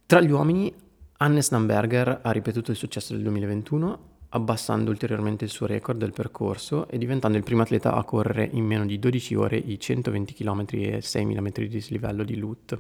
Tra 0.05 0.21
gli 0.21 0.31
uomini, 0.31 0.73
Hannes 1.19 1.51
Namberger 1.51 2.21
ha 2.23 2.31
ripetuto 2.31 2.71
il 2.71 2.77
successo 2.77 3.15
del 3.15 3.23
2021, 3.23 4.08
abbassando 4.31 4.91
ulteriormente 4.91 5.45
il 5.45 5.51
suo 5.51 5.67
record 5.67 5.99
del 5.99 6.13
percorso 6.13 6.89
e 6.89 6.99
diventando 6.99 7.37
il 7.37 7.45
primo 7.45 7.63
atleta 7.63 7.95
a 7.95 8.05
correre 8.05 8.49
in 8.53 8.65
meno 8.65 8.85
di 8.85 8.99
12 8.99 9.35
ore 9.35 9.57
i 9.57 9.79
120 9.79 10.35
km 10.35 10.65
e 10.71 10.99
6.000 10.99 11.41
metri 11.41 11.67
di 11.67 11.75
dislivello 11.75 12.25
di 12.25 12.37
LUT. 12.37 12.79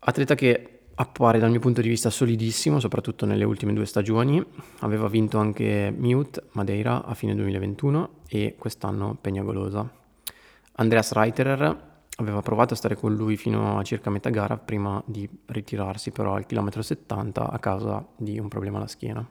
Atleta 0.00 0.34
che 0.34 0.80
appare 1.00 1.38
dal 1.38 1.50
mio 1.50 1.60
punto 1.60 1.80
di 1.80 1.88
vista 1.88 2.10
solidissimo, 2.10 2.78
soprattutto 2.78 3.24
nelle 3.24 3.44
ultime 3.44 3.72
due 3.72 3.86
stagioni. 3.86 4.42
Aveva 4.80 5.08
vinto 5.08 5.38
anche 5.38 5.92
Mute 5.96 6.44
Madeira 6.52 7.04
a 7.04 7.14
fine 7.14 7.34
2021 7.34 8.10
e 8.28 8.56
quest'anno 8.58 9.16
Peñagolosa. 9.20 9.88
Andreas 10.72 11.12
Reiterer 11.12 11.88
aveva 12.16 12.42
provato 12.42 12.74
a 12.74 12.76
stare 12.76 12.96
con 12.96 13.14
lui 13.14 13.38
fino 13.38 13.78
a 13.78 13.82
circa 13.82 14.10
metà 14.10 14.28
gara 14.28 14.58
prima 14.58 15.02
di 15.06 15.28
ritirarsi 15.46 16.10
però 16.10 16.34
al 16.34 16.44
chilometro 16.44 16.82
70 16.82 17.50
a 17.50 17.58
causa 17.58 18.06
di 18.16 18.38
un 18.38 18.48
problema 18.48 18.76
alla 18.76 18.86
schiena. 18.86 19.26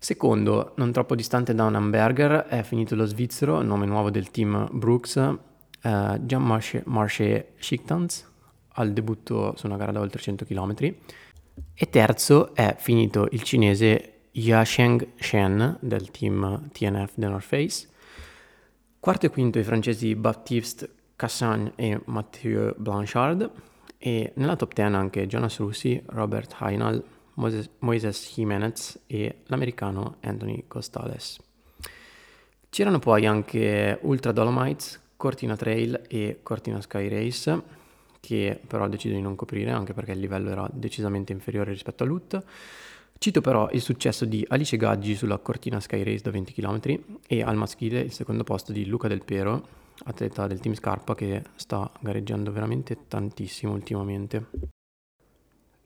Secondo, 0.00 0.74
non 0.76 0.92
troppo 0.92 1.14
distante 1.14 1.54
da 1.54 1.64
un 1.64 1.74
hamburger, 1.74 2.44
è 2.46 2.62
finito 2.62 2.94
lo 2.94 3.04
svizzero, 3.04 3.62
nome 3.62 3.84
nuovo 3.84 4.10
del 4.10 4.30
team 4.30 4.68
Brooks, 4.70 5.16
eh, 5.16 6.20
Jean-Marché 6.20 7.54
Schichtans, 7.58 8.26
al 8.74 8.92
debutto 8.92 9.54
su 9.56 9.66
una 9.66 9.76
gara 9.76 9.90
da 9.90 10.00
oltre 10.00 10.20
100 10.20 10.44
km. 10.44 10.74
E 11.74 11.90
terzo 11.90 12.54
è 12.54 12.76
finito 12.78 13.26
il 13.32 13.42
cinese 13.42 14.12
Yasheng 14.32 15.14
Shen 15.16 15.78
del 15.80 16.10
team 16.10 16.70
TNF 16.70 17.14
The 17.16 17.26
North 17.26 17.44
Face. 17.44 17.88
Quarto 19.00 19.26
e 19.26 19.30
quinto 19.30 19.58
i 19.58 19.64
francesi 19.64 20.14
Baptiste 20.14 20.90
Cassan 21.16 21.72
e 21.74 22.00
Mathieu 22.04 22.74
Blanchard. 22.76 23.50
E 23.98 24.32
nella 24.36 24.54
top 24.54 24.72
10 24.74 24.94
anche 24.94 25.26
Jonas 25.26 25.58
Russi, 25.58 26.00
Robert 26.06 26.54
Heinal, 26.60 27.02
Moises, 27.38 28.32
Jimenez 28.34 29.00
e 29.06 29.42
l'americano 29.46 30.16
Anthony 30.20 30.64
Costales. 30.66 31.38
C'erano 32.68 32.98
poi 32.98 33.26
anche 33.26 33.98
Ultra 34.02 34.32
Dolomites, 34.32 35.00
Cortina 35.16 35.56
Trail 35.56 36.02
e 36.08 36.40
Cortina 36.42 36.80
Sky 36.80 37.08
Race 37.08 37.76
che 38.20 38.60
però 38.66 38.84
ho 38.84 38.88
deciso 38.88 39.14
di 39.14 39.20
non 39.20 39.36
coprire 39.36 39.70
anche 39.70 39.94
perché 39.94 40.12
il 40.12 40.18
livello 40.18 40.50
era 40.50 40.68
decisamente 40.72 41.32
inferiore 41.32 41.70
rispetto 41.70 42.02
a 42.02 42.06
LUT. 42.06 42.42
Cito 43.18 43.40
però 43.40 43.68
il 43.72 43.80
successo 43.80 44.24
di 44.24 44.44
Alice 44.48 44.76
Gaggi 44.76 45.14
sulla 45.16 45.38
Cortina 45.38 45.80
Sky 45.80 46.02
Race 46.02 46.22
da 46.22 46.30
20 46.30 46.52
km 46.52 47.00
e 47.26 47.42
al 47.42 47.56
maschile 47.56 48.00
il 48.00 48.12
secondo 48.12 48.44
posto 48.44 48.72
di 48.72 48.86
Luca 48.86 49.08
Del 49.08 49.24
Pero, 49.24 49.66
atleta 50.04 50.46
del 50.46 50.60
team 50.60 50.74
Scarpa 50.74 51.14
che 51.14 51.42
sta 51.56 51.90
gareggiando 52.00 52.52
veramente 52.52 53.06
tantissimo 53.08 53.72
ultimamente. 53.72 54.77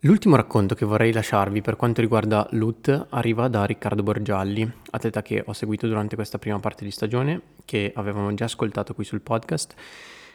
L'ultimo 0.05 0.35
racconto 0.35 0.75
che 0.75 0.85
vorrei 0.85 1.13
lasciarvi 1.13 1.61
per 1.61 1.77
quanto 1.77 2.01
riguarda 2.01 2.49
LUT 2.51 3.07
arriva 3.11 3.47
da 3.47 3.65
Riccardo 3.65 4.03
Borgialli, 4.03 4.69
atleta 4.91 5.23
che 5.23 5.45
ho 5.47 5.53
seguito 5.53 5.87
durante 5.87 6.17
questa 6.17 6.41
prima 6.41 6.59
parte 6.59 6.83
di 6.83 6.91
stagione, 6.91 7.41
che 7.65 7.93
avevamo 7.95 8.35
già 8.35 8.47
ascoltato 8.47 8.95
qui 8.95 9.05
sul 9.05 9.21
podcast 9.21 9.77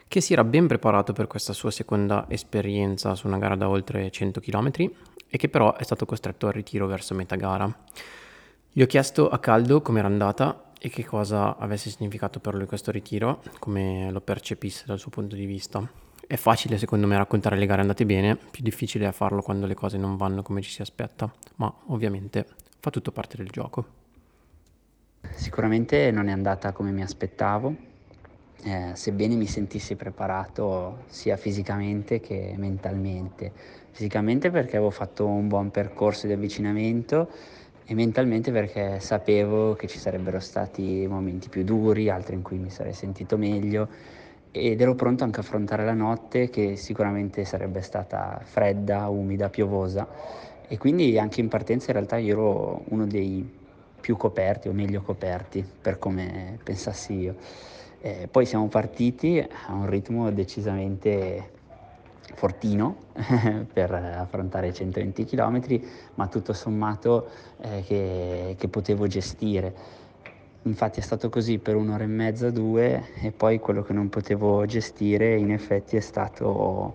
che 0.07 0.21
si 0.21 0.31
era 0.31 0.45
ben 0.45 0.67
preparato 0.67 1.11
per 1.11 1.27
questa 1.27 1.51
sua 1.51 1.69
seconda 1.69 2.27
esperienza 2.29 3.13
su 3.15 3.27
una 3.27 3.39
gara 3.39 3.57
da 3.57 3.67
oltre 3.67 4.09
100 4.09 4.39
km 4.39 4.71
e 5.27 5.37
che 5.37 5.49
però 5.49 5.75
è 5.75 5.83
stato 5.83 6.05
costretto 6.05 6.47
al 6.47 6.53
ritiro 6.53 6.87
verso 6.87 7.13
metà 7.13 7.35
gara. 7.35 7.69
Gli 8.71 8.81
ho 8.81 8.85
chiesto 8.85 9.27
a 9.27 9.37
caldo 9.39 9.81
come 9.81 9.99
era 9.99 10.07
andata 10.07 10.71
e 10.79 10.87
che 10.87 11.03
cosa 11.03 11.57
avesse 11.57 11.89
significato 11.89 12.39
per 12.39 12.55
lui 12.55 12.67
questo 12.67 12.89
ritiro, 12.91 13.43
come 13.59 14.11
lo 14.11 14.21
percepisse 14.21 14.85
dal 14.85 14.97
suo 14.97 15.11
punto 15.11 15.35
di 15.35 15.45
vista. 15.45 16.06
È 16.29 16.35
facile 16.35 16.77
secondo 16.77 17.07
me 17.07 17.15
raccontare 17.15 17.55
le 17.55 17.65
gare 17.65 17.79
andate 17.79 18.05
bene, 18.05 18.35
più 18.35 18.61
difficile 18.61 19.07
è 19.07 19.13
farlo 19.13 19.41
quando 19.41 19.65
le 19.65 19.75
cose 19.75 19.97
non 19.97 20.17
vanno 20.17 20.41
come 20.41 20.61
ci 20.61 20.69
si 20.69 20.81
aspetta, 20.81 21.33
ma 21.55 21.73
ovviamente 21.85 22.45
fa 22.81 22.89
tutto 22.89 23.13
parte 23.13 23.37
del 23.37 23.47
gioco. 23.47 23.85
Sicuramente 25.33 26.11
non 26.11 26.27
è 26.27 26.33
andata 26.33 26.73
come 26.73 26.91
mi 26.91 27.01
aspettavo, 27.01 27.73
eh, 28.61 28.91
sebbene 28.93 29.35
mi 29.35 29.45
sentissi 29.45 29.95
preparato 29.95 31.03
sia 31.07 31.37
fisicamente 31.37 32.19
che 32.19 32.55
mentalmente. 32.57 33.53
Fisicamente 33.91 34.51
perché 34.51 34.75
avevo 34.75 34.91
fatto 34.91 35.25
un 35.25 35.47
buon 35.47 35.71
percorso 35.71 36.27
di 36.27 36.33
avvicinamento 36.33 37.31
e 37.85 37.93
mentalmente 37.93 38.51
perché 38.51 38.99
sapevo 38.99 39.75
che 39.75 39.87
ci 39.87 39.97
sarebbero 39.97 40.41
stati 40.41 41.07
momenti 41.07 41.47
più 41.47 41.63
duri, 41.63 42.09
altri 42.09 42.35
in 42.35 42.41
cui 42.41 42.57
mi 42.57 42.69
sarei 42.69 42.93
sentito 42.93 43.37
meglio 43.37 44.15
ed 44.59 44.81
ero 44.81 44.95
pronto 44.95 45.23
anche 45.23 45.39
a 45.39 45.43
affrontare 45.43 45.85
la 45.85 45.93
notte 45.93 46.49
che 46.49 46.75
sicuramente 46.75 47.45
sarebbe 47.45 47.81
stata 47.81 48.39
fredda, 48.43 49.07
umida, 49.07 49.49
piovosa 49.49 50.07
e 50.67 50.77
quindi 50.77 51.17
anche 51.17 51.39
in 51.39 51.47
partenza 51.47 51.87
in 51.87 51.93
realtà 51.93 52.17
io 52.17 52.33
ero 52.33 52.81
uno 52.89 53.05
dei 53.05 53.49
più 53.99 54.17
coperti 54.17 54.67
o 54.67 54.73
meglio 54.73 55.01
coperti 55.01 55.65
per 55.81 55.99
come 55.99 56.59
pensassi 56.63 57.13
io. 57.13 57.35
Eh, 57.99 58.27
poi 58.29 58.45
siamo 58.45 58.67
partiti 58.67 59.39
a 59.39 59.73
un 59.73 59.87
ritmo 59.87 60.31
decisamente 60.31 61.55
fortino 62.33 62.95
per 63.73 63.91
affrontare 63.93 64.71
120 64.73 65.25
km, 65.25 65.81
ma 66.15 66.27
tutto 66.27 66.53
sommato 66.53 67.29
eh, 67.61 67.83
che, 67.85 68.55
che, 68.57 68.67
potevo 68.67 69.07
gestire. 69.07 69.73
Infatti 70.67 70.99
è 70.99 71.03
stato 71.03 71.29
così 71.29 71.59
per 71.59 71.75
un'ora 71.75 72.03
e 72.03 72.07
mezza, 72.07 72.51
due, 72.51 73.13
e 73.21 73.31
poi 73.31 73.57
quello 73.57 73.83
che 73.83 73.93
non 73.93 74.09
potevo 74.09 74.65
gestire 74.65 75.37
in 75.37 75.51
effetti 75.51 75.95
è 75.95 76.01
stato 76.01 76.93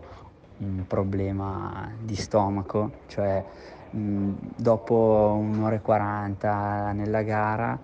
un 0.59 0.85
problema 0.87 1.91
di 1.99 2.15
stomaco, 2.15 2.91
cioè 3.07 3.43
mh, 3.91 4.31
dopo 4.57 5.37
un'ora 5.41 5.77
e 5.77 5.81
40 5.81 6.93
nella 6.93 7.23
gara 7.23 7.81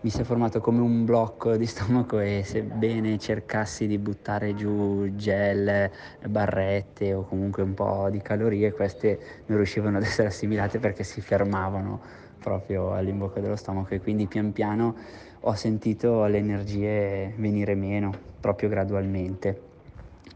mi 0.00 0.10
si 0.10 0.20
è 0.20 0.24
formato 0.24 0.60
come 0.60 0.80
un 0.80 1.04
blocco 1.04 1.56
di 1.56 1.66
stomaco 1.66 2.20
e 2.20 2.42
sebbene 2.44 3.18
cercassi 3.18 3.86
di 3.86 3.98
buttare 3.98 4.54
giù 4.54 5.08
gel, 5.16 5.90
barrette 6.28 7.12
o 7.14 7.24
comunque 7.24 7.62
un 7.62 7.74
po' 7.74 8.08
di 8.10 8.20
calorie, 8.20 8.72
queste 8.72 9.18
non 9.46 9.56
riuscivano 9.56 9.96
ad 9.96 10.04
essere 10.04 10.28
assimilate 10.28 10.78
perché 10.78 11.02
si 11.02 11.20
fermavano 11.20 12.22
proprio 12.44 12.92
all'imbocca 12.92 13.40
dello 13.40 13.56
stomaco 13.56 13.94
e 13.94 14.00
quindi 14.02 14.26
pian 14.26 14.52
piano 14.52 14.94
ho 15.40 15.54
sentito 15.54 16.26
le 16.26 16.36
energie 16.36 17.32
venire 17.36 17.74
meno 17.74 18.12
proprio 18.38 18.68
gradualmente. 18.68 19.62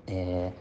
E 0.05 0.53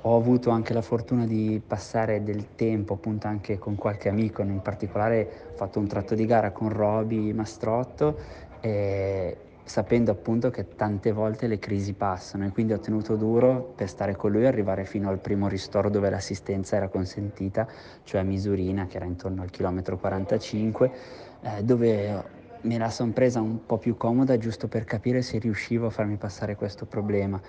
ho 0.00 0.16
avuto 0.16 0.48
anche 0.48 0.72
la 0.72 0.80
fortuna 0.80 1.26
di 1.26 1.60
passare 1.66 2.22
del 2.22 2.54
tempo 2.54 2.94
appunto 2.94 3.26
anche 3.26 3.58
con 3.58 3.74
qualche 3.74 4.08
amico, 4.08 4.40
in 4.40 4.62
particolare 4.62 5.28
ho 5.52 5.56
fatto 5.56 5.78
un 5.78 5.86
tratto 5.86 6.14
di 6.14 6.24
gara 6.24 6.50
con 6.50 6.70
Roby 6.70 7.32
Mastrotto 7.32 8.18
e 8.60 9.36
sapendo 9.64 10.10
appunto 10.10 10.50
che 10.50 10.74
tante 10.76 11.10
volte 11.10 11.46
le 11.46 11.58
crisi 11.58 11.94
passano 11.94 12.44
e 12.44 12.50
quindi 12.50 12.74
ho 12.74 12.78
tenuto 12.78 13.16
duro 13.16 13.72
per 13.74 13.88
stare 13.88 14.14
con 14.14 14.30
lui 14.30 14.42
e 14.42 14.46
arrivare 14.46 14.84
fino 14.84 15.08
al 15.08 15.18
primo 15.18 15.48
ristoro 15.48 15.88
dove 15.88 16.10
l'assistenza 16.10 16.76
era 16.76 16.88
consentita, 16.88 17.66
cioè 18.04 18.20
a 18.20 18.24
Misurina 18.24 18.86
che 18.86 18.96
era 18.96 19.06
intorno 19.06 19.42
al 19.42 19.50
chilometro 19.50 19.96
45, 19.96 20.92
eh, 21.40 21.62
dove 21.62 22.42
me 22.64 22.78
la 22.78 22.90
sono 22.90 23.12
presa 23.12 23.40
un 23.40 23.64
po' 23.66 23.78
più 23.78 23.96
comoda 23.96 24.38
giusto 24.38 24.68
per 24.68 24.84
capire 24.84 25.22
se 25.22 25.38
riuscivo 25.38 25.86
a 25.86 25.90
farmi 25.90 26.16
passare 26.16 26.56
questo 26.56 26.86
problema, 26.86 27.40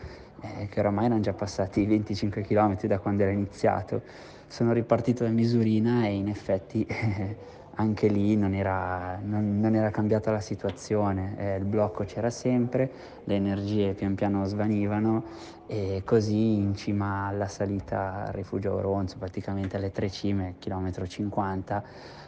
eh, 0.41 0.67
che 0.69 0.79
oramai 0.79 1.05
erano 1.05 1.21
già 1.21 1.33
passati 1.33 1.85
25 1.85 2.41
km 2.41 2.81
da 2.87 2.99
quando 2.99 3.23
era 3.23 3.31
iniziato. 3.31 4.01
Sono 4.47 4.73
ripartito 4.73 5.23
da 5.23 5.29
Misurina 5.29 6.05
e 6.05 6.13
in 6.13 6.27
effetti 6.27 6.85
anche 7.75 8.07
lì 8.07 8.35
non 8.37 8.53
era, 8.53 9.19
non, 9.21 9.59
non 9.59 9.75
era 9.75 9.89
cambiata 9.89 10.31
la 10.31 10.39
situazione, 10.39 11.35
eh, 11.37 11.55
il 11.57 11.65
blocco 11.65 12.05
c'era 12.05 12.29
sempre, 12.29 12.89
le 13.25 13.35
energie 13.35 13.93
pian 13.93 14.15
piano 14.15 14.45
svanivano 14.45 15.23
e 15.67 16.01
così 16.05 16.55
in 16.55 16.75
cima 16.75 17.27
alla 17.27 17.47
salita 17.47 18.25
al 18.27 18.33
rifugio 18.33 18.73
Oronzo, 18.75 19.17
praticamente 19.17 19.75
alle 19.75 19.91
tre 19.91 20.09
cime, 20.09 20.55
chilometro 20.59 21.05
50, 21.05 21.83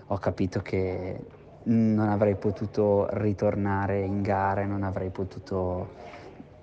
ho 0.07 0.17
capito 0.17 0.61
che 0.61 1.19
non 1.63 2.09
avrei 2.09 2.35
potuto 2.35 3.07
ritornare 3.11 4.01
in 4.01 4.21
gara, 4.21 4.65
non 4.65 4.83
avrei 4.83 5.09
potuto 5.09 5.89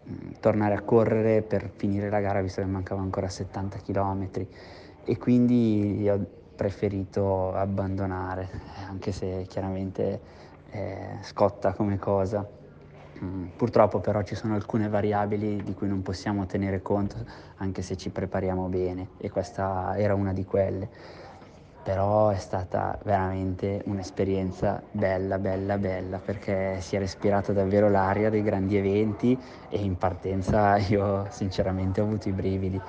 mh, 0.04 0.40
tornare 0.40 0.74
a 0.74 0.82
correre 0.82 1.40
per 1.42 1.70
finire 1.74 2.10
la 2.10 2.20
gara 2.20 2.42
visto 2.42 2.60
che 2.60 2.66
mancava 2.66 3.00
ancora 3.00 3.28
70 3.28 3.78
km 3.78 4.28
e 5.06 5.18
quindi 5.18 6.06
ho 6.08 6.42
preferito 6.54 7.52
abbandonare, 7.52 8.48
anche 8.88 9.12
se 9.12 9.44
chiaramente 9.48 10.20
eh, 10.70 11.18
scotta 11.22 11.72
come 11.72 11.98
cosa. 11.98 12.46
Mm, 13.22 13.46
purtroppo 13.56 14.00
però 14.00 14.22
ci 14.22 14.34
sono 14.34 14.54
alcune 14.54 14.88
variabili 14.88 15.62
di 15.62 15.72
cui 15.72 15.86
non 15.86 16.02
possiamo 16.02 16.46
tenere 16.46 16.82
conto 16.82 17.16
anche 17.56 17.80
se 17.80 17.96
ci 17.96 18.10
prepariamo 18.10 18.66
bene 18.66 19.10
e 19.18 19.30
questa 19.30 19.96
era 19.96 20.14
una 20.14 20.32
di 20.32 20.44
quelle. 20.44 20.88
Però 21.82 22.30
è 22.30 22.38
stata 22.38 22.98
veramente 23.04 23.82
un'esperienza 23.84 24.82
bella, 24.90 25.38
bella, 25.38 25.76
bella 25.76 26.18
perché 26.18 26.80
si 26.80 26.96
è 26.96 26.98
respirato 26.98 27.52
davvero 27.52 27.90
l'aria 27.90 28.30
dei 28.30 28.42
grandi 28.42 28.76
eventi 28.76 29.38
e 29.68 29.78
in 29.78 29.98
partenza 29.98 30.78
io 30.78 31.26
sinceramente 31.28 32.00
ho 32.00 32.04
avuto 32.04 32.28
i 32.28 32.32
brividi 32.32 32.80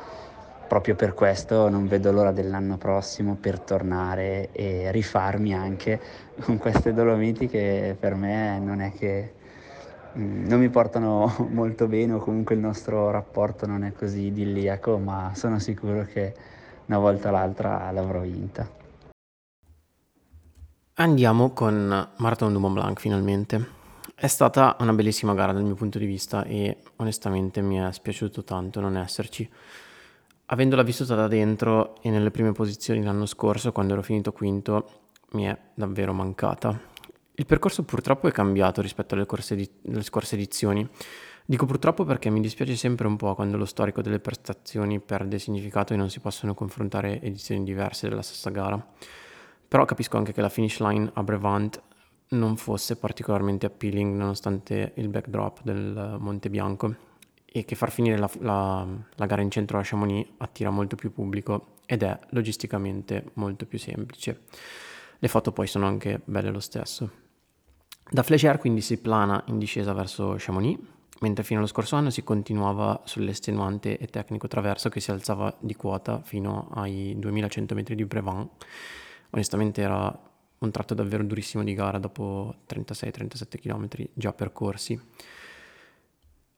proprio 0.67 0.95
per 0.95 1.13
questo 1.13 1.69
non 1.69 1.87
vedo 1.87 2.11
l'ora 2.11 2.31
dell'anno 2.31 2.77
prossimo 2.77 3.35
per 3.39 3.59
tornare 3.59 4.49
e 4.51 4.91
rifarmi 4.91 5.53
anche 5.53 5.99
con 6.41 6.57
queste 6.57 6.93
Dolomiti 6.93 7.47
che 7.47 7.95
per 7.99 8.15
me 8.15 8.59
non 8.59 8.81
è 8.81 8.91
che 8.91 9.33
mm, 10.17 10.47
non 10.47 10.59
mi 10.59 10.69
portano 10.69 11.33
molto 11.51 11.87
bene 11.87 12.13
o 12.13 12.19
comunque 12.19 12.55
il 12.55 12.61
nostro 12.61 13.11
rapporto 13.11 13.65
non 13.65 13.83
è 13.83 13.93
così 13.93 14.25
idilliaco, 14.25 14.97
ma 14.97 15.31
sono 15.35 15.59
sicuro 15.59 16.03
che 16.03 16.33
una 16.87 16.99
volta 16.99 17.29
o 17.29 17.31
l'altra 17.31 17.89
l'avrò 17.91 18.19
vinta. 18.21 18.83
Andiamo 20.97 21.51
con 21.51 22.09
Marathon 22.17 22.53
du 22.53 22.59
Mont 22.59 22.73
Blanc 22.73 22.99
finalmente. 22.99 23.73
È 24.15 24.27
stata 24.27 24.77
una 24.79 24.93
bellissima 24.93 25.33
gara 25.33 25.51
dal 25.51 25.63
mio 25.63 25.75
punto 25.75 25.99
di 25.99 26.05
vista 26.05 26.45
e 26.45 26.77
onestamente 26.97 27.61
mi 27.61 27.75
è 27.77 27.91
spiaciuto 27.91 28.45
tanto 28.45 28.79
non 28.79 28.95
esserci. 28.95 29.49
Avendola 30.47 30.83
vissuta 30.83 31.15
da 31.15 31.27
dentro 31.27 31.95
e 32.03 32.11
nelle 32.11 32.29
prime 32.29 32.51
posizioni 32.51 33.01
l'anno 33.01 33.25
scorso, 33.25 33.71
quando 33.71 33.93
ero 33.93 34.03
finito 34.03 34.31
quinto, 34.31 34.87
mi 35.31 35.45
è 35.45 35.57
davvero 35.73 36.13
mancata. 36.13 36.79
Il 37.33 37.47
percorso 37.47 37.81
purtroppo 37.81 38.27
è 38.27 38.31
cambiato 38.31 38.79
rispetto 38.79 39.15
alle, 39.15 39.25
di- 39.49 39.69
alle 39.87 40.03
scorse 40.03 40.35
edizioni. 40.35 40.87
Dico 41.47 41.65
purtroppo 41.65 42.05
perché 42.05 42.29
mi 42.29 42.41
dispiace 42.41 42.75
sempre 42.75 43.07
un 43.07 43.15
po' 43.15 43.33
quando 43.33 43.57
lo 43.57 43.65
storico 43.65 44.03
delle 44.03 44.19
prestazioni 44.19 44.99
perde 44.99 45.39
significato 45.39 45.93
e 45.93 45.95
non 45.95 46.11
si 46.11 46.19
possono 46.19 46.53
confrontare 46.53 47.19
edizioni 47.21 47.63
diverse 47.63 48.07
della 48.07 48.21
stessa 48.21 48.51
gara. 48.51 48.83
Però 49.67 49.83
capisco 49.85 50.17
anche 50.17 50.31
che 50.31 50.41
la 50.41 50.49
finish 50.49 50.79
line 50.79 51.09
a 51.11 51.23
Brevant 51.23 51.81
non 52.29 52.55
fosse 52.55 52.97
particolarmente 52.97 53.65
appealing 53.65 54.15
nonostante 54.15 54.91
il 54.95 55.09
backdrop 55.09 55.61
del 55.63 56.17
Monte 56.19 56.51
Bianco 56.51 57.04
e 57.55 57.63
che 57.63 57.75
far 57.75 57.89
finire 57.89 58.17
la, 58.17 58.29
la, 58.39 58.85
la 59.15 59.25
gara 59.25 59.41
in 59.41 59.49
centro 59.49 59.79
a 59.79 59.81
Chamonix 59.81 60.27
attira 60.39 60.69
molto 60.71 60.97
più 60.97 61.13
pubblico 61.13 61.77
ed 61.85 62.03
è 62.03 62.19
logisticamente 62.31 63.31
molto 63.35 63.65
più 63.65 63.79
semplice. 63.79 64.41
Le 65.17 65.27
foto 65.29 65.53
poi 65.53 65.65
sono 65.65 65.85
anche 65.85 66.19
belle 66.25 66.49
lo 66.49 66.59
stesso. 66.59 67.09
Da 68.09 68.23
Flégère 68.23 68.57
quindi 68.57 68.81
si 68.81 68.97
plana 68.97 69.41
in 69.47 69.57
discesa 69.57 69.93
verso 69.93 70.35
Chamonix, 70.37 70.77
mentre 71.21 71.45
fino 71.45 71.59
allo 71.59 71.69
scorso 71.69 71.95
anno 71.95 72.09
si 72.09 72.25
continuava 72.25 73.03
sull'estenuante 73.05 73.99
e 73.99 74.07
tecnico 74.07 74.49
traverso 74.49 74.89
che 74.89 74.99
si 74.99 75.11
alzava 75.11 75.55
di 75.57 75.77
quota 75.77 76.21
fino 76.23 76.67
ai 76.73 77.15
2100 77.17 77.73
metri 77.73 77.95
di 77.95 78.03
Brevant. 78.03 78.51
Onestamente 79.29 79.81
era 79.81 80.13
un 80.57 80.71
tratto 80.71 80.93
davvero 80.93 81.23
durissimo 81.23 81.63
di 81.63 81.73
gara 81.73 81.99
dopo 81.99 82.53
36-37 82.67 83.61
km 83.61 83.87
già 84.13 84.33
percorsi. 84.33 84.99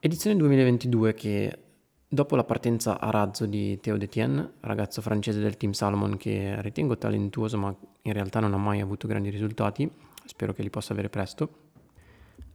Edizione 0.07 0.37
2022 0.37 1.13
che 1.13 1.59
dopo 2.07 2.37
la 2.37 2.45
partenza 2.45 2.97
a 2.97 3.09
razzo 3.09 3.45
di 3.45 3.77
Theo 3.81 3.97
Detienne, 3.97 4.53
ragazzo 4.61 5.01
francese 5.01 5.41
del 5.41 5.57
team 5.57 5.73
Salomon 5.73 6.15
che 6.15 6.61
ritengo 6.61 6.97
talentuoso 6.97 7.57
ma 7.57 7.75
in 8.03 8.13
realtà 8.13 8.39
non 8.39 8.53
ha 8.53 8.57
mai 8.57 8.79
avuto 8.79 9.05
grandi 9.05 9.29
risultati, 9.29 9.91
spero 10.23 10.53
che 10.53 10.61
li 10.61 10.69
possa 10.69 10.93
avere 10.93 11.09
presto, 11.09 11.49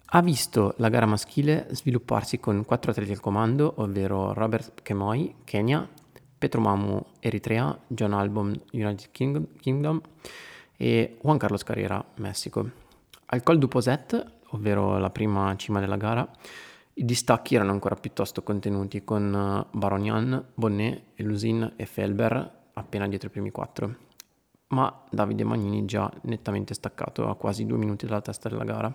ha 0.02 0.22
visto 0.22 0.72
la 0.78 0.88
gara 0.88 1.04
maschile 1.04 1.66
svilupparsi 1.72 2.40
con 2.40 2.64
quattro 2.64 2.90
atleti 2.90 3.10
al 3.10 3.20
comando, 3.20 3.74
ovvero 3.76 4.32
Robert 4.32 4.80
Kemoi, 4.80 5.34
Kenya, 5.44 5.86
Petro 6.38 6.62
Mamu, 6.62 7.04
Eritrea, 7.20 7.78
John 7.86 8.14
Albon, 8.14 8.58
United 8.70 9.10
Kingdom 9.10 10.00
e 10.78 11.18
Juan 11.20 11.36
Carlos 11.36 11.64
Carrera, 11.64 12.02
Messico. 12.14 12.70
Al 13.26 13.42
Col 13.42 13.58
du 13.58 13.68
Poset, 13.68 14.32
ovvero 14.52 14.96
la 14.96 15.10
prima 15.10 15.54
cima 15.56 15.80
della 15.80 15.98
gara, 15.98 16.26
i 16.94 17.04
distacchi 17.04 17.54
erano 17.54 17.72
ancora 17.72 17.94
piuttosto 17.94 18.42
contenuti 18.42 19.02
con 19.04 19.34
eh, 19.34 19.76
Baronian, 19.76 20.44
Bonnet, 20.54 21.02
Elusin 21.14 21.72
e 21.76 21.86
Felber 21.86 22.60
appena 22.74 23.08
dietro 23.08 23.28
i 23.28 23.30
primi 23.30 23.50
quattro, 23.50 23.96
ma 24.68 25.04
Davide 25.10 25.44
Magnini 25.44 25.84
già 25.84 26.10
nettamente 26.22 26.74
staccato 26.74 27.28
a 27.28 27.36
quasi 27.36 27.66
due 27.66 27.78
minuti 27.78 28.06
dalla 28.06 28.20
testa 28.20 28.48
della 28.48 28.64
gara. 28.64 28.94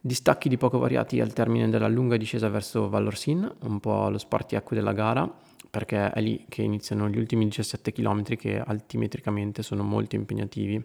Distacchi 0.00 0.48
di 0.48 0.56
poco 0.56 0.78
variati 0.78 1.20
al 1.20 1.32
termine 1.32 1.68
della 1.68 1.88
lunga 1.88 2.16
discesa 2.16 2.48
verso 2.48 2.88
Vallorsin, 2.88 3.56
un 3.62 3.80
po' 3.80 4.08
lo 4.08 4.18
spartiacque 4.18 4.74
della 4.74 4.92
gara, 4.92 5.30
perché 5.68 6.10
è 6.10 6.20
lì 6.20 6.46
che 6.48 6.62
iniziano 6.62 7.08
gli 7.08 7.18
ultimi 7.18 7.44
17 7.44 7.92
km 7.92 8.22
che 8.36 8.58
altimetricamente 8.58 9.62
sono 9.62 9.82
molto 9.82 10.16
impegnativi, 10.16 10.82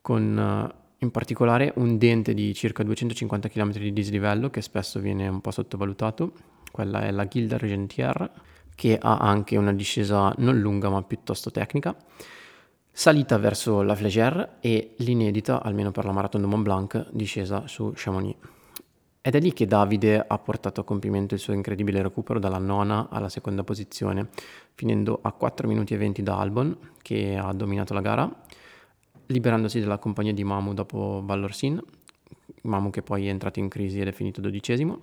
con 0.00 0.38
eh, 0.38 0.85
in 0.98 1.10
particolare 1.10 1.72
un 1.76 1.98
dente 1.98 2.32
di 2.32 2.54
circa 2.54 2.82
250 2.82 3.48
km 3.48 3.72
di 3.72 3.92
dislivello 3.92 4.48
che 4.50 4.62
spesso 4.62 4.98
viene 5.00 5.28
un 5.28 5.40
po' 5.40 5.50
sottovalutato, 5.50 6.32
quella 6.72 7.02
è 7.02 7.10
la 7.10 7.26
Gilda 7.26 7.58
Regentière, 7.58 8.30
che 8.74 8.98
ha 9.00 9.18
anche 9.18 9.56
una 9.56 9.72
discesa 9.72 10.32
non 10.38 10.58
lunga 10.58 10.88
ma 10.88 11.02
piuttosto 11.02 11.50
tecnica, 11.50 11.96
salita 12.90 13.36
verso 13.38 13.82
la 13.82 13.94
Flégère 13.94 14.56
e 14.60 14.94
l'inedita, 14.98 15.62
almeno 15.62 15.90
per 15.90 16.04
la 16.04 16.12
Marathon 16.12 16.40
de 16.40 16.46
Mont 16.46 16.62
Blanc, 16.62 17.06
discesa 17.10 17.66
su 17.66 17.92
Chamonix. 17.94 18.36
Ed 19.20 19.34
è 19.34 19.40
lì 19.40 19.52
che 19.52 19.66
Davide 19.66 20.24
ha 20.24 20.38
portato 20.38 20.80
a 20.80 20.84
compimento 20.84 21.34
il 21.34 21.40
suo 21.40 21.52
incredibile 21.52 22.00
recupero 22.00 22.38
dalla 22.38 22.58
nona 22.58 23.08
alla 23.10 23.28
seconda 23.28 23.64
posizione, 23.64 24.28
finendo 24.74 25.18
a 25.20 25.32
4 25.32 25.66
minuti 25.66 25.94
e 25.94 25.96
20 25.96 26.22
da 26.22 26.38
Albon, 26.38 26.78
che 27.02 27.36
ha 27.36 27.52
dominato 27.52 27.92
la 27.92 28.00
gara, 28.00 28.30
liberandosi 29.26 29.80
dalla 29.80 29.98
compagnia 29.98 30.32
di 30.32 30.44
Mamu 30.44 30.74
dopo 30.74 31.22
Vallorsin, 31.24 31.82
Mamu 32.62 32.90
che 32.90 33.02
poi 33.02 33.26
è 33.26 33.30
entrato 33.30 33.58
in 33.58 33.68
crisi 33.68 34.00
ed 34.00 34.08
è 34.08 34.12
finito 34.12 34.40
dodicesimo, 34.40 35.02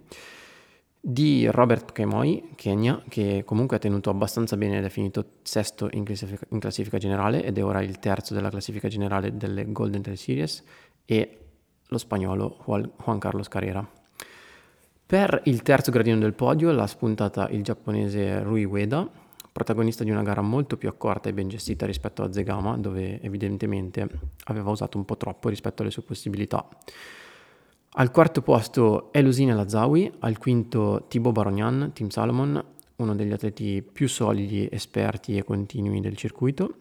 di 1.05 1.47
Robert 1.47 1.91
Kemoi, 1.91 2.51
Kenya, 2.55 3.03
che 3.09 3.43
comunque 3.45 3.75
ha 3.75 3.79
tenuto 3.79 4.09
abbastanza 4.09 4.55
bene 4.55 4.77
ed 4.77 4.85
è 4.85 4.89
finito 4.89 5.25
sesto 5.41 5.89
in 5.91 6.05
classifica, 6.05 6.45
in 6.49 6.59
classifica 6.59 6.97
generale 6.97 7.43
ed 7.43 7.57
è 7.57 7.63
ora 7.63 7.81
il 7.81 7.99
terzo 7.99 8.33
della 8.33 8.49
classifica 8.49 8.87
generale 8.87 9.35
delle 9.35 9.69
Golden 9.69 10.01
Trail 10.01 10.17
Series, 10.17 10.63
e 11.05 11.39
lo 11.87 11.97
spagnolo 11.97 12.63
Juan 12.65 13.19
Carlos 13.19 13.49
Carrera. 13.49 13.85
Per 15.05 15.41
il 15.45 15.61
terzo 15.61 15.91
gradino 15.91 16.17
del 16.17 16.33
podio 16.33 16.71
l'ha 16.71 16.87
spuntata 16.87 17.49
il 17.49 17.63
giapponese 17.63 18.41
Rui 18.41 18.63
Ueda, 18.63 19.07
protagonista 19.53 20.03
di 20.03 20.09
una 20.09 20.23
gara 20.23 20.41
molto 20.41 20.75
più 20.75 20.89
accorta 20.89 21.29
e 21.29 21.33
ben 21.33 21.47
gestita 21.47 21.85
rispetto 21.85 22.23
a 22.23 22.33
Zegama, 22.33 22.75
dove 22.75 23.21
evidentemente 23.21 24.09
aveva 24.45 24.71
usato 24.71 24.97
un 24.97 25.05
po' 25.05 25.15
troppo 25.15 25.47
rispetto 25.47 25.83
alle 25.83 25.91
sue 25.91 26.01
possibilità. 26.01 26.67
Al 27.95 28.09
quarto 28.09 28.41
posto 28.41 29.13
Elusine 29.13 29.53
Lazawi, 29.53 30.11
al 30.19 30.39
quinto 30.39 31.05
Thibaut 31.07 31.35
Barognan, 31.35 31.91
Team 31.93 32.09
Salomon, 32.09 32.61
uno 32.95 33.15
degli 33.15 33.31
atleti 33.31 33.83
più 33.83 34.09
solidi, 34.09 34.67
esperti 34.71 35.37
e 35.37 35.43
continui 35.43 35.99
del 36.01 36.17
circuito. 36.17 36.77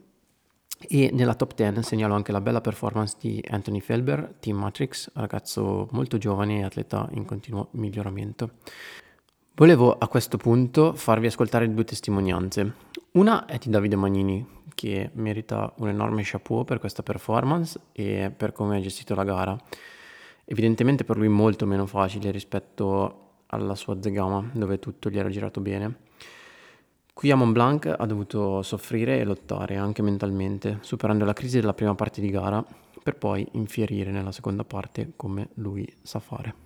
E 0.88 1.10
nella 1.12 1.34
top 1.34 1.54
10 1.54 1.82
segnalo 1.82 2.14
anche 2.14 2.32
la 2.32 2.40
bella 2.40 2.62
performance 2.62 3.16
di 3.20 3.44
Anthony 3.50 3.80
Felber, 3.80 4.36
Team 4.40 4.56
Matrix, 4.56 5.10
ragazzo 5.12 5.86
molto 5.92 6.16
giovane 6.16 6.60
e 6.60 6.64
atleta 6.64 7.06
in 7.12 7.26
continuo 7.26 7.68
miglioramento. 7.72 8.52
Volevo 9.54 9.98
a 9.98 10.08
questo 10.08 10.38
punto 10.38 10.94
farvi 10.94 11.26
ascoltare 11.26 11.72
due 11.72 11.84
testimonianze. 11.84 12.72
Una 13.12 13.44
è 13.44 13.58
di 13.58 13.68
Davide 13.68 13.96
Magnini, 13.96 14.44
che 14.74 15.10
merita 15.12 15.74
un 15.76 15.88
enorme 15.88 16.22
chapeau 16.24 16.64
per 16.64 16.78
questa 16.78 17.02
performance 17.02 17.78
e 17.92 18.32
per 18.34 18.52
come 18.52 18.78
ha 18.78 18.80
gestito 18.80 19.14
la 19.14 19.24
gara. 19.24 19.54
evidentemente 20.46 21.04
per 21.04 21.18
lui 21.18 21.28
molto 21.28 21.66
meno 21.66 21.84
facile 21.84 22.30
rispetto 22.30 23.42
alla 23.48 23.74
sua 23.74 24.00
Zegama, 24.00 24.42
dove 24.54 24.78
tutto 24.78 25.10
gli 25.10 25.18
era 25.18 25.28
girato 25.28 25.60
bene. 25.60 25.96
Qui 27.12 27.30
a 27.30 27.36
Mont 27.36 27.52
Blanc 27.52 27.94
ha 27.94 28.06
dovuto 28.06 28.62
soffrire 28.62 29.20
e 29.20 29.24
lottare 29.24 29.76
anche 29.76 30.00
mentalmente, 30.00 30.78
superando 30.80 31.26
la 31.26 31.34
crisi 31.34 31.60
della 31.60 31.74
prima 31.74 31.94
parte 31.94 32.22
di 32.22 32.30
gara 32.30 32.64
per 33.02 33.16
poi 33.16 33.46
infierire 33.52 34.10
nella 34.10 34.32
seconda 34.32 34.64
parte 34.64 35.12
come 35.14 35.50
lui 35.56 35.86
sa 36.00 36.20
fare. 36.20 36.61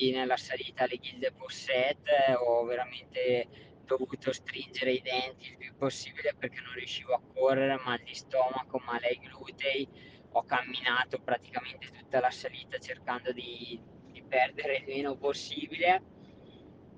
Nella 0.00 0.36
salita 0.36 0.84
alle 0.84 0.98
Gilde 0.98 1.30
Posset 1.32 2.00
ho 2.44 2.64
veramente 2.64 3.46
dovuto 3.84 4.32
stringere 4.32 4.92
i 4.92 5.00
denti 5.00 5.50
il 5.50 5.56
più 5.56 5.74
possibile 5.76 6.34
perché 6.36 6.60
non 6.60 6.74
riuscivo 6.74 7.14
a 7.14 7.22
correre, 7.32 7.80
mal 7.84 8.02
di 8.02 8.12
stomaco, 8.12 8.82
male 8.84 9.06
ai 9.06 9.20
glutei. 9.20 9.88
Ho 10.32 10.44
camminato 10.44 11.20
praticamente 11.20 11.90
tutta 11.90 12.18
la 12.18 12.30
salita 12.30 12.76
cercando 12.78 13.32
di, 13.32 13.80
di 14.10 14.22
perdere 14.22 14.78
il 14.78 14.84
meno 14.84 15.16
possibile. 15.16 16.02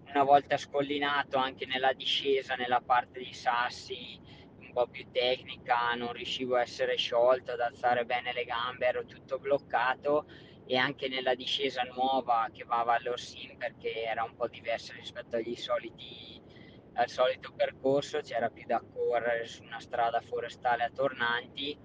Una 0.07 0.24
volta 0.24 0.57
scollinato 0.57 1.36
anche 1.36 1.66
nella 1.66 1.92
discesa, 1.92 2.55
nella 2.55 2.80
parte 2.80 3.20
di 3.20 3.34
sassi, 3.34 4.18
un 4.59 4.72
po' 4.72 4.88
più 4.88 5.07
tecnica, 5.12 5.92
non 5.94 6.12
riuscivo 6.12 6.57
a 6.57 6.62
essere 6.62 6.97
sciolto, 6.97 7.53
ad 7.53 7.61
alzare 7.61 8.07
bene 8.07 8.32
le 8.32 8.44
gambe, 8.44 8.86
ero 8.86 9.05
tutto 9.05 9.38
bloccato 9.38 10.26
e 10.66 10.76
anche 10.76 11.08
nella 11.08 11.34
discesa 11.34 11.82
nuova 11.82 12.48
che 12.52 12.64
va 12.64 12.80
a 12.80 12.84
Vallorsin 12.84 13.56
perché 13.56 14.02
era 14.04 14.24
un 14.24 14.34
po' 14.34 14.48
diversa 14.48 14.92
rispetto 14.94 15.38
soliti, 15.54 16.42
al 16.94 17.08
solito 17.08 17.52
percorso, 17.54 18.20
c'era 18.20 18.48
più 18.50 18.64
da 18.66 18.82
correre 18.92 19.46
su 19.46 19.62
una 19.62 19.78
strada 19.78 20.20
forestale 20.20 20.84
a 20.84 20.90
tornanti, 20.90 21.78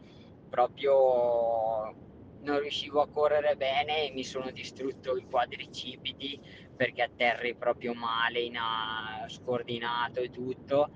proprio 0.49 1.93
non 2.41 2.59
riuscivo 2.59 3.01
a 3.01 3.07
correre 3.07 3.55
bene 3.55 4.07
e 4.07 4.11
mi 4.11 4.23
sono 4.23 4.49
distrutto 4.49 5.15
i 5.15 5.25
quadricipiti 5.25 6.41
perché 6.75 7.03
atterri 7.03 7.55
proprio 7.55 7.93
male, 7.93 8.39
in 8.39 8.57
a, 8.57 9.25
scordinato 9.27 10.21
e 10.21 10.32
tutto 10.32 10.89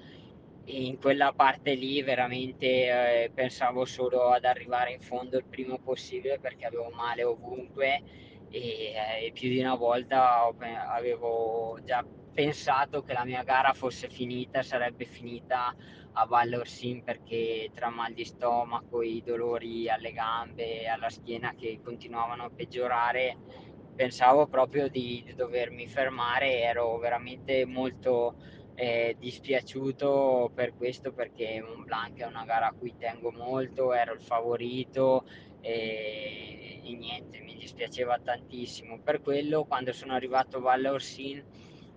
in 0.65 0.97
quella 0.99 1.31
parte 1.33 1.73
lì 1.73 2.01
veramente 2.01 2.65
eh, 2.65 3.31
pensavo 3.33 3.85
solo 3.85 4.29
ad 4.29 4.45
arrivare 4.45 4.93
in 4.93 5.01
fondo 5.01 5.37
il 5.37 5.45
prima 5.45 5.77
possibile 5.77 6.39
perché 6.39 6.65
avevo 6.65 6.89
male 6.89 7.23
ovunque 7.23 8.01
e, 8.49 8.93
eh, 9.21 9.31
più 9.33 9.49
di 9.49 9.59
una 9.59 9.75
volta 9.75 10.51
avevo 10.87 11.77
già 11.83 12.03
pensato 12.33 13.01
che 13.01 13.13
la 13.13 13.23
mia 13.23 13.43
gara 13.43 13.73
fosse 13.73 14.09
finita, 14.09 14.61
sarebbe 14.61 15.05
finita 15.05 15.73
a 16.17 16.25
Valle 16.25 16.57
Orsin 16.57 17.03
perché 17.03 17.71
tra 17.73 17.89
mal 17.89 18.13
di 18.13 18.25
stomaco, 18.25 19.01
i 19.01 19.21
dolori 19.25 19.89
alle 19.89 20.11
gambe 20.11 20.81
e 20.81 20.87
alla 20.87 21.09
schiena 21.09 21.53
che 21.55 21.79
continuavano 21.83 22.43
a 22.43 22.49
peggiorare, 22.49 23.37
pensavo 23.95 24.47
proprio 24.47 24.89
di, 24.89 25.23
di 25.25 25.33
dovermi 25.33 25.87
fermare, 25.87 26.61
ero 26.61 26.97
veramente 26.97 27.65
molto 27.65 28.35
eh, 28.75 29.15
dispiaciuto 29.17 30.51
per 30.53 30.75
questo 30.75 31.13
perché 31.13 31.61
Mont 31.61 31.85
Blanc 31.85 32.19
è 32.19 32.25
una 32.25 32.43
gara 32.43 32.67
a 32.67 32.73
cui 32.73 32.95
tengo 32.97 33.31
molto, 33.31 33.93
ero 33.93 34.13
il 34.13 34.21
favorito 34.21 35.25
e, 35.61 36.81
e 36.83 36.95
niente, 36.95 37.39
mi 37.39 37.55
dispiaceva 37.55 38.19
tantissimo. 38.19 38.99
Per 38.99 39.21
quello 39.21 39.63
quando 39.65 39.93
sono 39.93 40.13
arrivato 40.13 40.57
a 40.57 40.61
Valle 40.61 40.89
Orsin, 40.89 41.43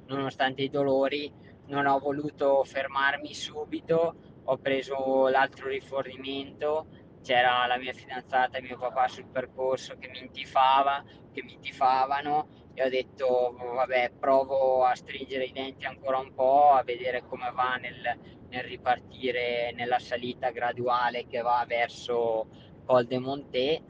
nonostante 0.07 0.63
i 0.63 0.71
dolori, 0.71 1.31
non 1.67 1.87
ho 1.87 1.99
voluto 1.99 2.65
fermarmi 2.65 3.35
subito, 3.35 4.15
ho 4.45 4.57
preso 4.57 5.29
l'altro 5.29 5.69
rifornimento, 5.69 6.87
c'era 7.23 7.67
la 7.67 7.77
mia 7.77 7.93
fidanzata 7.93 8.57
e 8.57 8.63
mio 8.63 8.79
papà 8.79 9.09
sul 9.09 9.27
percorso 9.27 9.97
che 9.99 10.09
mi 10.09 10.21
intifava, 10.21 11.05
che 11.33 11.43
mi 11.43 11.59
tifavano 11.61 12.58
e 12.79 12.85
ho 12.85 12.89
detto 12.89 13.57
vabbè 13.75 14.13
provo 14.21 14.85
a 14.85 14.95
stringere 14.95 15.47
i 15.47 15.53
denti 15.53 15.85
ancora 15.85 16.19
un 16.19 16.33
po' 16.33 16.71
a 16.71 16.85
vedere 16.85 17.25
come 17.29 17.51
va 17.53 17.75
nel, 17.75 18.17
nel 18.51 18.63
ripartire 18.63 19.73
nella 19.75 19.99
salita 19.99 20.51
graduale 20.51 21.27
che 21.27 21.41
va 21.41 21.65
verso 21.67 22.47
Col 22.85 23.07
de 23.07 23.19
Monté 23.19 23.83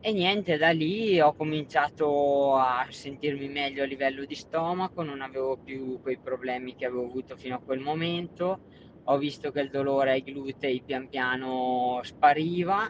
e 0.00 0.12
niente 0.12 0.56
da 0.58 0.70
lì 0.70 1.20
ho 1.20 1.34
cominciato 1.34 2.54
a 2.54 2.86
sentirmi 2.88 3.48
meglio 3.48 3.82
a 3.82 3.86
livello 3.86 4.24
di 4.24 4.36
stomaco 4.36 5.02
non 5.02 5.20
avevo 5.20 5.56
più 5.56 6.00
quei 6.00 6.18
problemi 6.18 6.76
che 6.76 6.86
avevo 6.86 7.04
avuto 7.04 7.36
fino 7.36 7.56
a 7.56 7.60
quel 7.64 7.80
momento. 7.80 8.60
Ho 9.10 9.18
visto 9.18 9.50
che 9.50 9.60
il 9.60 9.70
dolore 9.70 10.12
ai 10.12 10.22
glutei 10.22 10.82
pian 10.82 11.08
piano 11.08 11.98
spariva 12.02 12.88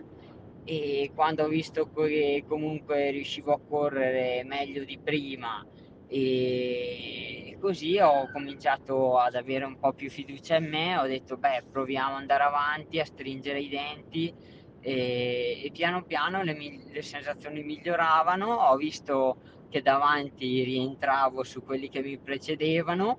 e 0.70 1.12
quando 1.14 1.44
ho 1.44 1.48
visto 1.48 1.90
che 1.90 2.44
comunque 2.46 3.10
riuscivo 3.10 3.54
a 3.54 3.58
correre 3.58 4.44
meglio 4.44 4.84
di 4.84 4.98
prima 5.02 5.66
e 6.06 7.56
così 7.58 7.98
ho 7.98 8.30
cominciato 8.30 9.16
ad 9.16 9.34
avere 9.34 9.64
un 9.64 9.78
po' 9.78 9.94
più 9.94 10.10
fiducia 10.10 10.56
in 10.56 10.68
me, 10.68 10.98
ho 10.98 11.06
detto 11.06 11.38
beh 11.38 11.64
proviamo 11.72 12.16
ad 12.16 12.20
andare 12.20 12.42
avanti, 12.42 13.00
a 13.00 13.06
stringere 13.06 13.60
i 13.60 13.68
denti. 13.68 14.34
E, 14.80 15.62
e 15.64 15.70
piano 15.72 16.04
piano 16.04 16.42
le, 16.42 16.54
le 16.92 17.02
sensazioni 17.02 17.62
miglioravano, 17.62 18.52
ho 18.52 18.76
visto 18.76 19.38
che 19.70 19.80
davanti 19.80 20.62
rientravo 20.64 21.42
su 21.44 21.62
quelli 21.62 21.88
che 21.88 22.02
mi 22.02 22.18
precedevano 22.18 23.18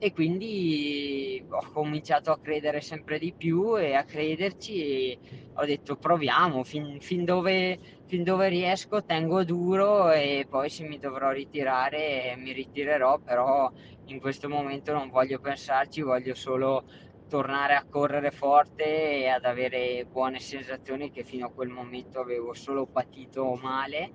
e 0.00 0.12
quindi 0.12 1.44
ho 1.48 1.70
cominciato 1.72 2.30
a 2.30 2.38
credere 2.38 2.80
sempre 2.80 3.18
di 3.18 3.34
più 3.36 3.76
e 3.76 3.94
a 3.94 4.04
crederci 4.04 4.80
e 4.80 5.18
ho 5.54 5.64
detto 5.64 5.96
proviamo 5.96 6.62
fin, 6.62 7.00
fin, 7.00 7.24
dove, 7.24 7.80
fin 8.06 8.22
dove 8.22 8.48
riesco 8.48 9.02
tengo 9.04 9.42
duro 9.44 10.12
e 10.12 10.46
poi 10.48 10.70
se 10.70 10.84
mi 10.86 10.98
dovrò 10.98 11.32
ritirare 11.32 12.36
mi 12.36 12.52
ritirerò 12.52 13.18
però 13.18 13.68
in 14.04 14.20
questo 14.20 14.48
momento 14.48 14.92
non 14.92 15.08
voglio 15.08 15.40
pensarci 15.40 16.00
voglio 16.02 16.34
solo 16.34 16.84
tornare 17.28 17.74
a 17.74 17.84
correre 17.88 18.30
forte 18.30 18.84
e 18.84 19.28
ad 19.28 19.44
avere 19.44 20.06
buone 20.06 20.38
sensazioni 20.40 21.10
che 21.10 21.24
fino 21.24 21.46
a 21.46 21.52
quel 21.52 21.68
momento 21.68 22.20
avevo 22.20 22.54
solo 22.54 22.86
patito 22.86 23.54
male. 23.54 24.12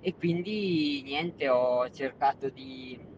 E 0.00 0.14
quindi 0.14 1.00
niente 1.02 1.48
ho 1.48 1.88
cercato 1.88 2.50
di 2.50 3.13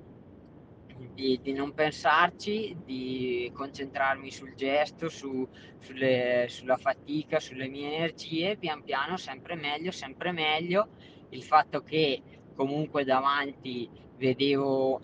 di, 0.99 1.41
di, 1.43 1.53
non 1.53 1.73
pensarci, 1.73 2.77
di 2.85 3.51
concentrarmi 3.55 4.31
sul 4.31 4.55
gesto, 4.55 5.09
su, 5.09 5.47
sulle, 5.79 6.47
sulla 6.49 6.77
fatica, 6.77 7.41
sulle 7.41 7.69
mie 7.69 7.95
energie, 7.95 8.57
pian 8.57 8.83
piano 8.83 9.17
sempre 9.17 9.55
meglio, 9.55 9.91
sempre 9.91 10.33
meglio. 10.33 10.89
Il 11.31 11.43
fatto 11.43 11.83
che 11.83 12.23
comunque 12.55 13.05
davanti 13.05 13.89
vedevo, 14.17 15.01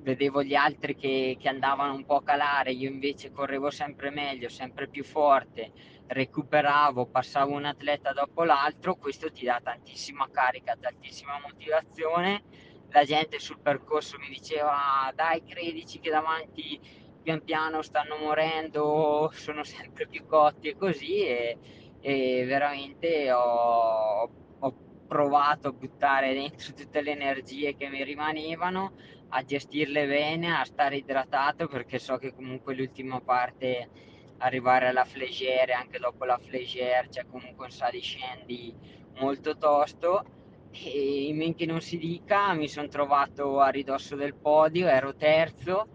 vedevo 0.00 0.42
gli 0.42 0.54
altri 0.54 0.94
che, 0.94 1.36
che 1.38 1.48
andavano 1.48 1.94
un 1.94 2.04
po' 2.04 2.16
a 2.16 2.22
calare, 2.22 2.72
io 2.72 2.88
invece 2.88 3.30
correvo 3.30 3.70
sempre 3.70 4.10
meglio, 4.10 4.48
sempre 4.48 4.88
più 4.88 5.04
forte, 5.04 5.72
recuperavo, 6.06 7.06
passavo 7.06 7.54
un 7.54 7.64
atleta 7.64 8.12
dopo 8.12 8.44
l'altro, 8.44 8.96
questo 8.96 9.30
ti 9.30 9.44
dà 9.44 9.60
tantissima 9.62 10.28
carica, 10.30 10.76
tantissima 10.78 11.40
motivazione 11.40 12.42
la 12.90 13.04
gente 13.04 13.38
sul 13.38 13.60
percorso 13.60 14.18
mi 14.18 14.28
diceva 14.28 15.12
dai 15.14 15.42
credici 15.44 16.00
che 16.00 16.10
davanti 16.10 16.80
pian 17.22 17.42
piano 17.44 17.82
stanno 17.82 18.16
morendo, 18.16 19.30
sono 19.34 19.62
sempre 19.62 20.06
più 20.06 20.26
cotti 20.26 20.68
e 20.68 20.76
così 20.76 21.24
e, 21.24 21.58
e 22.00 22.44
veramente 22.46 23.30
ho, 23.30 24.30
ho, 24.58 24.74
provato 25.06 25.68
a 25.68 25.72
buttare 25.72 26.32
dentro 26.32 26.72
tutte 26.72 27.02
le 27.02 27.10
energie 27.10 27.76
che 27.76 27.88
mi 27.88 28.04
rimanevano, 28.04 28.92
a 29.30 29.44
gestirle 29.44 30.06
bene, 30.06 30.56
a 30.56 30.64
stare 30.64 30.96
idratato 30.96 31.66
perché 31.66 31.98
so 31.98 32.16
che 32.16 32.32
comunque 32.32 32.74
l'ultima 32.74 33.20
parte 33.20 33.88
arrivare 34.38 34.86
alla 34.86 35.04
flégère, 35.04 35.72
anche 35.72 35.98
dopo 35.98 36.24
la 36.24 36.38
flégère 36.38 37.08
c'è 37.08 37.26
comunque 37.26 37.66
un 37.66 37.70
saliscendi 37.70 38.74
molto 39.18 39.56
tosto 39.56 40.24
e 40.70 41.26
in 41.26 41.36
men 41.36 41.54
che 41.54 41.66
non 41.66 41.80
si 41.80 41.98
dica 41.98 42.52
mi 42.54 42.68
sono 42.68 42.88
trovato 42.88 43.60
a 43.60 43.68
ridosso 43.68 44.16
del 44.16 44.34
podio, 44.34 44.86
ero 44.86 45.14
terzo 45.14 45.88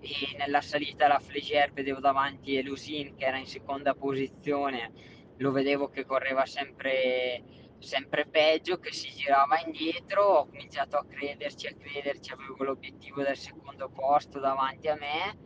e 0.00 0.36
nella 0.38 0.60
salita 0.60 1.06
alla 1.06 1.20
Flégère 1.20 1.72
vedevo 1.72 2.00
davanti 2.00 2.56
Elusin 2.56 3.14
che 3.16 3.24
era 3.24 3.38
in 3.38 3.46
seconda 3.46 3.94
posizione, 3.94 4.92
lo 5.38 5.50
vedevo 5.50 5.88
che 5.88 6.04
correva 6.04 6.44
sempre, 6.44 7.42
sempre 7.78 8.26
peggio, 8.26 8.78
che 8.78 8.92
si 8.92 9.10
girava 9.10 9.60
indietro, 9.64 10.22
ho 10.22 10.46
cominciato 10.46 10.96
a 10.96 11.06
crederci, 11.06 11.66
a 11.66 11.74
crederci, 11.74 12.32
avevo 12.32 12.64
l'obiettivo 12.64 13.22
del 13.22 13.36
secondo 13.36 13.88
posto 13.88 14.38
davanti 14.40 14.88
a 14.88 14.96
me 14.96 15.38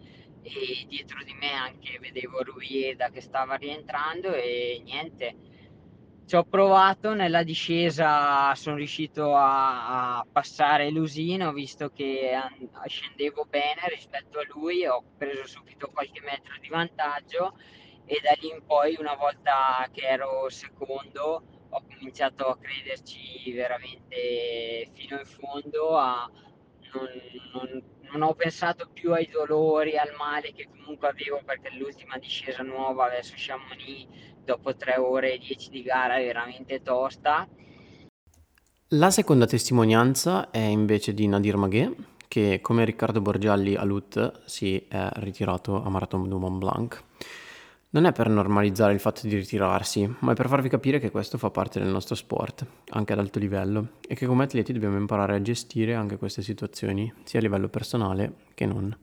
e 0.43 0.85
dietro 0.87 1.23
di 1.25 1.35
me 1.35 1.53
anche 1.53 1.99
vedevo 2.01 2.43
Ruieda 2.43 3.11
che 3.11 3.21
stava 3.21 3.55
rientrando 3.57 4.33
e 4.35 4.81
niente 4.85 5.35
ci 6.29 6.37
ho 6.37 6.45
provato 6.45 7.15
nella 7.15 7.43
discesa, 7.43 8.55
sono 8.55 8.77
riuscito 8.77 9.35
a, 9.35 10.19
a 10.19 10.27
passare 10.31 10.91
l'usino, 10.91 11.55
visto 11.55 11.89
che 11.89 12.33
scendevo 12.85 13.47
bene 13.49 13.81
rispetto 13.89 14.39
a 14.39 14.43
lui, 14.49 14.85
ho 14.85 15.03
preso 15.17 15.47
subito 15.47 15.89
qualche 15.89 16.21
metro 16.21 16.53
di 16.61 16.69
vantaggio 16.69 17.57
e 18.05 18.21
da 18.23 18.35
lì 18.41 18.51
in 18.51 18.63
poi 18.67 18.97
una 18.99 19.15
volta 19.15 19.89
che 19.91 20.03
ero 20.03 20.51
secondo 20.51 21.45
ho 21.71 21.83
cominciato 21.95 22.49
a 22.49 22.59
crederci 22.59 23.51
veramente 23.53 24.91
fino 24.93 25.19
in 25.19 25.25
fondo, 25.25 25.97
a 25.97 26.31
non, 26.93 27.09
non, 27.55 27.83
non 28.03 28.21
ho 28.21 28.35
pensato 28.35 28.91
più 28.93 29.15
ai 29.15 29.31
dolori, 29.31 29.97
al 29.97 30.15
male 30.19 30.53
che 30.53 30.69
comunque 30.69 31.09
avevo 31.09 31.41
perché 31.43 31.71
l'ultima 31.71 32.19
discesa 32.19 32.63
nuova 32.63 33.09
verso 33.09 33.33
Chamonix 33.35 34.37
dopo 34.49 34.75
3 34.75 34.97
ore 34.97 35.35
e 35.35 35.39
10 35.39 35.69
di 35.69 35.83
gara 35.83 36.17
è 36.17 36.25
veramente 36.25 36.83
tosta. 36.83 37.47
La 38.93 39.11
seconda 39.11 39.45
testimonianza 39.45 40.51
è 40.51 40.59
invece 40.59 41.13
di 41.13 41.27
Nadir 41.27 41.57
Maghe, 41.57 41.95
che 42.27 42.61
come 42.63 42.87
Riccardo 42.87 43.21
Borgialli 43.21 43.75
a 43.75 43.85
Lut 43.85 44.45
si 44.47 44.87
è 44.89 45.11
ritirato 45.17 45.83
a 45.83 45.91
Marathon 45.91 46.27
du 46.27 46.39
Mont 46.39 46.57
Blanc. 46.57 47.03
Non 47.91 48.07
è 48.07 48.13
per 48.13 48.31
normalizzare 48.31 48.95
il 48.95 49.01
fatto 49.01 49.27
di 49.27 49.37
ritirarsi, 49.37 50.17
ma 50.21 50.33
è 50.33 50.35
per 50.35 50.49
farvi 50.49 50.71
capire 50.71 50.99
che 50.99 51.11
questo 51.11 51.37
fa 51.37 51.51
parte 51.51 51.79
del 51.79 51.89
nostro 51.89 52.15
sport, 52.15 52.67
anche 52.91 53.13
ad 53.13 53.19
alto 53.19 53.39
livello, 53.39 53.89
e 54.07 54.15
che 54.15 54.27
come 54.27 54.45
atleti 54.45 54.73
dobbiamo 54.73 54.97
imparare 54.97 55.37
a 55.37 55.43
gestire 55.43 55.95
anche 55.95 56.17
queste 56.17 56.41
situazioni, 56.41 57.13
sia 57.25 57.39
a 57.39 57.43
livello 57.43 57.69
personale 57.69 58.33
che 58.55 58.65
non. 58.65 58.97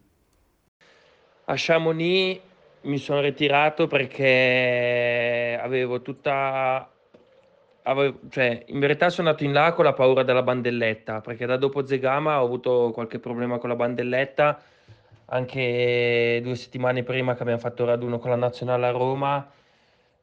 A 1.45 1.53
Chamonix 1.55 2.41
mi 2.85 2.97
sono 2.97 3.21
ritirato 3.21 3.87
perché 3.87 5.59
avevo 5.61 6.01
tutta... 6.01 6.89
Avevo, 7.87 8.19
cioè, 8.29 8.63
in 8.67 8.79
verità 8.79 9.09
sono 9.09 9.27
andato 9.29 9.45
in 9.45 9.53
là 9.53 9.73
con 9.73 9.85
la 9.85 9.93
paura 9.93 10.23
della 10.23 10.41
bandelletta, 10.41 11.21
perché 11.21 11.45
da 11.45 11.57
dopo 11.57 11.85
Zegama 11.85 12.41
ho 12.41 12.45
avuto 12.45 12.91
qualche 12.91 13.19
problema 13.19 13.59
con 13.59 13.69
la 13.69 13.75
bandelletta 13.75 14.59
anche 15.27 16.39
due 16.43 16.55
settimane 16.55 17.03
prima 17.03 17.35
che 17.35 17.41
abbiamo 17.41 17.59
fatto 17.59 17.85
raduno 17.85 18.19
con 18.19 18.29
la 18.29 18.35
nazionale 18.35 18.85
a 18.85 18.91
Roma, 18.91 19.49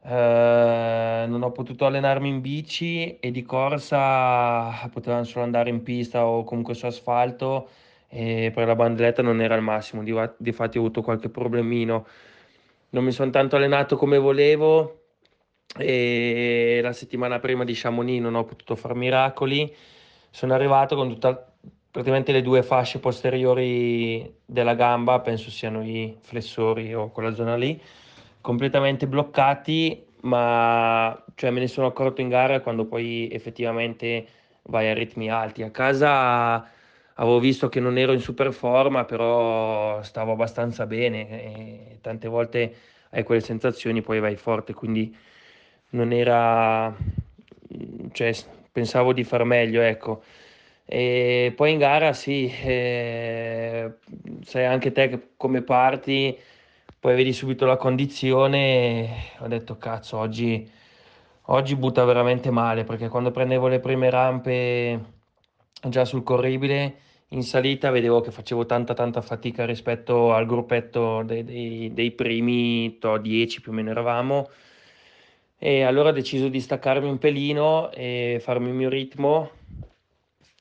eh, 0.04 1.24
non 1.26 1.42
ho 1.42 1.52
potuto 1.52 1.86
allenarmi 1.86 2.28
in 2.28 2.40
bici 2.40 3.18
e 3.18 3.30
di 3.30 3.42
corsa 3.42 4.88
potevamo 4.92 5.24
solo 5.24 5.44
andare 5.44 5.70
in 5.70 5.82
pista 5.82 6.26
o 6.26 6.44
comunque 6.44 6.74
su 6.74 6.86
asfalto 6.86 7.68
e 8.08 8.50
per 8.54 8.66
la 8.66 8.74
bandelletta 8.74 9.22
non 9.22 9.40
era 9.40 9.54
il 9.54 9.62
massimo, 9.62 10.02
di, 10.02 10.14
difatti 10.36 10.76
ho 10.76 10.80
avuto 10.80 11.02
qualche 11.02 11.28
problemino. 11.28 12.06
Non 12.93 13.05
mi 13.05 13.12
sono 13.12 13.30
tanto 13.30 13.57
allenato 13.57 13.97
come 13.97 14.18
volevo 14.18 15.05
e 15.78 16.80
la 16.82 16.93
settimana 16.93 17.38
prima 17.38 17.64
di 17.64 17.72
Chamonix 17.74 18.20
non 18.20 18.34
ho 18.34 18.45
potuto 18.45 18.76
fare 18.76 18.95
miracoli. 18.95 19.74
Sono 20.28 20.53
arrivato 20.53 20.95
con 20.95 21.09
tutta 21.09 21.55
praticamente 21.90 22.32
le 22.32 22.43
due 22.43 22.62
fasce 22.62 22.99
posteriori 22.99 24.40
della 24.45 24.74
gamba, 24.74 25.20
penso 25.20 25.51
siano 25.51 25.82
i 25.82 26.18
flessori 26.20 26.93
o 26.93 27.11
quella 27.11 27.32
zona 27.32 27.57
lì, 27.57 27.80
completamente 28.43 29.07
bloccati, 29.07 30.05
ma 30.22 31.18
cioè, 31.34 31.51
me 31.51 31.61
ne 31.61 31.68
sono 31.68 31.86
accorto 31.86 32.20
in 32.20 32.28
gara 32.28 32.61
quando 32.61 32.84
poi 32.84 33.30
effettivamente 33.32 34.26
vai 34.64 34.90
a 34.90 34.95
ritmi 34.95 35.30
alti. 35.30 35.62
A 35.62 35.70
casa 35.70 36.68
avevo 37.14 37.38
visto 37.38 37.68
che 37.68 37.80
non 37.80 37.98
ero 37.98 38.12
in 38.12 38.20
super 38.20 38.52
forma, 38.52 39.04
però 39.04 40.02
stavo 40.02 40.32
abbastanza 40.32 40.86
bene 40.86 41.28
e 41.30 41.98
tante 42.00 42.28
volte 42.28 42.74
hai 43.10 43.22
quelle 43.24 43.40
sensazioni, 43.40 44.00
poi 44.02 44.20
vai 44.20 44.36
forte, 44.36 44.74
quindi 44.74 45.14
non 45.90 46.12
era... 46.12 46.94
cioè 48.12 48.32
pensavo 48.72 49.12
di 49.12 49.24
far 49.24 49.44
meglio, 49.44 49.80
ecco. 49.82 50.22
E 50.84 51.52
poi 51.56 51.72
in 51.72 51.78
gara 51.78 52.12
sì, 52.12 52.46
eh, 52.46 53.92
sai 54.42 54.66
anche 54.66 54.92
te 54.92 55.30
come 55.36 55.62
parti, 55.62 56.38
poi 56.98 57.14
vedi 57.14 57.32
subito 57.32 57.66
la 57.66 57.76
condizione, 57.76 59.08
ho 59.38 59.48
detto 59.48 59.78
cazzo, 59.78 60.18
oggi, 60.18 60.68
oggi 61.46 61.76
butta 61.76 62.04
veramente 62.04 62.50
male, 62.50 62.84
perché 62.84 63.08
quando 63.08 63.30
prendevo 63.30 63.68
le 63.68 63.80
prime 63.80 64.10
rampe 64.10 65.00
già 65.89 66.05
sul 66.05 66.23
corribile, 66.23 67.01
in 67.29 67.43
salita 67.43 67.91
vedevo 67.91 68.20
che 68.20 68.31
facevo 68.31 68.66
tanta 68.66 68.95
tanta 68.95 69.20
fatica 69.23 69.64
rispetto 69.64 70.33
al 70.33 70.47
gruppetto 70.47 71.23
dei, 71.23 71.45
dei, 71.45 71.93
dei 71.93 72.11
primi 72.12 72.99
to, 72.99 73.18
10 73.18 73.61
più 73.61 73.73
o 73.73 73.75
meno 73.75 73.91
eravamo 73.91 74.49
e 75.59 75.83
allora 75.83 76.09
ho 76.09 76.12
deciso 76.12 76.49
di 76.49 76.61
staccarmi 76.61 77.09
un 77.09 77.18
pelino 77.18 77.91
e 77.93 78.39
farmi 78.43 78.68
il 78.68 78.75
mio 78.75 78.89
ritmo 78.89 79.51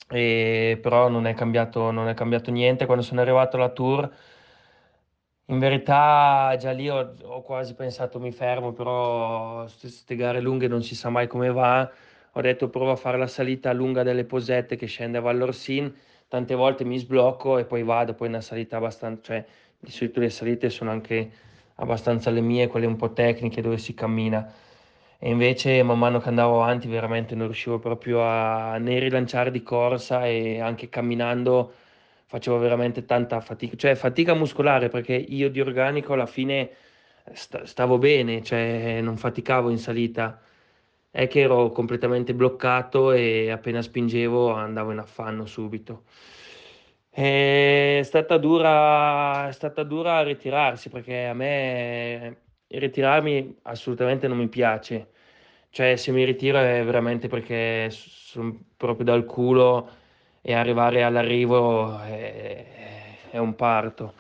e 0.08 0.78
però 0.82 1.08
non 1.10 1.26
è 1.26 1.34
cambiato, 1.34 1.90
non 1.92 2.08
è 2.08 2.14
cambiato 2.14 2.52
niente. 2.52 2.86
Quando 2.86 3.04
sono 3.04 3.22
arrivato 3.22 3.56
alla 3.56 3.70
tour, 3.70 4.08
in 5.46 5.60
verità 5.60 6.56
già 6.60 6.72
lì 6.72 6.90
ho, 6.90 7.16
ho 7.24 7.42
quasi 7.42 7.74
pensato 7.74 8.20
mi 8.20 8.32
fermo, 8.32 8.74
però 8.74 9.66
queste 9.80 10.16
gare 10.16 10.40
lunghe 10.40 10.68
non 10.68 10.84
si 10.84 10.96
sa 10.96 11.10
mai 11.10 11.28
come 11.28 11.52
va. 11.52 11.90
Ho 12.34 12.42
detto 12.42 12.70
provo 12.70 12.92
a 12.92 12.96
fare 12.96 13.18
la 13.18 13.28
salita 13.28 13.74
lunga 13.74 14.04
delle 14.04 14.24
posette 14.24 14.76
che 14.78 14.86
scende 14.86 15.18
a 15.18 15.22
Vallorsin, 15.22 15.94
tante 16.30 16.56
volte 16.56 16.86
mi 16.86 16.98
sblocco 16.98 17.58
e 17.58 17.66
poi 17.66 17.84
vado, 17.84 18.14
poi 18.14 18.30
una 18.30 18.40
salita 18.42 18.78
abbastanza, 18.78 19.22
cioè 19.22 19.46
di 19.78 19.92
solito 19.92 20.20
le 20.22 20.30
salite 20.30 20.70
sono 20.70 20.92
anche 20.92 21.30
abbastanza 21.76 22.30
le 22.30 22.40
mie, 22.42 22.68
quelle 22.68 22.86
un 22.86 22.96
po' 22.96 23.12
tecniche 23.12 23.62
dove 23.62 23.78
si 23.78 23.94
cammina. 23.94 24.50
E 25.20 25.30
invece 25.30 25.84
man 25.84 26.00
mano 26.00 26.20
che 26.20 26.30
andavo 26.30 26.62
avanti 26.64 26.88
veramente 26.88 27.36
non 27.36 27.48
riuscivo 27.48 27.80
proprio 27.80 28.24
a 28.24 28.78
né 28.78 28.98
rilanciare 29.00 29.52
di 29.52 29.62
corsa 29.62 30.26
e 30.26 30.60
anche 30.62 30.90
camminando 30.90 31.74
facevo 32.26 32.58
veramente 32.60 33.04
tanta 33.06 33.42
fatica, 33.42 33.76
cioè 33.76 33.96
fatica 33.96 34.34
muscolare 34.34 34.88
perché 34.88 35.14
io 35.16 35.50
di 35.50 35.60
organico 35.60 36.14
alla 36.14 36.26
fine 36.26 36.70
st- 37.34 37.64
stavo 37.64 37.98
bene, 37.98 38.42
cioè 38.42 39.02
non 39.02 39.18
faticavo 39.18 39.70
in 39.70 39.78
salita, 39.78 40.40
è 41.12 41.28
che 41.28 41.42
ero 41.42 41.72
completamente 41.72 42.34
bloccato 42.34 43.12
e 43.12 43.52
appena 43.52 43.82
spingevo 43.82 44.54
andavo 44.54 44.92
in 44.92 45.00
affanno 45.00 45.46
subito. 45.46 46.06
È 47.10 48.00
stata 48.04 48.38
dura, 48.38 49.48
è 49.50 49.52
stata 49.52 49.84
dura 49.84 50.24
ritirarsi 50.24 50.90
perché 50.90 51.26
a 51.26 51.34
me 51.34 52.38
ritirarmi 52.68 53.60
assolutamente 53.64 54.28
non 54.28 54.38
mi 54.38 54.48
piace. 54.48 55.10
Cioè, 55.70 55.96
se 55.98 56.12
mi 56.12 56.24
ritiro 56.24 56.60
è 56.60 56.84
veramente 56.84 57.28
perché 57.28 57.90
sono 57.92 58.58
proprio 58.78 59.06
dal 59.06 59.26
culo 59.26 59.90
e 60.42 60.54
arrivare 60.54 61.04
all'arrivo 61.04 62.00
è, 62.00 62.66
è 63.30 63.38
un 63.38 63.56
parto. 63.56 64.14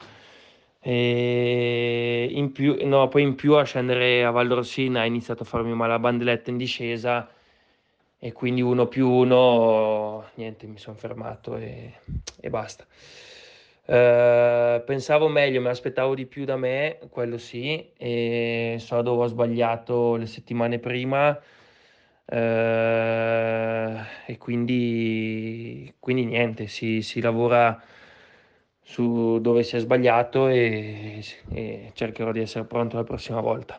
E 0.83 2.27
in 2.31 2.51
più, 2.51 2.77
no, 2.87 3.07
poi 3.07 3.21
in 3.21 3.35
più 3.35 3.53
a 3.53 3.63
scendere 3.63 4.25
a 4.25 4.31
Valdrossina 4.31 5.01
ha 5.01 5.05
iniziato 5.05 5.43
a 5.43 5.45
farmi 5.45 5.73
male 5.73 5.91
la 5.91 5.99
bandeletta 5.99 6.49
in 6.49 6.57
discesa 6.57 7.29
e 8.17 8.31
quindi 8.33 8.61
uno 8.61 8.87
più 8.87 9.09
uno, 9.09 10.25
niente, 10.35 10.67
mi 10.67 10.77
sono 10.77 10.95
fermato 10.95 11.55
e, 11.57 11.93
e 12.39 12.49
basta. 12.49 12.85
Uh, 13.83 14.83
pensavo 14.85 15.27
meglio, 15.27 15.59
mi 15.59 15.67
aspettavo 15.67 16.13
di 16.15 16.25
più 16.25 16.45
da 16.45 16.55
me, 16.55 16.99
quello 17.09 17.37
sì, 17.37 17.91
e 17.97 18.77
so 18.79 19.01
dove 19.01 19.23
ho 19.23 19.27
sbagliato 19.27 20.15
le 20.15 20.27
settimane 20.27 20.79
prima 20.79 21.31
uh, 21.31 22.35
e 24.25 24.37
quindi, 24.37 25.93
quindi 25.99 26.25
niente, 26.25 26.67
si, 26.67 27.01
si, 27.01 27.21
lavora 27.21 27.81
su 28.91 29.39
dove 29.39 29.63
si 29.63 29.77
è 29.77 29.79
sbagliato 29.79 30.49
e, 30.49 31.23
e 31.49 31.91
cercherò 31.93 32.33
di 32.33 32.41
essere 32.41 32.65
pronto 32.65 32.97
la 32.97 33.05
prossima 33.05 33.39
volta, 33.39 33.77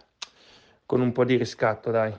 con 0.86 1.02
un 1.02 1.12
po' 1.12 1.26
di 1.26 1.36
riscatto, 1.36 1.90
dai. 1.90 2.14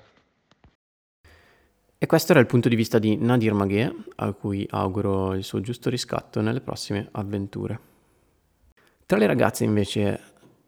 E 1.98 2.06
questo 2.06 2.34
era 2.34 2.42
il 2.42 2.46
punto 2.46 2.70
di 2.70 2.76
vista 2.76 3.00
di 3.00 3.18
Nadir 3.18 3.54
Maghe, 3.54 3.96
a 4.18 4.32
cui 4.34 4.68
auguro 4.70 5.34
il 5.34 5.44
suo 5.44 5.60
giusto 5.60 5.90
riscatto 5.90 6.40
nelle 6.42 6.62
prossime 6.62 7.08
avventure. 7.14 7.80
Tra 9.08 9.18
le 9.18 9.26
ragazze 9.26 9.64
invece, 9.64 10.20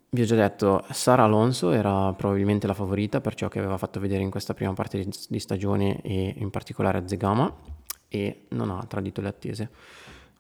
vi 0.10 0.24
ho 0.24 0.26
già 0.26 0.36
detto, 0.36 0.84
Sara 0.90 1.26
Alonso 1.26 1.72
era 1.72 2.12
probabilmente 2.14 2.66
la 2.66 2.74
favorita 2.74 3.22
per 3.22 3.36
ciò 3.36 3.50
che 3.50 3.60
aveva 3.60 3.78
fatto 3.78 4.00
vedere 4.00 4.24
in 4.24 4.32
questa 4.32 4.56
prima 4.56 4.74
parte 4.74 5.06
di 5.30 5.40
stagione 5.40 6.02
e 6.02 6.34
in 6.38 6.50
particolare 6.50 6.98
a 6.98 7.08
Zegama 7.08 7.54
e 8.08 8.46
non 8.50 8.72
ha 8.72 8.84
tradito 8.88 9.22
le 9.22 9.28
attese. 9.28 9.70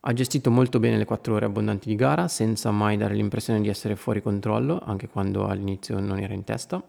Ha 0.08 0.14
gestito 0.14 0.52
molto 0.52 0.80
bene 0.80 1.00
le 1.00 1.06
quattro 1.06 1.34
ore 1.34 1.46
abbondanti 1.46 1.88
di 1.88 1.96
gara 1.96 2.28
senza 2.28 2.70
mai 2.70 2.96
dare 2.96 3.16
l'impressione 3.16 3.60
di 3.60 3.70
essere 3.70 3.96
fuori 3.96 4.22
controllo, 4.22 4.80
anche 4.86 5.08
quando 5.08 5.48
all'inizio 5.48 6.00
non 6.00 6.20
era 6.20 6.36
in 6.36 6.44
testa 6.44 6.80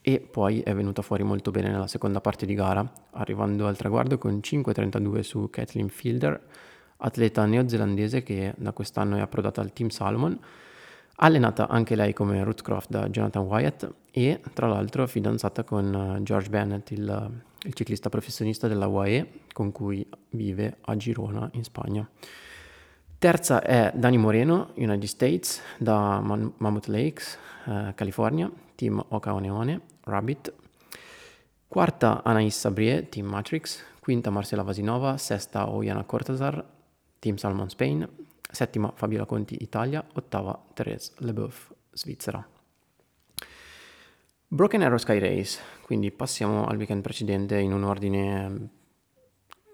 e 0.00 0.20
poi 0.20 0.60
è 0.60 0.72
venuta 0.72 1.02
fuori 1.02 1.24
molto 1.24 1.50
bene 1.50 1.70
nella 1.70 1.88
seconda 1.88 2.20
parte 2.20 2.46
di 2.46 2.54
gara, 2.54 2.88
arrivando 3.14 3.66
al 3.66 3.76
traguardo 3.76 4.16
con 4.16 4.38
5.32 4.40 5.20
su 5.22 5.50
Kathleen 5.50 5.88
Fielder, 5.88 6.40
atleta 6.98 7.44
neozelandese 7.46 8.22
che 8.22 8.54
da 8.56 8.70
quest'anno 8.70 9.16
è 9.16 9.20
approdata 9.20 9.60
al 9.60 9.72
Team 9.72 9.88
Salomon, 9.88 10.38
allenata 11.16 11.66
anche 11.66 11.96
lei 11.96 12.12
come 12.12 12.44
Ruth 12.44 12.62
Croft 12.62 12.90
da 12.90 13.08
Jonathan 13.08 13.42
Wyatt 13.42 13.92
e 14.12 14.40
tra 14.52 14.68
l'altro 14.68 15.08
fidanzata 15.08 15.64
con 15.64 16.16
eh, 16.16 16.22
George 16.22 16.48
Bennett, 16.48 16.92
il, 16.92 17.42
il 17.64 17.74
ciclista 17.74 18.08
professionista 18.08 18.68
della 18.68 18.86
UAE 18.86 19.40
con 19.52 19.72
cui 19.72 20.08
vive 20.30 20.76
a 20.82 20.96
Girona 20.96 21.50
in 21.54 21.64
Spagna. 21.64 22.08
Terza 23.22 23.62
è 23.62 23.92
Dani 23.94 24.18
Moreno, 24.18 24.72
United 24.74 25.04
States, 25.04 25.62
da 25.78 26.18
Mammoth 26.18 26.88
Lakes, 26.88 27.38
eh, 27.66 27.92
California, 27.94 28.50
team 28.74 29.00
Ocaoneone, 29.10 29.80
Rabbit. 30.06 30.52
Quarta 31.68 32.22
Anaïs 32.24 32.58
Sabrier, 32.58 33.06
Team 33.06 33.26
Matrix. 33.26 33.80
Quinta 34.00 34.30
Marcela 34.30 34.64
Vasinova. 34.64 35.16
Sesta 35.18 35.70
Oyana 35.70 36.02
Cortazar, 36.02 36.64
Team 37.20 37.36
Salmon 37.36 37.68
Spain. 37.70 38.08
Settima 38.50 38.90
Fabiola 38.92 39.24
Conti, 39.24 39.56
Italia. 39.60 40.04
Ottava 40.14 40.60
Therese 40.74 41.12
Leboeuf, 41.18 41.72
Svizzera. 41.92 42.44
Broken 44.48 44.82
Arrow 44.82 44.98
Sky 44.98 45.20
Race, 45.20 45.60
quindi 45.82 46.10
passiamo 46.10 46.66
al 46.66 46.76
weekend 46.76 47.02
precedente 47.02 47.56
in 47.56 47.72
un 47.72 47.84
ordine 47.84 48.68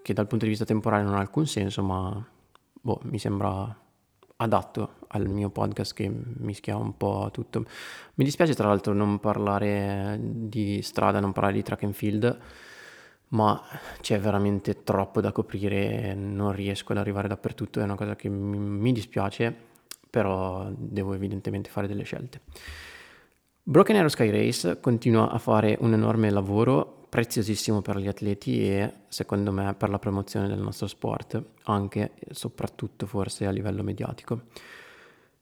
che 0.03 0.13
dal 0.13 0.27
punto 0.27 0.45
di 0.45 0.51
vista 0.51 0.67
temporale 0.67 1.03
non 1.03 1.15
ha 1.15 1.21
alcun 1.21 1.47
senso, 1.47 1.83
ma 1.83 2.37
boh, 2.81 3.01
mi 3.05 3.19
sembra 3.19 3.77
adatto 4.41 4.95
al 5.09 5.29
mio 5.29 5.51
podcast 5.51 5.95
che 5.95 6.09
mischia 6.09 6.77
un 6.77 6.97
po' 6.97 7.29
tutto. 7.33 7.65
Mi 8.15 8.25
dispiace 8.25 8.55
tra 8.55 8.69
l'altro 8.69 8.93
non 8.93 9.19
parlare 9.19 10.19
di 10.21 10.81
strada, 10.83 11.21
non 11.21 11.33
parlare 11.33 11.55
di 11.55 11.63
track 11.63 11.83
and 11.83 11.95
field, 11.95 12.39
ma 13.29 13.61
c'è 14.01 14.19
veramente 14.21 14.83
troppo 14.85 15.21
da 15.21 15.33
coprire, 15.33 16.15
non 16.15 16.53
riesco 16.53 16.93
ad 16.93 16.99
arrivare 16.99 17.29
dappertutto, 17.29 17.81
è 17.81 17.83
una 17.83 17.97
cosa 17.97 18.17
che 18.17 18.29
mi 18.29 18.93
dispiace, 18.93 19.55
però 20.09 20.71
devo 20.77 21.15
evidentemente 21.15 21.69
fare 21.69 21.89
delle 21.89 22.05
scelte. 22.05 22.41
Broken 23.63 23.97
Arrow 23.97 24.09
Sky 24.09 24.31
Race 24.31 24.81
continua 24.81 25.31
a 25.31 25.39
fare 25.39 25.77
un 25.81 25.93
enorme 25.93 26.31
lavoro 26.31 26.98
preziosissimo 27.09 27.81
per 27.81 27.97
gli 27.99 28.07
atleti 28.07 28.69
e 28.69 28.93
secondo 29.09 29.51
me 29.51 29.75
per 29.75 29.89
la 29.89 29.99
promozione 29.99 30.47
del 30.49 30.59
nostro 30.59 30.87
sport, 30.87 31.43
anche 31.65 32.13
e 32.15 32.35
soprattutto 32.35 33.07
forse 33.07 33.47
a 33.47 33.51
livello 33.51 33.83
mediatico. 33.83 34.43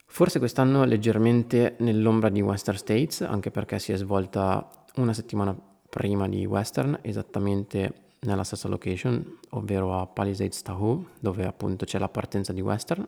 Forse 0.06 0.38
quest'anno 0.38 0.84
leggermente 0.84 1.74
nell'ombra 1.80 2.28
di 2.28 2.40
Western 2.40 2.78
States, 2.78 3.20
anche 3.22 3.50
perché 3.50 3.78
si 3.78 3.92
è 3.92 3.96
svolta 3.96 4.84
una 4.96 5.12
settimana 5.12 5.54
prima 5.88 6.28
di 6.28 6.46
Western, 6.46 6.98
esattamente 7.02 8.04
nella 8.20 8.44
stessa 8.44 8.68
location, 8.68 9.38
ovvero 9.50 9.98
a 9.98 10.06
Palisades 10.06 10.62
Tahoe, 10.62 11.04
dove 11.20 11.44
appunto 11.44 11.84
c'è 11.84 11.98
la 11.98 12.08
partenza 12.08 12.52
di 12.52 12.60
Western. 12.60 13.06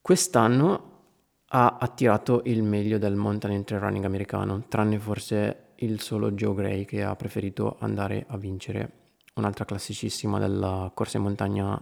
Quest'anno 0.00 0.93
ha 1.56 1.76
attirato 1.78 2.42
il 2.46 2.64
meglio 2.64 2.98
del 2.98 3.14
mountain 3.14 3.62
trail 3.62 3.80
running 3.80 4.04
americano, 4.04 4.64
tranne 4.66 4.98
forse 4.98 5.66
il 5.76 6.00
solo 6.00 6.32
Joe 6.32 6.52
Gray 6.52 6.84
che 6.84 7.04
ha 7.04 7.14
preferito 7.14 7.76
andare 7.78 8.24
a 8.28 8.36
vincere 8.36 8.90
un'altra 9.34 9.64
classicissima 9.64 10.40
della 10.40 10.90
corsa 10.92 11.18
in 11.18 11.22
montagna 11.22 11.80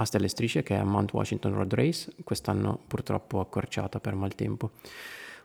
a 0.00 0.04
stelle 0.04 0.28
strisce 0.28 0.62
che 0.62 0.76
è 0.76 0.82
Mount 0.84 1.12
Washington 1.12 1.52
Road 1.54 1.74
Race, 1.74 2.12
quest'anno 2.22 2.78
purtroppo 2.86 3.40
accorciata 3.40 3.98
per 3.98 4.14
maltempo. 4.14 4.70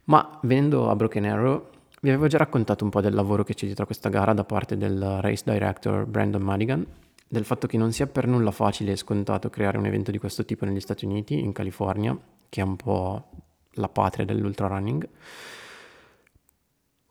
Ma 0.06 0.38
venendo 0.44 0.92
a 0.92 0.96
Broken 0.96 1.26
Arrow, 1.26 1.70
vi 2.02 2.10
avevo 2.10 2.28
già 2.28 2.38
raccontato 2.38 2.84
un 2.84 2.92
po' 2.92 3.02
del 3.02 3.16
lavoro 3.16 3.44
che 3.44 3.56
c'è 3.56 3.66
dietro 3.66 3.84
a 3.84 3.88
questa 3.88 4.10
gara 4.10 4.34
da 4.34 4.44
parte 4.44 4.78
del 4.78 5.18
race 5.22 5.42
director 5.44 6.06
Brandon 6.06 6.44
Madigan, 6.44 6.86
del 7.28 7.44
fatto 7.44 7.66
che 7.66 7.78
non 7.78 7.92
sia 7.92 8.06
per 8.06 8.28
nulla 8.28 8.52
facile 8.52 8.92
e 8.92 8.98
scontato 8.98 9.50
creare 9.50 9.80
un 9.80 9.88
evento 9.88 10.12
di 10.12 10.20
questo 10.20 10.46
tipo 10.46 10.64
negli 10.66 10.80
Stati 10.80 11.06
Uniti, 11.06 11.40
in 11.40 11.54
California, 11.54 12.16
che 12.50 12.62
è 12.62 12.64
un 12.64 12.76
po' 12.76 13.26
la 13.74 13.90
patria 13.90 14.26
dell'ultra 14.26 14.68
running, 14.68 15.08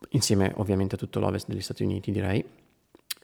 insieme 0.09 0.51
ovviamente 0.57 0.95
a 0.95 0.97
tutto 0.97 1.19
l'ovest 1.19 1.47
degli 1.47 1.61
Stati 1.61 1.83
Uniti 1.83 2.11
direi. 2.11 2.43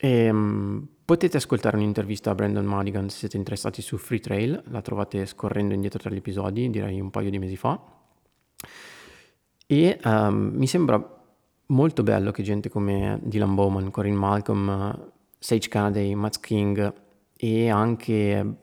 E, 0.01 0.29
um, 0.29 0.87
potete 1.03 1.37
ascoltare 1.37 1.75
un'intervista 1.75 2.31
a 2.31 2.35
Brandon 2.35 2.65
Madigan 2.65 3.09
se 3.09 3.17
siete 3.17 3.37
interessati 3.37 3.81
su 3.81 3.97
Free 3.97 4.19
Trail, 4.19 4.63
la 4.67 4.81
trovate 4.81 5.25
scorrendo 5.25 5.73
indietro 5.73 5.99
tra 5.99 6.09
gli 6.09 6.17
episodi, 6.17 6.69
direi 6.69 6.99
un 6.99 7.09
paio 7.09 7.29
di 7.29 7.39
mesi 7.39 7.57
fa. 7.57 7.79
E 9.65 9.99
um, 10.03 10.51
mi 10.53 10.67
sembra 10.67 11.17
molto 11.67 12.03
bello 12.03 12.31
che 12.31 12.43
gente 12.43 12.69
come 12.69 13.19
Dylan 13.21 13.55
Bowman, 13.55 13.91
Corinne 13.91 14.17
Malcolm, 14.17 15.11
Sage 15.37 15.69
Kennedy, 15.69 16.13
Matt 16.15 16.39
King 16.39 16.93
e 17.35 17.69
anche 17.69 18.55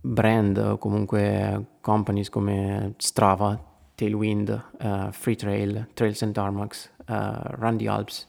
brand 0.00 0.56
o 0.56 0.78
comunque 0.78 1.66
companies 1.80 2.28
come 2.28 2.94
Strava, 2.96 3.67
Tailwind, 3.98 4.64
uh, 4.80 5.10
Free 5.10 5.34
Trail, 5.34 5.88
Trails 5.92 6.22
and 6.22 6.32
Tarmacs, 6.32 6.88
uh, 7.08 7.56
Run 7.56 7.76
the 7.76 7.88
Alps 7.88 8.28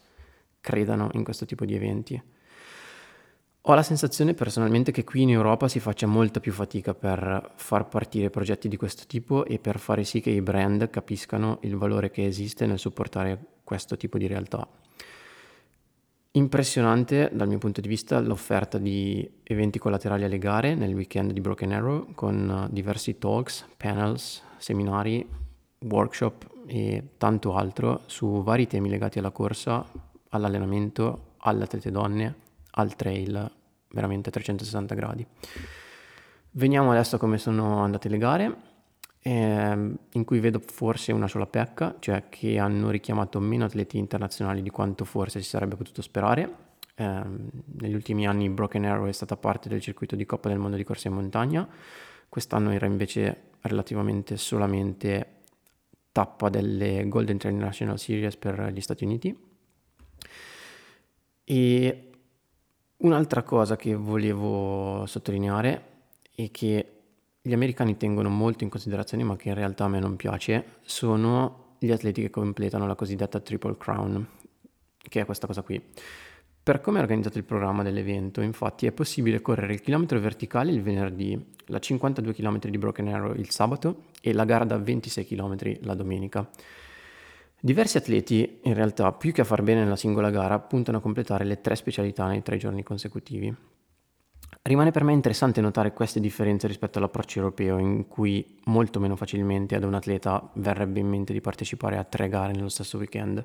credano 0.60 1.10
in 1.12 1.22
questo 1.22 1.46
tipo 1.46 1.64
di 1.64 1.76
eventi. 1.76 2.20
Ho 3.62 3.74
la 3.74 3.84
sensazione 3.84 4.34
personalmente 4.34 4.90
che 4.90 5.04
qui 5.04 5.22
in 5.22 5.30
Europa 5.30 5.68
si 5.68 5.78
faccia 5.78 6.08
molta 6.08 6.40
più 6.40 6.50
fatica 6.50 6.92
per 6.92 7.52
far 7.54 7.86
partire 7.86 8.30
progetti 8.30 8.66
di 8.66 8.76
questo 8.76 9.04
tipo 9.06 9.44
e 9.44 9.60
per 9.60 9.78
fare 9.78 10.02
sì 10.02 10.20
che 10.20 10.30
i 10.30 10.42
brand 10.42 10.90
capiscano 10.90 11.58
il 11.62 11.76
valore 11.76 12.10
che 12.10 12.26
esiste 12.26 12.66
nel 12.66 12.80
supportare 12.80 13.38
questo 13.62 13.96
tipo 13.96 14.18
di 14.18 14.26
realtà. 14.26 14.66
Impressionante 16.32 17.30
dal 17.32 17.46
mio 17.46 17.58
punto 17.58 17.80
di 17.80 17.86
vista 17.86 18.18
l'offerta 18.18 18.78
di 18.78 19.38
eventi 19.44 19.78
collaterali 19.78 20.24
alle 20.24 20.38
gare 20.38 20.74
nel 20.74 20.94
weekend 20.94 21.30
di 21.30 21.40
Broken 21.40 21.72
Arrow 21.72 22.12
con 22.14 22.66
diversi 22.72 23.18
talks, 23.18 23.66
panels, 23.76 24.42
seminari 24.56 25.40
workshop 25.80 26.48
e 26.66 27.10
tanto 27.16 27.54
altro 27.54 28.02
su 28.06 28.42
vari 28.42 28.66
temi 28.66 28.88
legati 28.88 29.18
alla 29.18 29.30
corsa, 29.30 29.84
all'allenamento, 30.30 31.34
alle 31.38 31.64
atlete 31.64 31.90
donne, 31.90 32.34
al 32.72 32.94
trail, 32.94 33.50
veramente 33.90 34.28
a 34.28 34.32
360 34.32 34.94
gradi. 34.94 35.26
Veniamo 36.52 36.90
adesso 36.90 37.16
a 37.16 37.18
come 37.18 37.38
sono 37.38 37.78
andate 37.78 38.08
le 38.08 38.18
gare, 38.18 38.56
ehm, 39.20 39.96
in 40.12 40.24
cui 40.24 40.40
vedo 40.40 40.60
forse 40.60 41.12
una 41.12 41.28
sola 41.28 41.46
pecca, 41.46 41.96
cioè 41.98 42.24
che 42.28 42.58
hanno 42.58 42.90
richiamato 42.90 43.40
meno 43.40 43.64
atleti 43.64 43.98
internazionali 43.98 44.62
di 44.62 44.70
quanto 44.70 45.04
forse 45.04 45.40
si 45.40 45.48
sarebbe 45.48 45.76
potuto 45.76 46.02
sperare. 46.02 46.68
Eh, 46.94 47.22
negli 47.80 47.94
ultimi 47.94 48.26
anni 48.26 48.48
Broken 48.50 48.84
Arrow 48.84 49.06
è 49.06 49.12
stata 49.12 49.36
parte 49.36 49.68
del 49.68 49.80
circuito 49.80 50.16
di 50.16 50.26
Coppa 50.26 50.48
del 50.48 50.58
Mondo 50.58 50.76
di 50.76 50.84
corsa 50.84 51.08
in 51.08 51.14
montagna, 51.14 51.66
quest'anno 52.28 52.70
era 52.70 52.86
invece 52.86 53.48
relativamente 53.62 54.36
solamente 54.36 55.39
tappa 56.12 56.48
delle 56.48 57.08
Golden 57.08 57.38
Trail 57.38 57.54
National 57.54 57.98
Series 57.98 58.36
per 58.36 58.70
gli 58.72 58.80
Stati 58.80 59.04
Uniti. 59.04 59.38
E 61.44 62.10
un'altra 62.98 63.42
cosa 63.42 63.76
che 63.76 63.94
volevo 63.94 65.04
sottolineare 65.06 65.84
è 66.34 66.50
che 66.50 66.92
gli 67.42 67.52
americani 67.52 67.96
tengono 67.96 68.28
molto 68.28 68.64
in 68.64 68.70
considerazione, 68.70 69.24
ma 69.24 69.36
che 69.36 69.48
in 69.48 69.54
realtà 69.54 69.84
a 69.84 69.88
me 69.88 69.98
non 69.98 70.16
piace, 70.16 70.78
sono 70.82 71.76
gli 71.78 71.90
atleti 71.90 72.20
che 72.22 72.30
completano 72.30 72.86
la 72.86 72.94
cosiddetta 72.94 73.40
Triple 73.40 73.76
Crown, 73.78 74.26
che 74.98 75.20
è 75.20 75.24
questa 75.24 75.46
cosa 75.46 75.62
qui. 75.62 75.82
Per 76.62 76.80
come 76.82 76.98
è 76.98 77.02
organizzato 77.02 77.38
il 77.38 77.44
programma 77.44 77.82
dell'evento, 77.82 78.42
infatti, 78.42 78.86
è 78.86 78.92
possibile 78.92 79.40
correre 79.40 79.72
il 79.72 79.80
chilometro 79.80 80.20
verticale 80.20 80.70
il 80.70 80.82
venerdì, 80.82 81.42
la 81.66 81.78
52 81.78 82.34
km 82.34 82.58
di 82.58 82.76
Broken 82.76 83.08
Arrow 83.08 83.34
il 83.34 83.50
sabato 83.50 84.04
e 84.20 84.34
la 84.34 84.44
gara 84.44 84.64
da 84.64 84.76
26 84.76 85.24
km 85.24 85.56
la 85.80 85.94
domenica. 85.94 86.48
Diversi 87.58 87.96
atleti, 87.96 88.60
in 88.64 88.74
realtà, 88.74 89.10
più 89.12 89.32
che 89.32 89.40
a 89.40 89.44
far 89.44 89.62
bene 89.62 89.82
nella 89.82 89.96
singola 89.96 90.30
gara, 90.30 90.58
puntano 90.58 90.98
a 90.98 91.00
completare 91.00 91.44
le 91.44 91.62
tre 91.62 91.76
specialità 91.76 92.26
nei 92.26 92.42
tre 92.42 92.58
giorni 92.58 92.82
consecutivi. 92.82 93.54
Rimane 94.62 94.90
per 94.90 95.04
me 95.04 95.14
interessante 95.14 95.62
notare 95.62 95.94
queste 95.94 96.20
differenze 96.20 96.66
rispetto 96.66 96.98
all'approccio 96.98 97.38
europeo, 97.38 97.78
in 97.78 98.06
cui 98.06 98.60
molto 98.64 99.00
meno 99.00 99.16
facilmente 99.16 99.76
ad 99.76 99.84
un 99.84 99.94
atleta 99.94 100.50
verrebbe 100.54 101.00
in 101.00 101.08
mente 101.08 101.32
di 101.32 101.40
partecipare 101.40 101.96
a 101.96 102.04
tre 102.04 102.28
gare 102.28 102.52
nello 102.52 102.68
stesso 102.68 102.98
weekend 102.98 103.44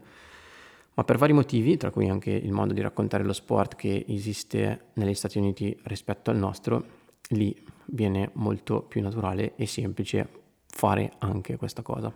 ma 0.96 1.04
per 1.04 1.18
vari 1.18 1.34
motivi, 1.34 1.78
tra 1.78 1.92
cui 1.92 2.10
anche 2.10 2.32
il 2.32 2.52
modo 2.52 2.74
di 2.74 2.82
raccontare 2.82 3.24
lo 3.24 3.34
sport 3.34 3.76
che 3.76 4.06
esiste 4.08 4.88
negli 4.94 5.14
Stati 5.14 5.38
Uniti 5.38 5.78
rispetto 5.84 6.32
al 6.32 6.38
nostro, 6.38 6.86
lì 7.30 7.56
viene 7.88 8.30
molto 8.34 8.82
più 8.82 9.02
naturale 9.02 9.56
e 9.56 9.66
semplice 9.68 10.28
fare 10.68 11.12
anche 11.20 11.58
questa 11.58 11.82
cosa. 11.82 12.14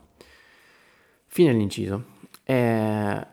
Fine 1.27 1.51
dell'inciso. 1.51 2.17
Eh, 2.43 3.27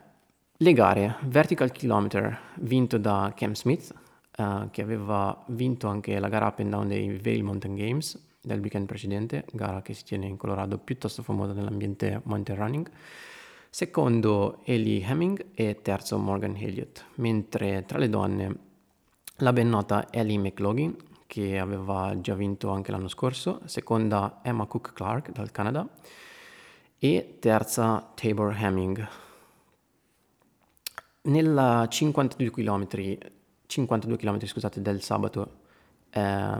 le 0.57 0.73
gare 0.73 1.15
Vertical 1.23 1.71
Kilometer 1.71 2.37
vinto 2.55 2.97
da 2.97 3.31
Cam 3.33 3.53
Smith, 3.53 3.93
eh, 4.35 4.67
che 4.69 4.81
aveva 4.81 5.45
vinto 5.47 5.87
anche 5.87 6.19
la 6.19 6.27
gara 6.27 6.47
up 6.47 6.59
and 6.59 6.71
down 6.71 6.87
dei 6.89 7.17
Vail 7.19 7.43
Mountain 7.43 7.73
Games 7.73 8.21
del 8.41 8.59
weekend 8.59 8.85
precedente, 8.85 9.45
gara 9.53 9.81
che 9.81 9.93
si 9.93 10.03
tiene 10.03 10.27
in 10.27 10.35
Colorado 10.35 10.77
piuttosto 10.77 11.23
famosa 11.23 11.53
nell'ambiente 11.53 12.19
mountain 12.25 12.57
running 12.57 12.89
secondo 13.69 14.61
Ellie 14.63 15.03
Hemming 15.05 15.47
e 15.53 15.81
terzo 15.81 16.17
Morgan 16.17 16.55
Elliott, 16.55 17.05
mentre 17.15 17.83
tra 17.85 17.97
le 17.97 18.09
donne 18.09 18.55
la 19.37 19.53
ben 19.53 19.69
nota 19.69 20.07
Ellie 20.11 20.37
McLaughlin, 20.37 20.95
che 21.27 21.59
aveva 21.59 22.19
già 22.19 22.33
vinto 22.33 22.69
anche 22.69 22.91
l'anno 22.91 23.09
scorso, 23.09 23.61
seconda 23.65 24.39
Emma 24.41 24.65
Cook 24.65 24.93
Clark 24.93 25.31
dal 25.31 25.51
Canada. 25.51 25.87
E 26.99 27.37
terza 27.39 28.11
Tabor 28.15 28.55
Hemming. 28.57 29.07
Nella 31.23 31.85
52 31.87 32.49
km, 32.49 32.87
52 33.67 34.17
km 34.17 34.45
scusate, 34.45 34.81
del 34.81 35.01
sabato, 35.01 35.59
eh, 36.09 36.59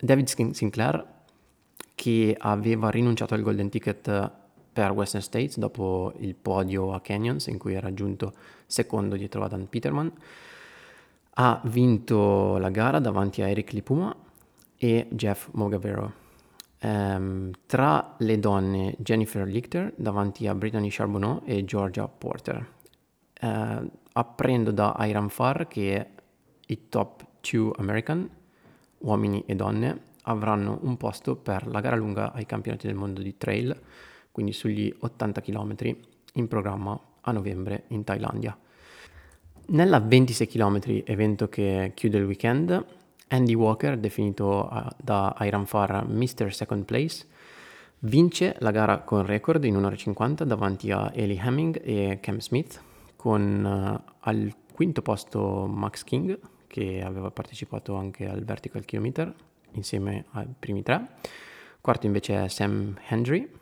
David 0.00 0.52
Sinclair, 0.52 1.14
che 1.94 2.36
aveva 2.38 2.90
rinunciato 2.90 3.34
al 3.34 3.42
Golden 3.42 3.68
Ticket 3.68 4.32
per 4.76 4.90
Western 4.90 5.22
States 5.22 5.56
dopo 5.56 6.12
il 6.18 6.34
podio 6.34 6.92
a 6.92 7.00
Canyons 7.00 7.46
in 7.46 7.56
cui 7.56 7.74
ha 7.76 7.80
raggiunto 7.80 8.34
secondo 8.66 9.16
dietro 9.16 9.42
a 9.42 9.48
Dan 9.48 9.70
Peterman. 9.70 10.12
Ha 11.30 11.62
vinto 11.64 12.58
la 12.58 12.68
gara 12.68 12.98
davanti 12.98 13.40
a 13.40 13.48
Eric 13.48 13.72
Lipuma 13.72 14.14
e 14.76 15.08
Jeff 15.12 15.48
Mogavero. 15.52 16.12
Um, 16.82 17.52
tra 17.64 18.16
le 18.18 18.38
donne 18.38 18.96
Jennifer 18.98 19.46
Lichter 19.46 19.94
davanti 19.96 20.46
a 20.46 20.54
Brittany 20.54 20.88
Charbonneau 20.90 21.40
e 21.46 21.64
Georgia 21.64 22.06
Porter. 22.06 22.68
Uh, 23.40 23.90
apprendo 24.12 24.72
da 24.72 24.94
Iran 25.00 25.30
Farr 25.30 25.66
che 25.68 26.10
i 26.66 26.88
top 26.90 27.24
2 27.40 27.70
American, 27.78 28.28
uomini 28.98 29.42
e 29.46 29.54
donne, 29.54 30.00
avranno 30.24 30.80
un 30.82 30.98
posto 30.98 31.34
per 31.34 31.66
la 31.66 31.80
gara 31.80 31.96
lunga 31.96 32.32
ai 32.34 32.44
campionati 32.44 32.86
del 32.86 32.96
mondo 32.96 33.22
di 33.22 33.38
trail, 33.38 33.74
quindi 34.36 34.52
sugli 34.52 34.94
80 34.98 35.40
km 35.40 35.74
in 36.34 36.46
programma 36.46 37.00
a 37.22 37.32
novembre 37.32 37.84
in 37.88 38.04
Thailandia. 38.04 38.54
Nella 39.68 39.98
26 39.98 40.46
km, 40.46 40.78
evento 41.06 41.48
che 41.48 41.92
chiude 41.94 42.18
il 42.18 42.26
weekend, 42.26 42.84
Andy 43.28 43.54
Walker, 43.54 43.96
definito 43.96 44.68
uh, 44.70 44.88
da 45.02 45.34
Iron 45.40 45.64
Farr 45.64 46.06
Mr. 46.06 46.52
Second 46.52 46.84
Place, 46.84 47.24
vince 48.00 48.56
la 48.58 48.70
gara 48.72 48.98
con 48.98 49.24
record 49.24 49.64
in 49.64 49.74
1.50 49.76 50.42
davanti 50.42 50.90
a 50.90 51.10
Ellie 51.14 51.40
Hemming 51.42 51.80
e 51.82 52.18
Cam 52.20 52.38
Smith, 52.38 52.78
con 53.16 53.64
uh, 53.64 54.12
al 54.20 54.52
quinto 54.70 55.00
posto 55.00 55.64
Max 55.66 56.04
King, 56.04 56.38
che 56.66 57.02
aveva 57.02 57.30
partecipato 57.30 57.94
anche 57.94 58.28
al 58.28 58.44
Vertical 58.44 58.84
Kilometer 58.84 59.34
insieme 59.72 60.26
ai 60.32 60.46
primi 60.58 60.82
tre. 60.82 61.08
Quarto 61.80 62.04
invece 62.04 62.44
è 62.44 62.48
Sam 62.48 62.98
Hendry. 63.08 63.55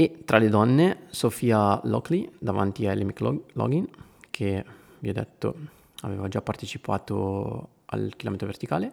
E 0.00 0.22
tra 0.24 0.38
le 0.38 0.48
donne 0.48 1.00
Sofia 1.10 1.78
Lockley 1.84 2.26
davanti 2.38 2.86
a 2.86 2.92
Ellie 2.92 3.04
McLaughlin, 3.04 3.86
che 4.30 4.64
vi 4.98 5.10
ho 5.10 5.12
detto 5.12 5.54
aveva 6.00 6.26
già 6.26 6.40
partecipato 6.40 7.68
al 7.84 8.14
chilometro 8.16 8.46
verticale, 8.46 8.92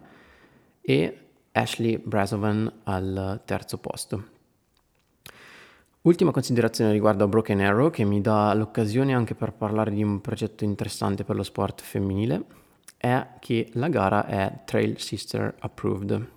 e 0.82 1.18
Ashley 1.52 1.96
Brazovan 1.96 2.70
al 2.84 3.40
terzo 3.46 3.78
posto. 3.78 4.24
Ultima 6.02 6.30
considerazione 6.30 6.92
riguardo 6.92 7.24
a 7.24 7.28
Broken 7.28 7.60
Arrow 7.60 7.88
che 7.88 8.04
mi 8.04 8.20
dà 8.20 8.52
l'occasione 8.52 9.14
anche 9.14 9.34
per 9.34 9.54
parlare 9.54 9.90
di 9.90 10.02
un 10.02 10.20
progetto 10.20 10.64
interessante 10.64 11.24
per 11.24 11.36
lo 11.36 11.42
sport 11.42 11.80
femminile 11.80 12.44
è 12.98 13.28
che 13.40 13.70
la 13.72 13.88
gara 13.88 14.26
è 14.26 14.60
Trail 14.66 15.00
Sister 15.00 15.54
Approved. 15.58 16.32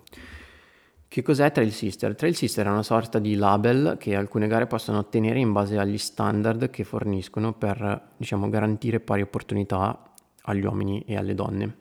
Che 1.12 1.20
cos'è 1.20 1.52
Trail 1.52 1.72
Sister? 1.72 2.14
Trail 2.14 2.34
Sister 2.34 2.64
è 2.64 2.70
una 2.70 2.82
sorta 2.82 3.18
di 3.18 3.34
label 3.34 3.96
che 3.98 4.16
alcune 4.16 4.46
gare 4.46 4.66
possono 4.66 4.96
ottenere 4.96 5.38
in 5.40 5.52
base 5.52 5.76
agli 5.76 5.98
standard 5.98 6.70
che 6.70 6.84
forniscono 6.84 7.52
per 7.52 8.12
diciamo, 8.16 8.48
garantire 8.48 8.98
pari 8.98 9.20
opportunità 9.20 10.10
agli 10.44 10.64
uomini 10.64 11.04
e 11.06 11.18
alle 11.18 11.34
donne. 11.34 11.74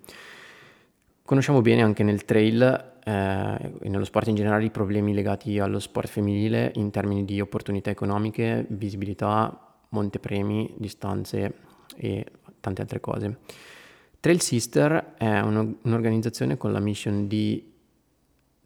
Conosciamo 1.23 1.61
bene 1.61 1.82
anche 1.82 2.03
nel 2.03 2.25
trail 2.25 2.95
eh, 3.05 3.71
nello 3.84 4.03
sport 4.03 4.27
in 4.27 4.36
generale 4.36 4.65
i 4.65 4.69
problemi 4.69 5.13
legati 5.13 5.59
allo 5.59 5.79
sport 5.79 6.09
femminile 6.09 6.73
in 6.75 6.91
termini 6.91 7.23
di 7.23 7.39
opportunità 7.39 7.89
economiche, 7.89 8.65
visibilità, 8.67 9.77
montepremi, 9.91 10.73
distanze 10.75 11.53
e 11.95 12.25
tante 12.59 12.82
altre 12.82 12.99
cose. 12.99 13.38
Trail 14.19 14.41
Sister 14.41 15.13
è 15.17 15.39
un, 15.39 15.75
un'organizzazione 15.84 16.57
con 16.57 16.73
la 16.73 16.82
mission 16.82 17.29
di 17.29 17.70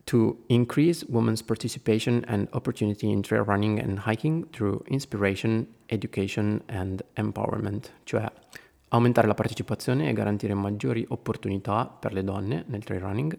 to 0.05 0.43
increase 0.47 1.03
women's 1.09 1.41
participation 1.41 2.23
and 2.27 2.47
opportunity 2.51 3.09
in 3.09 3.21
trail 3.21 3.43
running 3.43 3.79
and 3.79 3.99
hiking 3.99 4.47
through 4.51 4.83
inspiration, 4.87 5.67
education 5.87 6.61
and 6.67 7.03
empowerment, 7.15 7.91
cioè 8.03 8.31
aumentare 8.89 9.27
la 9.27 9.33
partecipazione 9.33 10.07
e 10.07 10.13
garantire 10.13 10.53
maggiori 10.53 11.05
opportunità 11.09 11.85
per 11.87 12.13
le 12.13 12.23
donne 12.23 12.65
nel 12.67 12.83
trail 12.83 13.01
running 13.01 13.37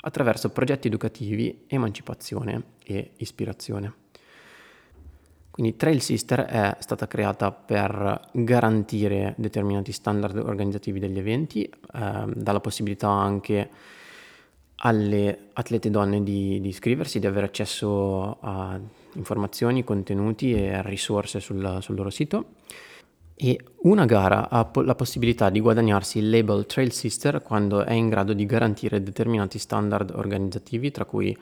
attraverso 0.00 0.50
progetti 0.50 0.86
educativi, 0.86 1.64
emancipazione 1.66 2.62
e 2.84 3.12
ispirazione. 3.16 3.92
Quindi 5.50 5.76
Trail 5.76 6.00
Sister 6.00 6.42
è 6.42 6.76
stata 6.78 7.08
creata 7.08 7.50
per 7.50 8.28
garantire 8.32 9.34
determinati 9.36 9.90
standard 9.90 10.36
organizzativi 10.36 11.00
degli 11.00 11.18
eventi, 11.18 11.64
eh, 11.64 12.24
dà 12.32 12.60
possibilità 12.60 13.08
anche 13.08 13.68
alle 14.80 15.48
atlete 15.54 15.90
donne 15.90 16.22
di, 16.22 16.60
di, 16.60 16.68
iscriversi, 16.68 17.18
di 17.18 17.26
avere 17.26 17.46
accesso 17.46 18.38
a 18.40 18.78
informazioni, 19.14 19.82
contenuti 19.84 20.52
e 20.52 20.82
risorse 20.82 21.40
sul, 21.40 21.78
sul 21.80 21.96
loro 21.96 22.10
sito. 22.10 22.56
E 23.34 23.58
una 23.82 24.04
gara 24.04 24.48
ha 24.48 24.64
po- 24.64 24.82
la 24.82 24.94
possibilità 24.94 25.48
di 25.48 25.60
guadagnarsi 25.60 26.18
il 26.18 26.28
label 26.28 26.66
Trail 26.66 26.92
Sister 26.92 27.40
quando 27.42 27.84
è 27.84 27.92
in 27.92 28.08
grado 28.08 28.32
di 28.32 28.46
garantire 28.46 29.02
determinati 29.02 29.58
standard 29.58 30.10
organizzativi, 30.10 30.90
tra 30.90 31.04
cui 31.04 31.36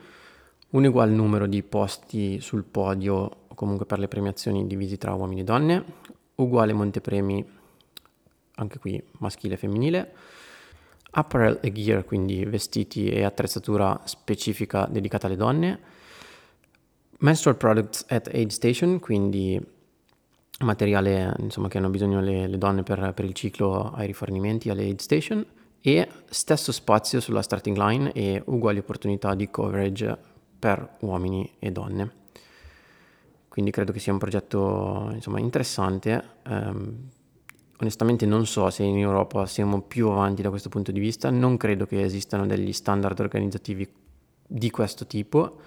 un 0.69 0.85
uguale 0.85 1.11
numero 1.11 1.47
di 1.47 1.63
posti 1.63 2.39
sul 2.39 2.63
podio 2.63 3.15
o 3.47 3.55
comunque 3.55 3.85
per 3.85 3.99
le 3.99 4.07
premiazioni 4.07 4.67
divisi 4.67 4.97
tra 4.97 5.13
uomini 5.13 5.41
e 5.41 5.43
donne, 5.43 5.83
uguale 6.35 6.73
montepremi, 6.73 7.45
anche 8.55 8.79
qui 8.79 9.01
maschile 9.19 9.55
e 9.55 9.57
femminile, 9.57 10.13
apparel 11.17 11.57
e 11.61 11.71
gear, 11.71 12.05
quindi 12.05 12.45
vestiti 12.45 13.09
e 13.09 13.23
attrezzatura 13.23 13.99
specifica 14.05 14.85
dedicata 14.85 15.25
alle 15.25 15.35
donne, 15.35 15.79
menstrual 17.19 17.57
products 17.57 18.05
at 18.07 18.29
aid 18.31 18.51
station, 18.51 18.99
quindi 18.99 19.59
materiale 20.59 21.33
insomma, 21.39 21.67
che 21.67 21.79
hanno 21.79 21.89
bisogno 21.89 22.21
le, 22.21 22.47
le 22.47 22.57
donne 22.57 22.83
per, 22.83 23.13
per, 23.13 23.25
il 23.25 23.33
ciclo 23.33 23.91
ai 23.93 24.05
rifornimenti 24.05 24.69
alle 24.69 24.83
aid 24.83 24.99
station 24.99 25.43
e 25.81 26.07
stesso 26.29 26.71
spazio 26.71 27.19
sulla 27.19 27.41
starting 27.41 27.77
line 27.77 28.11
e 28.11 28.41
uguali 28.45 28.79
opportunità 28.79 29.33
di 29.33 29.49
coverage 29.49 30.17
per 30.59 30.97
uomini 30.99 31.49
e 31.57 31.71
donne. 31.71 32.11
Quindi 33.47 33.71
credo 33.71 33.91
che 33.91 33.99
sia 33.99 34.13
un 34.13 34.19
progetto 34.19 35.09
insomma, 35.13 35.39
interessante. 35.39 36.23
Um, 36.47 37.09
onestamente 37.79 38.25
non 38.25 38.45
so 38.45 38.69
se 38.69 38.83
in 38.83 38.97
Europa 38.97 39.45
siamo 39.45 39.81
più 39.81 40.09
avanti 40.09 40.41
da 40.41 40.49
questo 40.49 40.69
punto 40.69 40.91
di 40.91 40.99
vista, 40.99 41.29
non 41.29 41.57
credo 41.57 41.85
che 41.85 42.01
esistano 42.01 42.45
degli 42.45 42.73
standard 42.73 43.19
organizzativi 43.19 43.87
di 44.47 44.69
questo 44.69 45.05
tipo 45.05 45.59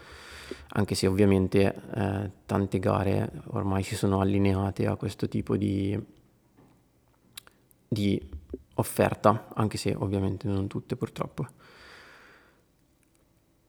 anche 0.72 0.94
se 0.94 1.06
ovviamente 1.06 1.74
eh, 1.94 2.30
tante 2.46 2.78
gare 2.78 3.30
ormai 3.48 3.82
si 3.82 3.94
sono 3.94 4.20
allineate 4.20 4.86
a 4.86 4.96
questo 4.96 5.28
tipo 5.28 5.56
di, 5.56 5.98
di 7.88 8.28
offerta, 8.74 9.48
anche 9.54 9.76
se 9.76 9.94
ovviamente 9.98 10.46
non 10.48 10.66
tutte 10.66 10.96
purtroppo. 10.96 11.46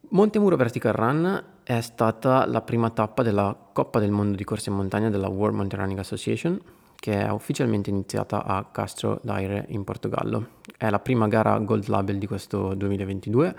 Montemuro 0.09 0.57
Vertical 0.57 0.93
Run 0.93 1.43
è 1.63 1.79
stata 1.81 2.45
la 2.45 2.61
prima 2.61 2.89
tappa 2.89 3.23
della 3.23 3.55
Coppa 3.71 3.99
del 3.99 4.11
Mondo 4.11 4.35
di 4.35 4.43
corsa 4.43 4.69
in 4.69 4.75
montagna 4.75 5.09
della 5.09 5.29
World 5.29 5.55
Mountain 5.55 5.81
Running 5.81 5.99
Association, 5.99 6.61
che 7.01 7.19
è 7.19 7.31
ufficialmente 7.31 7.89
iniziata 7.89 8.43
a 8.43 8.63
Castro 8.71 9.19
d'Aire 9.23 9.65
in 9.69 9.83
Portogallo. 9.83 10.59
È 10.77 10.87
la 10.87 10.99
prima 10.99 11.27
gara 11.27 11.57
Gold 11.57 11.87
Label 11.87 12.19
di 12.19 12.27
questo 12.27 12.75
2022. 12.75 13.55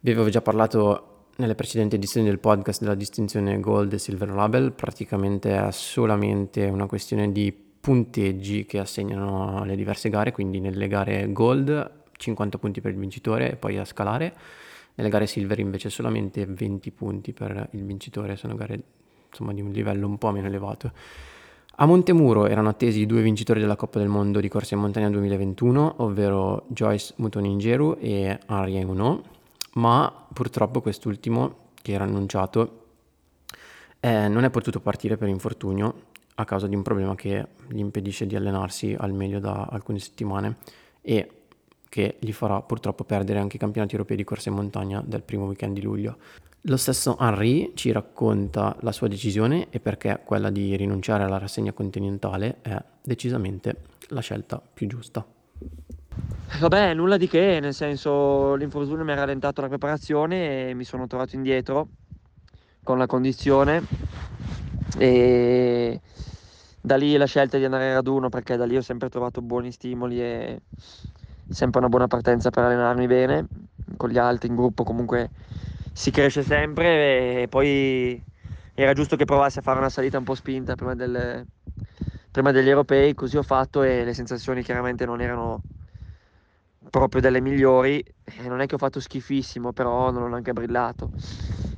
Vi 0.00 0.10
avevo 0.10 0.30
già 0.30 0.40
parlato 0.40 1.26
nelle 1.36 1.54
precedenti 1.54 1.96
edizioni 1.96 2.26
del 2.26 2.38
podcast 2.38 2.80
della 2.80 2.94
distinzione 2.94 3.60
Gold 3.60 3.92
e 3.92 3.98
Silver 3.98 4.30
Label 4.30 4.72
praticamente 4.72 5.54
è 5.54 5.70
solamente 5.72 6.64
una 6.64 6.86
questione 6.86 7.30
di 7.32 7.52
punteggi 7.52 8.64
che 8.64 8.78
assegnano 8.78 9.62
le 9.64 9.76
diverse 9.76 10.08
gare, 10.08 10.32
quindi 10.32 10.58
nelle 10.58 10.88
gare 10.88 11.30
Gold 11.32 12.04
50 12.16 12.56
punti 12.56 12.80
per 12.80 12.92
il 12.92 12.96
vincitore 12.96 13.50
e 13.50 13.56
poi 13.56 13.76
a 13.76 13.84
scalare, 13.84 14.34
nelle 14.94 15.10
gare 15.10 15.26
Silver 15.26 15.58
invece 15.58 15.90
solamente 15.90 16.46
20 16.46 16.90
punti 16.92 17.34
per 17.34 17.68
il 17.72 17.84
vincitore, 17.84 18.36
sono 18.36 18.54
gare 18.54 18.82
insomma 19.28 19.52
di 19.52 19.60
un 19.60 19.70
livello 19.70 20.06
un 20.06 20.16
po' 20.16 20.30
meno 20.30 20.46
elevato. 20.46 20.92
A 21.76 21.86
Montemuro 21.86 22.46
erano 22.46 22.68
attesi 22.68 23.00
i 23.00 23.06
due 23.06 23.20
vincitori 23.20 23.58
della 23.58 23.74
Coppa 23.74 23.98
del 23.98 24.06
Mondo 24.06 24.38
di 24.38 24.48
corsa 24.48 24.76
in 24.76 24.80
montagna 24.80 25.10
2021, 25.10 25.94
ovvero 25.98 26.66
Joyce 26.68 27.14
Mutoningeru 27.16 27.96
e 27.98 28.38
Henri 28.46 28.84
Huneau, 28.84 29.20
ma 29.72 30.26
purtroppo 30.32 30.80
quest'ultimo, 30.80 31.72
che 31.82 31.90
era 31.90 32.04
annunciato, 32.04 32.84
eh, 33.98 34.28
non 34.28 34.44
è 34.44 34.50
potuto 34.50 34.78
partire 34.78 35.16
per 35.16 35.26
infortunio 35.26 36.02
a 36.36 36.44
causa 36.44 36.68
di 36.68 36.76
un 36.76 36.82
problema 36.82 37.16
che 37.16 37.44
gli 37.66 37.80
impedisce 37.80 38.24
di 38.28 38.36
allenarsi 38.36 38.94
al 38.96 39.12
meglio 39.12 39.40
da 39.40 39.66
alcune 39.68 39.98
settimane 39.98 40.58
e 41.00 41.28
che 41.88 42.18
gli 42.20 42.32
farà 42.32 42.62
purtroppo 42.62 43.02
perdere 43.02 43.40
anche 43.40 43.56
i 43.56 43.58
campionati 43.58 43.94
europei 43.94 44.16
di 44.16 44.22
corsa 44.22 44.48
in 44.48 44.54
montagna 44.54 45.02
del 45.04 45.22
primo 45.22 45.46
weekend 45.46 45.74
di 45.74 45.82
luglio. 45.82 46.18
Lo 46.66 46.78
stesso 46.78 47.18
Henry 47.20 47.72
ci 47.74 47.92
racconta 47.92 48.74
la 48.80 48.90
sua 48.90 49.06
decisione 49.06 49.66
e 49.68 49.80
perché 49.80 50.22
quella 50.24 50.48
di 50.48 50.74
rinunciare 50.76 51.22
alla 51.22 51.36
rassegna 51.36 51.72
continentale 51.72 52.56
è 52.62 52.82
decisamente 53.02 53.76
la 54.08 54.22
scelta 54.22 54.62
più 54.72 54.86
giusta. 54.86 55.22
Vabbè, 56.60 56.94
nulla 56.94 57.18
di 57.18 57.28
che, 57.28 57.58
nel 57.60 57.74
senso 57.74 58.54
l'infortunio 58.54 59.04
mi 59.04 59.12
ha 59.12 59.16
rallentato 59.16 59.60
la 59.60 59.68
preparazione 59.68 60.70
e 60.70 60.74
mi 60.74 60.84
sono 60.84 61.06
trovato 61.06 61.36
indietro 61.36 61.88
con 62.82 62.96
la 62.96 63.04
condizione 63.04 63.82
e 64.96 66.00
da 66.80 66.96
lì 66.96 67.14
la 67.18 67.26
scelta 67.26 67.58
di 67.58 67.64
andare 67.66 67.90
a 67.90 67.94
raduno 67.94 68.30
perché 68.30 68.56
da 68.56 68.64
lì 68.64 68.78
ho 68.78 68.82
sempre 68.82 69.10
trovato 69.10 69.42
buoni 69.42 69.70
stimoli 69.70 70.18
e 70.18 70.62
sempre 71.46 71.80
una 71.80 71.90
buona 71.90 72.06
partenza 72.06 72.48
per 72.48 72.64
allenarmi 72.64 73.06
bene 73.06 73.46
con 73.98 74.08
gli 74.08 74.18
altri 74.18 74.48
in 74.48 74.56
gruppo 74.56 74.82
comunque 74.82 75.28
si 75.94 76.10
cresce 76.10 76.42
sempre 76.42 77.42
e 77.42 77.48
poi 77.48 78.20
era 78.74 78.92
giusto 78.92 79.14
che 79.14 79.24
provassi 79.24 79.60
a 79.60 79.62
fare 79.62 79.78
una 79.78 79.88
salita 79.88 80.18
un 80.18 80.24
po' 80.24 80.34
spinta 80.34 80.74
prima, 80.74 80.96
del, 80.96 81.46
prima 82.32 82.50
degli 82.50 82.68
europei 82.68 83.14
così 83.14 83.36
ho 83.36 83.42
fatto 83.44 83.84
e 83.84 84.04
le 84.04 84.12
sensazioni 84.12 84.64
chiaramente 84.64 85.06
non 85.06 85.20
erano 85.20 85.62
proprio 86.90 87.20
delle 87.20 87.40
migliori. 87.40 88.04
E 88.24 88.48
non 88.48 88.60
è 88.60 88.66
che 88.66 88.74
ho 88.74 88.78
fatto 88.78 88.98
schifissimo 88.98 89.72
però 89.72 90.10
non 90.10 90.22
ho 90.24 90.28
neanche 90.28 90.52
brillato. 90.52 91.12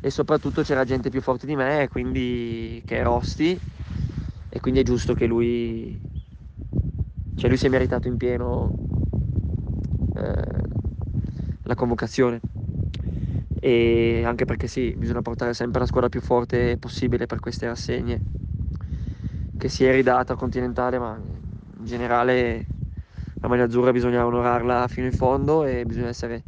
E 0.01 0.11
soprattutto 0.11 0.63
c'era 0.63 0.85
gente 0.85 1.11
più 1.11 1.21
forte 1.21 1.45
di 1.45 1.55
me 1.55 1.87
quindi 1.91 2.83
che 2.87 3.01
è 3.01 3.03
Rosti 3.03 3.59
e 4.49 4.61
quindi 4.61 4.81
è 4.81 4.83
giusto 4.83 5.13
che 5.13 5.27
lui, 5.27 6.01
cioè 7.37 7.49
lui 7.49 7.59
si 7.59 7.67
è 7.67 7.69
meritato 7.69 8.09
in 8.09 8.17
pieno 8.17 8.73
eh, 10.15 10.63
la 11.65 11.75
convocazione 11.75 12.41
e 13.67 14.23
anche 14.25 14.45
perché 14.45 14.69
sì, 14.69 14.95
bisogna 14.97 15.23
portare 15.23 15.53
sempre 15.53 15.81
la 15.81 15.87
squadra 15.87 16.09
più 16.09 16.21
forte 16.21 16.77
possibile 16.77 17.27
per 17.27 17.41
queste 17.41 17.67
rassegne 17.67 18.21
che 19.59 19.69
si 19.69 19.85
è 19.85 19.91
ridata 19.91 20.37
Continentale 20.37 21.01
ma 21.01 21.19
in 21.19 21.85
generale 21.85 22.65
la 23.41 23.49
maglia 23.49 23.65
azzurra 23.65 23.91
bisogna 23.91 24.25
onorarla 24.25 24.87
fino 24.87 25.07
in 25.07 25.13
fondo 25.13 25.65
e 25.65 25.85
bisogna 25.85 26.07
essere 26.07 26.45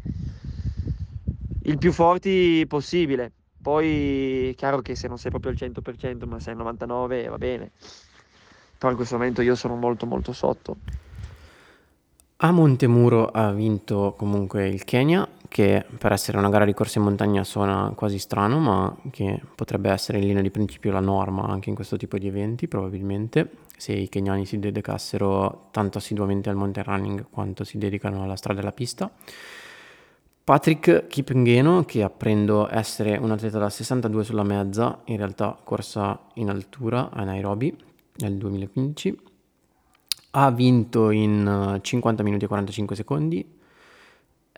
il 1.62 1.76
più 1.76 1.90
forti 1.90 2.64
possibile 2.68 3.32
poi 3.60 4.50
è 4.50 4.54
chiaro 4.54 4.80
che 4.80 4.94
se 4.94 5.08
non 5.08 5.18
sei 5.18 5.32
proprio 5.32 5.50
al 5.50 5.58
100%, 5.58 6.24
ma 6.28 6.38
sei 6.38 6.54
al 6.54 6.60
99% 6.60 7.28
va 7.28 7.36
bene. 7.36 7.72
Però 8.78 8.90
in 8.90 8.96
questo 8.96 9.16
momento 9.16 9.42
io 9.42 9.56
sono 9.56 9.74
molto 9.74 10.06
molto 10.06 10.32
sotto. 10.32 10.76
A 12.36 12.52
Montemuro 12.52 13.26
ha 13.26 13.50
vinto 13.50 14.14
comunque 14.16 14.68
il 14.68 14.84
Kenya, 14.84 15.28
che 15.48 15.84
per 15.98 16.12
essere 16.12 16.38
una 16.38 16.50
gara 16.50 16.64
di 16.64 16.74
corsa 16.74 16.98
in 16.98 17.04
montagna 17.04 17.42
suona 17.42 17.92
quasi 17.96 18.18
strano, 18.18 18.58
ma 18.58 18.96
che 19.10 19.40
potrebbe 19.54 19.90
essere 19.90 20.18
in 20.18 20.26
linea 20.26 20.42
di 20.42 20.50
principio 20.50 20.92
la 20.92 21.00
norma 21.00 21.48
anche 21.48 21.70
in 21.70 21.74
questo 21.74 21.96
tipo 21.96 22.18
di 22.18 22.28
eventi, 22.28 22.68
probabilmente, 22.68 23.50
se 23.76 23.92
i 23.92 24.08
kenyani 24.08 24.44
si 24.44 24.58
dedicassero 24.58 25.68
tanto 25.70 25.98
assiduamente 25.98 26.50
al 26.50 26.56
mountain 26.56 26.86
running 26.86 27.26
quanto 27.30 27.64
si 27.64 27.78
dedicano 27.78 28.22
alla 28.22 28.36
strada 28.36 28.60
e 28.60 28.62
alla 28.62 28.72
pista. 28.72 29.10
Patrick 30.44 31.08
Kipngeno, 31.08 31.84
che 31.84 32.02
apprendo 32.02 32.72
essere 32.72 33.16
un 33.16 33.30
atleta 33.30 33.58
da 33.58 33.68
62 33.68 34.24
sulla 34.24 34.44
mezza, 34.44 35.00
in 35.06 35.16
realtà 35.18 35.58
corsa 35.62 36.18
in 36.34 36.48
altura 36.48 37.10
a 37.10 37.22
Nairobi 37.24 37.76
nel 38.16 38.36
2015, 38.36 39.18
ha 40.30 40.50
vinto 40.50 41.10
in 41.10 41.78
50 41.80 42.20
eh, 42.20 42.24
minuti 42.24 42.44
e 42.44 42.48
45 42.48 42.96
secondi, 42.96 43.57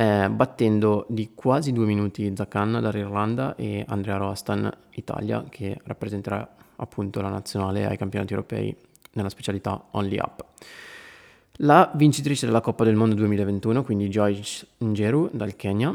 eh, 0.00 0.30
battendo 0.30 1.04
di 1.10 1.32
quasi 1.34 1.72
due 1.72 1.84
minuti 1.84 2.32
Zakan 2.34 2.78
dall'Irlanda 2.80 3.54
e 3.54 3.84
Andrea 3.86 4.16
Rostan 4.16 4.74
Italia, 4.94 5.44
che 5.50 5.78
rappresenterà 5.84 6.56
appunto 6.76 7.20
la 7.20 7.28
nazionale 7.28 7.84
ai 7.84 7.98
campionati 7.98 8.32
europei 8.32 8.74
nella 9.12 9.28
specialità 9.28 9.88
Only 9.90 10.18
Up. 10.18 10.42
La 11.62 11.90
vincitrice 11.94 12.46
della 12.46 12.62
Coppa 12.62 12.84
del 12.84 12.94
Mondo 12.94 13.14
2021, 13.16 13.82
quindi 13.82 14.08
Joyce 14.08 14.68
Njeru 14.78 15.28
dal 15.34 15.54
Kenya, 15.54 15.94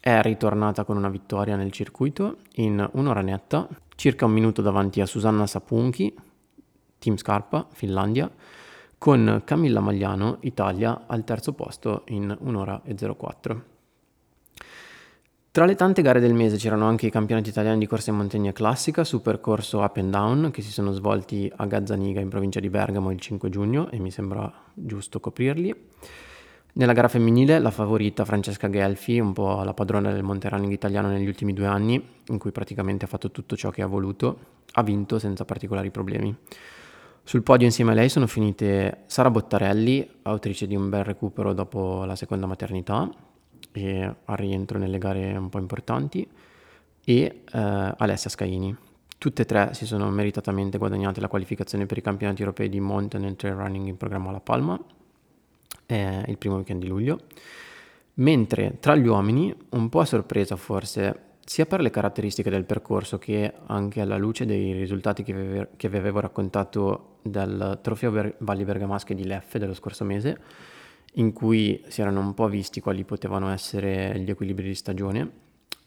è 0.00 0.22
ritornata 0.22 0.84
con 0.84 0.96
una 0.96 1.10
vittoria 1.10 1.54
nel 1.54 1.72
circuito 1.72 2.38
in 2.54 2.88
un'ora 2.92 3.20
netta, 3.20 3.68
circa 3.96 4.24
un 4.24 4.32
minuto 4.32 4.62
davanti 4.62 5.02
a 5.02 5.06
Susanna 5.06 5.46
Sapunchi, 5.46 6.14
Team 6.98 7.18
Scarpa, 7.18 7.66
Finlandia, 7.70 8.30
con 9.02 9.42
Camilla 9.44 9.80
Magliano, 9.80 10.36
Italia, 10.42 11.06
al 11.08 11.24
terzo 11.24 11.54
posto 11.54 12.04
in 12.10 12.36
un'ora 12.38 12.82
e 12.84 12.94
04. 12.94 13.64
Tra 15.50 15.64
le 15.64 15.74
tante 15.74 16.02
gare 16.02 16.20
del 16.20 16.34
mese 16.34 16.56
c'erano 16.56 16.86
anche 16.86 17.08
i 17.08 17.10
campionati 17.10 17.48
italiani 17.48 17.80
di 17.80 17.88
corsa 17.88 18.10
in 18.10 18.18
montagna 18.18 18.52
classica 18.52 19.02
su 19.02 19.20
percorso 19.20 19.80
up 19.80 19.96
and 19.96 20.12
down 20.12 20.50
che 20.52 20.62
si 20.62 20.70
sono 20.70 20.92
svolti 20.92 21.50
a 21.56 21.66
Gazzaniga 21.66 22.20
in 22.20 22.28
provincia 22.28 22.60
di 22.60 22.70
Bergamo 22.70 23.10
il 23.10 23.18
5 23.18 23.48
giugno 23.48 23.90
e 23.90 23.98
mi 23.98 24.12
sembra 24.12 24.48
giusto 24.72 25.18
coprirli. 25.18 25.74
Nella 26.74 26.92
gara 26.92 27.08
femminile 27.08 27.58
la 27.58 27.72
favorita 27.72 28.24
Francesca 28.24 28.70
Gelfi, 28.70 29.18
un 29.18 29.32
po' 29.32 29.64
la 29.64 29.74
padrona 29.74 30.12
del 30.12 30.22
running 30.22 30.70
italiano 30.70 31.08
negli 31.08 31.26
ultimi 31.26 31.52
due 31.54 31.66
anni, 31.66 32.00
in 32.28 32.38
cui 32.38 32.52
praticamente 32.52 33.06
ha 33.06 33.08
fatto 33.08 33.32
tutto 33.32 33.56
ciò 33.56 33.70
che 33.70 33.82
ha 33.82 33.86
voluto, 33.86 34.38
ha 34.74 34.82
vinto 34.84 35.18
senza 35.18 35.44
particolari 35.44 35.90
problemi. 35.90 36.36
Sul 37.24 37.44
podio 37.44 37.66
insieme 37.66 37.92
a 37.92 37.94
lei 37.94 38.08
sono 38.08 38.26
finite 38.26 39.04
Sara 39.06 39.30
Bottarelli, 39.30 40.06
autrice 40.22 40.66
di 40.66 40.74
un 40.74 40.88
bel 40.90 41.04
recupero 41.04 41.52
dopo 41.52 42.04
la 42.04 42.16
seconda 42.16 42.46
maternità, 42.46 43.08
e 43.70 44.14
al 44.24 44.36
rientro 44.36 44.76
nelle 44.76 44.98
gare 44.98 45.36
un 45.36 45.48
po' 45.48 45.58
importanti, 45.58 46.28
e 47.04 47.22
eh, 47.22 47.94
Alessia 47.96 48.28
Scaini. 48.28 48.76
Tutte 49.18 49.42
e 49.42 49.44
tre 49.44 49.72
si 49.72 49.86
sono 49.86 50.10
meritatamente 50.10 50.78
guadagnate 50.78 51.20
la 51.20 51.28
qualificazione 51.28 51.86
per 51.86 51.96
i 51.96 52.02
campionati 52.02 52.40
europei 52.42 52.68
di 52.68 52.80
mountain 52.80 53.24
and 53.24 53.36
trail 53.36 53.54
running 53.54 53.86
in 53.86 53.96
programma 53.96 54.30
a 54.30 54.32
La 54.32 54.40
Palma, 54.40 54.78
eh, 55.86 56.24
il 56.26 56.36
primo 56.38 56.56
weekend 56.56 56.82
di 56.82 56.88
luglio. 56.88 57.20
Mentre 58.14 58.78
tra 58.80 58.96
gli 58.96 59.06
uomini, 59.06 59.54
un 59.70 59.88
po' 59.88 60.00
a 60.00 60.04
sorpresa 60.04 60.56
forse, 60.56 61.30
sia 61.44 61.66
per 61.66 61.80
le 61.80 61.90
caratteristiche 61.90 62.50
del 62.50 62.64
percorso 62.64 63.18
che 63.18 63.52
anche 63.66 64.00
alla 64.00 64.16
luce 64.16 64.44
dei 64.44 64.72
risultati 64.72 65.22
che 65.22 65.88
vi 65.88 65.96
avevo 65.96 66.20
raccontato 66.20 67.11
del 67.22 67.78
trofeo 67.82 68.10
Ver- 68.10 68.34
Valli 68.38 68.64
Bergamasche 68.64 69.14
di 69.14 69.24
Leffe 69.24 69.58
dello 69.58 69.74
scorso 69.74 70.04
mese, 70.04 70.38
in 71.14 71.32
cui 71.32 71.82
si 71.88 72.00
erano 72.00 72.20
un 72.20 72.34
po' 72.34 72.48
visti 72.48 72.80
quali 72.80 73.04
potevano 73.04 73.50
essere 73.50 74.18
gli 74.18 74.30
equilibri 74.30 74.66
di 74.66 74.74
stagione, 74.74 75.30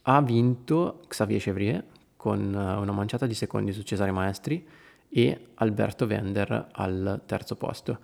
ha 0.03 0.21
vinto 0.21 1.01
Xavier 1.07 1.41
Chevrier 1.41 1.83
con 2.15 2.53
eh, 2.53 2.75
una 2.75 2.91
manciata 2.91 3.25
di 3.25 3.33
secondi 3.33 3.71
su 3.71 3.81
Cesare 3.81 4.11
Maestri 4.11 4.65
e 5.09 5.47
Alberto 5.55 6.05
Vender 6.07 6.67
al 6.71 7.21
terzo 7.25 7.55
posto. 7.55 7.99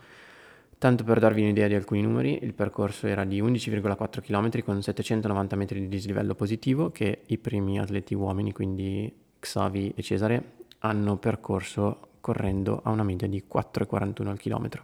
Tanto 0.77 1.03
per 1.03 1.19
darvi 1.19 1.41
un'idea 1.41 1.67
di 1.67 1.75
alcuni 1.75 2.01
numeri, 2.01 2.39
il 2.41 2.53
percorso 2.53 3.05
era 3.05 3.23
di 3.23 3.39
11,4 3.39 4.21
km 4.21 4.63
con 4.63 4.81
790 4.81 5.55
metri 5.55 5.79
di 5.79 5.87
dislivello 5.87 6.33
positivo 6.33 6.89
che 6.89 7.21
i 7.27 7.37
primi 7.37 7.79
atleti 7.79 8.15
uomini, 8.15 8.51
quindi 8.51 9.13
Xavi 9.37 9.93
e 9.95 10.01
Cesare, 10.01 10.43
hanno 10.79 11.17
percorso 11.17 12.10
correndo 12.21 12.81
a 12.83 12.91
una 12.91 13.03
media 13.03 13.27
di 13.27 13.43
4,41 13.51 14.27
al 14.27 14.39
chilometro. 14.39 14.83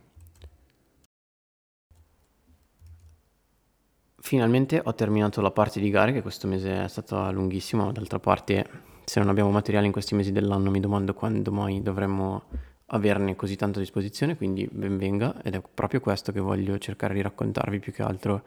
Finalmente 4.20 4.82
ho 4.84 4.94
terminato 4.94 5.40
la 5.40 5.52
parte 5.52 5.80
di 5.80 5.90
gare 5.90 6.12
che 6.12 6.22
questo 6.22 6.48
mese 6.48 6.84
è 6.84 6.88
stata 6.90 7.30
lunghissima, 7.30 7.92
d'altra 7.94 8.20
parte 8.20 8.96
se 9.06 9.22
non 9.22 9.30
abbiamo 9.30 9.52
materiale 9.52 9.86
in 9.86 9.94
questi 9.94 10.16
mesi 10.16 10.34
dell'anno 10.34 10.70
mi 10.70 10.82
domando 10.82 11.14
quando 11.14 11.50
mai 11.54 11.82
dovremmo 11.82 12.44
averne 12.88 13.38
così 13.38 13.56
tanto 13.56 13.80
a 13.80 13.82
disposizione, 13.82 14.36
quindi 14.36 14.68
ben 14.70 14.98
venga 14.98 15.42
ed 15.44 15.56
è 15.56 15.62
proprio 15.74 16.02
questo 16.02 16.34
che 16.34 16.42
voglio 16.42 16.78
cercare 16.78 17.14
di 17.14 17.22
raccontarvi 17.22 17.80
più 17.80 17.94
che 17.94 18.04
altro 18.04 18.44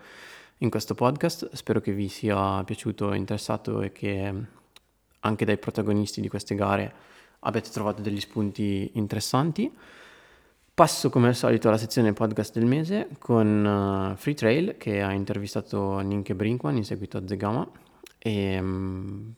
in 0.58 0.68
questo 0.68 0.94
podcast. 0.94 1.54
Spero 1.54 1.80
che 1.80 1.92
vi 1.92 2.08
sia 2.08 2.62
piaciuto, 2.64 3.14
interessato 3.14 3.80
e 3.80 3.90
che 3.92 4.34
anche 5.20 5.44
dai 5.46 5.56
protagonisti 5.56 6.20
di 6.20 6.28
queste 6.28 6.54
gare 6.54 6.92
abbiate 7.40 7.70
trovato 7.70 8.02
degli 8.02 8.20
spunti 8.20 8.90
interessanti. 8.94 9.70
Passo 10.72 11.10
come 11.10 11.28
al 11.28 11.34
solito 11.34 11.68
alla 11.68 11.76
sezione 11.76 12.12
podcast 12.12 12.54
del 12.54 12.64
mese 12.64 13.08
con 13.18 14.12
uh, 14.12 14.16
Free 14.16 14.34
Trail 14.34 14.76
che 14.78 15.02
ha 15.02 15.12
intervistato 15.12 15.98
Ninke 15.98 16.34
Brinkman 16.34 16.76
in 16.76 16.84
seguito 16.84 17.18
a 17.18 17.26
Zegama 17.26 17.68
e 18.16 18.58
um, 18.58 19.34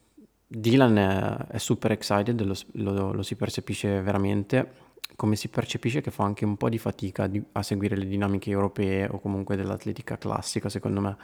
Dylan 0.46 0.96
è, 0.98 1.54
è, 1.54 1.58
super 1.58 1.90
excited, 1.92 2.40
lo, 2.42 2.54
lo, 2.72 3.12
lo, 3.12 3.22
si 3.22 3.36
percepisce 3.36 4.02
veramente, 4.02 4.72
come 5.16 5.34
si 5.34 5.48
percepisce 5.48 6.00
che 6.00 6.10
fa 6.10 6.24
anche 6.24 6.44
un 6.44 6.56
po' 6.56 6.68
di 6.68 6.78
fatica 6.78 7.26
di, 7.26 7.42
a 7.52 7.62
seguire 7.62 7.96
le 7.96 8.06
dinamiche 8.06 8.50
europee 8.50 9.08
o 9.10 9.18
comunque 9.18 9.56
dell'atletica 9.56 10.18
classica 10.18 10.68
secondo 10.68 11.00
me. 11.00 11.16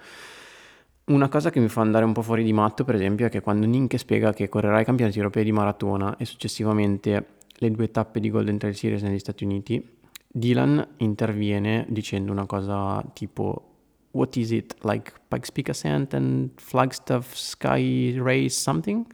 Una 1.08 1.28
cosa 1.28 1.48
che 1.48 1.58
mi 1.58 1.68
fa 1.68 1.80
andare 1.80 2.04
un 2.04 2.12
po' 2.12 2.20
fuori 2.20 2.44
di 2.44 2.52
matto 2.52 2.84
per 2.84 2.94
esempio 2.94 3.24
è 3.24 3.30
che 3.30 3.40
quando 3.40 3.64
Ninke 3.64 3.96
spiega 3.96 4.34
che 4.34 4.50
correrà 4.50 4.80
i 4.80 4.84
campionati 4.84 5.16
europei 5.16 5.42
di 5.42 5.52
maratona 5.52 6.16
e 6.18 6.26
successivamente 6.26 7.26
le 7.50 7.70
due 7.70 7.90
tappe 7.90 8.20
di 8.20 8.28
Golden 8.28 8.58
Trail 8.58 8.76
Series 8.76 9.02
negli 9.02 9.18
Stati 9.18 9.44
Uniti 9.44 9.96
Dylan 10.30 10.86
interviene 10.98 11.86
dicendo 11.88 12.30
una 12.30 12.44
cosa 12.44 13.02
tipo 13.14 13.64
What 14.10 14.36
is 14.36 14.50
it? 14.50 14.76
Like 14.82 15.12
Pikes 15.28 15.50
Peak 15.50 15.70
Ascent 15.70 16.12
and 16.12 16.50
Flagstaff 16.56 17.32
Sky 17.34 18.18
Race 18.18 18.50
something? 18.50 19.06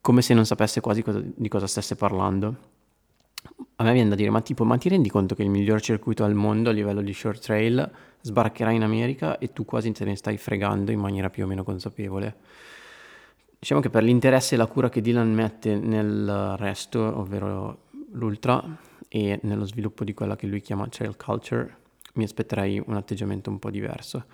Come 0.00 0.22
se 0.22 0.34
non 0.34 0.46
sapesse 0.46 0.80
quasi 0.80 1.02
cosa, 1.02 1.20
di 1.20 1.48
cosa 1.48 1.66
stesse 1.66 1.96
parlando. 1.96 2.74
A 3.76 3.84
me 3.84 3.92
viene 3.92 4.08
da 4.08 4.14
dire, 4.14 4.30
ma 4.30 4.40
tipo, 4.40 4.64
ma 4.64 4.78
ti 4.78 4.88
rendi 4.88 5.08
conto 5.08 5.34
che 5.34 5.42
il 5.42 5.50
miglior 5.50 5.80
circuito 5.80 6.24
al 6.24 6.34
mondo 6.34 6.70
a 6.70 6.72
livello 6.72 7.02
di 7.02 7.12
short 7.12 7.42
trail 7.42 7.90
sbarcherà 8.20 8.70
in 8.70 8.82
America 8.82 9.38
e 9.38 9.52
tu 9.52 9.64
quasi 9.64 9.92
te 9.92 10.04
ne 10.04 10.16
stai 10.16 10.36
fregando 10.36 10.90
in 10.90 10.98
maniera 10.98 11.30
più 11.30 11.44
o 11.44 11.46
meno 11.46 11.62
consapevole? 11.62 12.36
Diciamo 13.58 13.80
che 13.80 13.90
per 13.90 14.02
l'interesse 14.02 14.54
e 14.54 14.58
la 14.58 14.66
cura 14.66 14.88
che 14.88 15.00
Dylan 15.00 15.32
mette 15.32 15.76
nel 15.76 16.54
resto, 16.56 17.00
ovvero 17.00 17.84
l'ultra, 18.12 18.62
e 19.08 19.38
nello 19.42 19.64
sviluppo 19.64 20.04
di 20.04 20.14
quella 20.14 20.36
che 20.36 20.46
lui 20.46 20.60
chiama 20.60 20.88
trail 20.88 21.16
culture, 21.16 21.76
mi 22.14 22.24
aspetterei 22.24 22.82
un 22.84 22.94
atteggiamento 22.96 23.50
un 23.50 23.58
po' 23.58 23.70
diverso. 23.70 24.24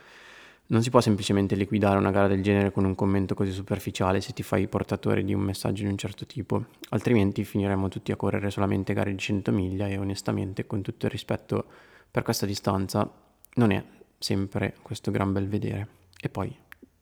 Non 0.67 0.83
si 0.83 0.91
può 0.91 1.01
semplicemente 1.01 1.55
liquidare 1.55 1.99
una 1.99 2.11
gara 2.11 2.29
del 2.29 2.43
genere 2.43 2.71
con 2.71 2.85
un 2.85 2.95
commento 2.95 3.35
così 3.35 3.53
superficiale 3.53 4.21
se 4.21 4.33
ti 4.33 4.43
fai 4.43 4.69
portatore 4.69 5.23
di 5.23 5.35
un 5.35 5.43
messaggio 5.43 5.83
di 5.83 5.91
un 5.91 5.99
certo 5.99 6.25
tipo, 6.25 6.65
altrimenti 6.91 7.45
finiremo 7.45 7.89
tutti 7.89 8.11
a 8.11 8.17
correre 8.17 8.51
solamente 8.51 8.95
gare 8.95 9.11
di 9.11 9.19
100 9.19 9.53
miglia 9.53 9.87
e 9.89 9.99
onestamente, 9.99 10.67
con 10.67 10.81
tutto 10.81 11.07
il 11.07 11.13
rispetto 11.13 11.67
per 12.11 12.23
questa 12.23 12.47
distanza, 12.47 13.11
non 13.55 13.71
è 13.71 13.85
sempre 14.19 14.77
questo 14.81 15.11
gran 15.11 15.33
bel 15.33 15.49
vedere. 15.49 15.89
E 16.19 16.29
poi 16.29 16.57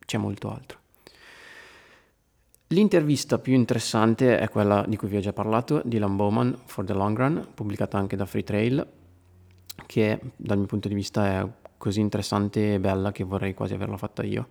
c'è 0.04 0.18
molto 0.18 0.50
altro. 0.50 0.78
L'intervista 2.68 3.38
più 3.38 3.54
interessante 3.54 4.38
è 4.38 4.48
quella 4.48 4.84
di 4.86 4.96
cui 4.96 5.08
vi 5.08 5.16
ho 5.16 5.20
già 5.20 5.32
parlato, 5.32 5.80
di 5.82 5.90
Dylan 5.90 6.16
Bowman 6.16 6.56
for 6.66 6.84
the 6.84 6.92
Long 6.92 7.16
Run, 7.16 7.48
pubblicata 7.52 7.98
anche 7.98 8.16
da 8.16 8.26
Free 8.26 8.44
Trail, 8.44 8.86
che 9.86 10.20
dal 10.36 10.56
mio 10.56 10.66
punto 10.66 10.86
di 10.86 10.94
vista 10.94 11.26
è 11.26 11.46
così 11.80 12.00
interessante 12.00 12.74
e 12.74 12.78
bella 12.78 13.10
che 13.10 13.24
vorrei 13.24 13.54
quasi 13.54 13.72
averla 13.72 13.96
fatta 13.96 14.22
io. 14.22 14.48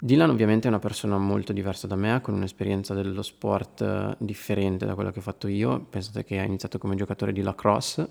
Dylan 0.00 0.30
ovviamente 0.30 0.66
è 0.66 0.70
una 0.70 0.78
persona 0.78 1.18
molto 1.18 1.52
diversa 1.52 1.86
da 1.86 1.94
me, 1.94 2.20
con 2.22 2.32
un'esperienza 2.32 2.94
dello 2.94 3.20
sport 3.20 3.82
eh, 3.82 4.16
differente 4.18 4.86
da 4.86 4.94
quella 4.94 5.12
che 5.12 5.18
ho 5.18 5.22
fatto 5.22 5.46
io. 5.46 5.80
Pensate 5.90 6.24
che 6.24 6.38
ha 6.38 6.44
iniziato 6.44 6.78
come 6.78 6.94
giocatore 6.94 7.32
di 7.32 7.42
lacrosse, 7.42 8.08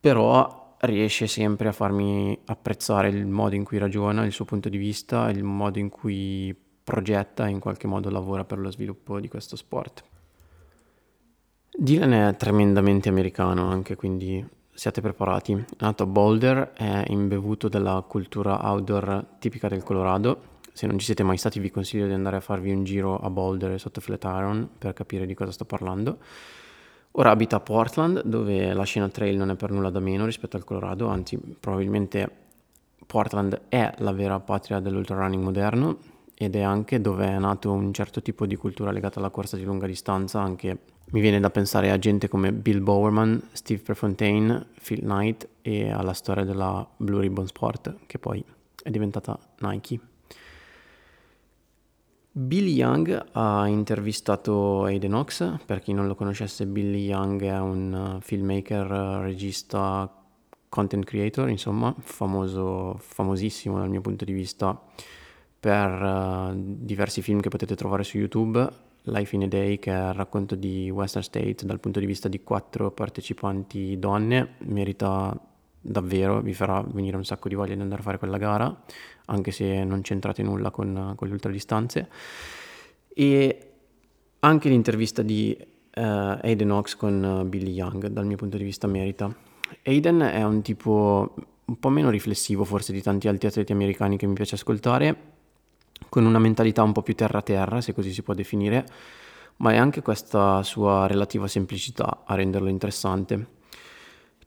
però 0.00 0.76
riesce 0.80 1.26
sempre 1.26 1.68
a 1.68 1.72
farmi 1.72 2.38
apprezzare 2.46 3.08
il 3.08 3.26
modo 3.26 3.56
in 3.56 3.64
cui 3.64 3.76
ragiona, 3.76 4.24
il 4.24 4.32
suo 4.32 4.46
punto 4.46 4.70
di 4.70 4.78
vista, 4.78 5.28
il 5.28 5.42
modo 5.42 5.78
in 5.78 5.90
cui 5.90 6.56
progetta 6.82 7.46
e 7.46 7.50
in 7.50 7.58
qualche 7.58 7.86
modo 7.86 8.08
lavora 8.08 8.44
per 8.44 8.58
lo 8.58 8.70
sviluppo 8.70 9.20
di 9.20 9.28
questo 9.28 9.54
sport. 9.56 10.02
Dylan 11.76 12.12
è 12.12 12.36
tremendamente 12.36 13.10
americano 13.10 13.68
anche, 13.68 13.96
quindi 13.96 14.56
siate 14.78 15.00
preparati. 15.00 15.54
È 15.54 15.82
nato 15.82 16.04
a 16.04 16.06
Boulder, 16.06 16.70
è 16.72 17.02
imbevuto 17.08 17.68
della 17.68 18.04
cultura 18.06 18.60
outdoor 18.70 19.24
tipica 19.40 19.66
del 19.66 19.82
Colorado. 19.82 20.56
Se 20.72 20.86
non 20.86 21.00
ci 21.00 21.06
siete 21.06 21.24
mai 21.24 21.36
stati 21.36 21.58
vi 21.58 21.68
consiglio 21.68 22.06
di 22.06 22.12
andare 22.12 22.36
a 22.36 22.40
farvi 22.40 22.70
un 22.70 22.84
giro 22.84 23.18
a 23.18 23.28
Boulder 23.28 23.80
sotto 23.80 24.00
Flatiron 24.00 24.68
per 24.78 24.92
capire 24.92 25.26
di 25.26 25.34
cosa 25.34 25.50
sto 25.50 25.64
parlando. 25.64 26.18
Ora 27.10 27.32
abita 27.32 27.56
a 27.56 27.60
Portland, 27.60 28.22
dove 28.22 28.72
la 28.72 28.84
scena 28.84 29.08
trail 29.08 29.36
non 29.36 29.50
è 29.50 29.56
per 29.56 29.72
nulla 29.72 29.90
da 29.90 29.98
meno 29.98 30.24
rispetto 30.26 30.56
al 30.56 30.62
Colorado, 30.62 31.08
anzi 31.08 31.36
probabilmente 31.58 32.30
Portland 33.04 33.62
è 33.68 33.92
la 33.98 34.12
vera 34.12 34.38
patria 34.38 34.78
dell'ultra 34.78 35.16
running 35.16 35.42
moderno, 35.42 35.98
ed 36.34 36.54
è 36.54 36.60
anche 36.60 37.00
dove 37.00 37.26
è 37.26 37.38
nato 37.40 37.72
un 37.72 37.92
certo 37.92 38.22
tipo 38.22 38.46
di 38.46 38.54
cultura 38.54 38.92
legata 38.92 39.18
alla 39.18 39.30
corsa 39.30 39.56
di 39.56 39.64
lunga 39.64 39.88
distanza, 39.88 40.40
anche 40.40 40.78
mi 41.10 41.20
viene 41.20 41.40
da 41.40 41.50
pensare 41.50 41.90
a 41.90 41.98
gente 41.98 42.28
come 42.28 42.52
Bill 42.52 42.82
Bowerman, 42.82 43.48
Steve 43.52 43.80
Prefontaine, 43.80 44.66
Phil 44.82 45.00
Knight 45.00 45.48
e 45.62 45.90
alla 45.90 46.12
storia 46.12 46.44
della 46.44 46.86
Blue 46.96 47.20
Ribbon 47.20 47.46
Sport, 47.46 47.96
che 48.06 48.18
poi 48.18 48.44
è 48.82 48.90
diventata 48.90 49.38
Nike. 49.60 50.00
Billy 52.30 52.72
Young 52.72 53.26
ha 53.32 53.66
intervistato 53.66 54.84
Aiden 54.84 55.14
Ox, 55.14 55.56
per 55.64 55.80
chi 55.80 55.92
non 55.92 56.06
lo 56.06 56.14
conoscesse 56.14 56.66
Billy 56.66 57.06
Young 57.06 57.42
è 57.42 57.58
un 57.58 58.18
filmmaker, 58.20 58.86
regista, 59.22 60.12
content 60.68 61.04
creator, 61.04 61.48
insomma, 61.48 61.94
famoso, 61.98 62.96
famosissimo 63.00 63.78
dal 63.78 63.88
mio 63.88 64.02
punto 64.02 64.24
di 64.24 64.32
vista 64.32 64.80
per 65.58 65.90
uh, 65.90 66.52
diversi 66.54 67.22
film 67.22 67.40
che 67.40 67.48
potete 67.48 67.74
trovare 67.74 68.04
su 68.04 68.18
YouTube. 68.18 68.86
Life 69.10 69.34
in 69.34 69.42
a 69.42 69.48
Day, 69.48 69.78
che 69.78 69.92
è 69.92 70.08
il 70.08 70.14
racconto 70.14 70.54
di 70.54 70.90
Western 70.90 71.22
State 71.22 71.64
dal 71.64 71.80
punto 71.80 72.00
di 72.00 72.06
vista 72.06 72.28
di 72.28 72.42
quattro 72.42 72.90
partecipanti 72.90 73.98
donne, 73.98 74.54
merita 74.60 75.38
davvero, 75.80 76.40
vi 76.40 76.54
farà 76.54 76.82
venire 76.82 77.16
un 77.16 77.24
sacco 77.24 77.48
di 77.48 77.54
voglia 77.54 77.74
di 77.74 77.80
andare 77.80 78.00
a 78.00 78.04
fare 78.04 78.18
quella 78.18 78.38
gara, 78.38 78.84
anche 79.26 79.50
se 79.50 79.84
non 79.84 80.02
c'entrate 80.02 80.42
nulla 80.42 80.70
con, 80.70 81.12
con 81.16 81.26
le 81.26 81.32
ultradistanze. 81.32 82.08
E 83.14 83.70
anche 84.40 84.68
l'intervista 84.68 85.22
di 85.22 85.56
uh, 85.60 86.00
Aiden 86.00 86.70
Ox 86.70 86.96
con 86.96 87.22
uh, 87.22 87.48
Billy 87.48 87.72
Young, 87.72 88.06
dal 88.06 88.26
mio 88.26 88.36
punto 88.36 88.56
di 88.56 88.64
vista, 88.64 88.86
merita. 88.86 89.34
Aiden 89.84 90.20
è 90.20 90.44
un 90.44 90.62
tipo 90.62 91.34
un 91.64 91.78
po' 91.78 91.88
meno 91.90 92.08
riflessivo 92.08 92.64
forse 92.64 92.92
di 92.92 93.02
tanti 93.02 93.28
altri 93.28 93.48
atleti 93.48 93.72
americani 93.72 94.16
che 94.16 94.26
mi 94.26 94.32
piace 94.32 94.54
ascoltare, 94.54 95.37
con 96.08 96.24
una 96.24 96.38
mentalità 96.38 96.82
un 96.82 96.92
po' 96.92 97.02
più 97.02 97.14
terra-terra, 97.14 97.80
se 97.80 97.92
così 97.92 98.12
si 98.12 98.22
può 98.22 98.34
definire, 98.34 98.86
ma 99.56 99.72
è 99.72 99.76
anche 99.76 100.02
questa 100.02 100.62
sua 100.62 101.06
relativa 101.06 101.46
semplicità 101.48 102.22
a 102.24 102.34
renderlo 102.34 102.68
interessante. 102.68 103.56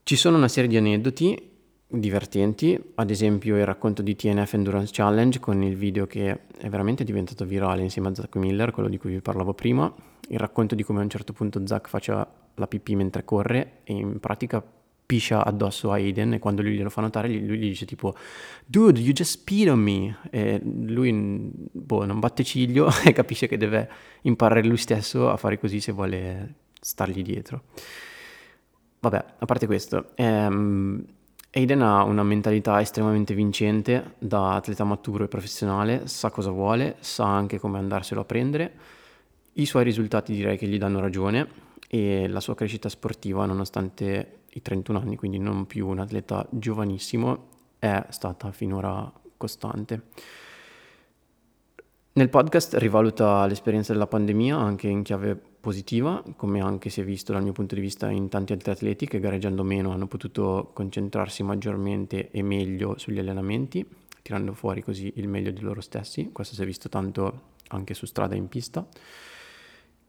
Ci 0.04 0.16
sono 0.16 0.38
una 0.38 0.48
serie 0.48 0.70
di 0.70 0.78
aneddoti 0.78 1.50
divertenti, 1.88 2.82
ad 2.96 3.10
esempio 3.10 3.58
il 3.58 3.66
racconto 3.66 4.02
di 4.02 4.16
TNF 4.16 4.54
Endurance 4.54 4.92
Challenge 4.94 5.40
con 5.40 5.62
il 5.62 5.76
video 5.76 6.08
che 6.08 6.40
è 6.58 6.70
veramente 6.70 7.04
diventato 7.04 7.46
virale 7.46 7.82
insieme 7.82 8.08
a 8.08 8.16
Zach 8.16 8.36
Miller, 8.38 8.72
quello 8.72 8.88
di 8.88 8.98
cui 8.98 9.12
vi 9.12 9.22
parlavo 9.22 9.54
prima, 9.54 9.94
il 10.30 10.40
racconto 10.40 10.74
di 10.76 10.84
come 10.84 11.00
a 11.00 11.04
un 11.04 11.10
certo 11.10 11.34
punto 11.34 11.66
Zach 11.68 11.90
faccia 11.90 12.26
la 12.56 12.68
pipì 12.68 12.96
mentre 12.96 13.26
corre 13.26 13.80
e 13.84 13.94
in 13.94 14.20
pratica 14.20 14.64
piscia 15.12 15.44
addosso 15.44 15.92
a 15.92 15.96
Aiden 15.96 16.36
e 16.36 16.40
quando 16.40 16.62
lui 16.62 16.76
glielo 16.76 16.90
fa 16.90 17.02
notare 17.02 17.28
lui 17.28 17.58
gli 17.58 17.68
dice 17.68 17.84
tipo 17.84 18.16
dude 18.66 19.02
you 19.02 19.12
just 19.12 19.44
peed 19.44 19.68
on 19.68 19.80
me. 19.80 20.18
E 20.30 20.62
lui 20.64 21.12
boh, 21.12 22.06
non 22.06 22.20
batte 22.20 22.46
ciglio 22.46 22.88
e 23.04 23.12
capisce 23.12 23.48
che 23.48 23.58
deve 23.58 23.90
imparare 24.22 24.64
lui 24.64 24.78
stesso 24.78 25.30
a 25.30 25.36
fare 25.36 25.60
così 25.60 25.82
se 25.82 25.92
vuole 25.92 26.54
stargli 26.80 27.22
dietro. 27.24 27.64
Vabbè 29.02 29.26
a 29.40 29.46
parte 29.46 29.66
questo 29.66 30.12
ehm, 30.16 31.04
Aiden 31.54 31.82
ha 31.82 32.04
una 32.04 32.24
mentalità 32.24 32.80
estremamente 32.80 33.34
vincente 33.34 34.14
da 34.18 34.56
atleta 34.56 34.86
maturo 34.86 35.26
e 35.26 35.28
professionale 35.28 36.08
sa 36.08 36.30
cosa 36.30 36.52
vuole 36.52 36.96
sa 37.00 37.26
anche 37.26 37.60
come 37.60 37.80
andarselo 37.80 38.22
a 38.22 38.26
prendere. 38.26 38.74
I 39.54 39.66
suoi 39.66 39.84
risultati 39.84 40.32
direi 40.34 40.58
che 40.58 40.68
gli 40.68 40.78
danno 40.78 41.02
ragione 41.02 41.50
e 41.90 42.30
la 42.30 42.40
sua 42.40 42.56
crescita 42.56 42.88
sportiva 42.88 43.46
nonostante 43.46 44.40
i 44.54 44.62
31 44.62 45.00
anni, 45.00 45.16
quindi 45.16 45.38
non 45.38 45.66
più 45.66 45.88
un 45.88 46.00
atleta 46.00 46.46
giovanissimo, 46.50 47.48
è 47.80 48.06
stata 48.10 48.52
finora 48.52 49.12
costante. 49.38 50.04
Nel 52.14 52.30
podcast 52.30 52.76
rivaluta 52.76 53.46
l'esperienza 53.46 53.94
della 53.94 54.08
pandemia 54.08 54.58
anche 54.58 54.88
in 54.88 55.02
chiave 55.02 55.36
positiva, 55.36 56.22
come 56.36 56.60
anche 56.60 56.90
si 56.90 57.00
è 57.00 57.06
visto 57.06 57.32
dal 57.32 57.42
mio 57.42 57.54
punto 57.54 57.74
di 57.74 57.82
vista 57.82 58.10
in 58.10 58.28
tanti 58.28 58.52
altri 58.52 58.72
atleti 58.72 59.08
che 59.08 59.20
gareggiando 59.20 59.64
meno 59.64 59.92
hanno 59.92 60.08
potuto 60.08 60.72
concentrarsi 60.74 61.42
maggiormente 61.44 62.30
e 62.32 62.42
meglio 62.42 62.98
sugli 62.98 63.20
allenamenti, 63.20 63.88
tirando 64.22 64.54
fuori 64.54 64.84
così 64.84 65.14
il 65.16 65.30
meglio 65.30 65.52
di 65.52 65.62
loro 65.62 65.80
stessi. 65.80 66.32
Questo 66.34 66.54
si 66.54 66.62
è 66.62 66.66
visto 66.66 66.90
tanto 66.90 67.50
anche 67.70 67.94
su 67.94 68.06
strada 68.06 68.36
e 68.36 68.38
in 68.38 68.50
pista 68.50 68.86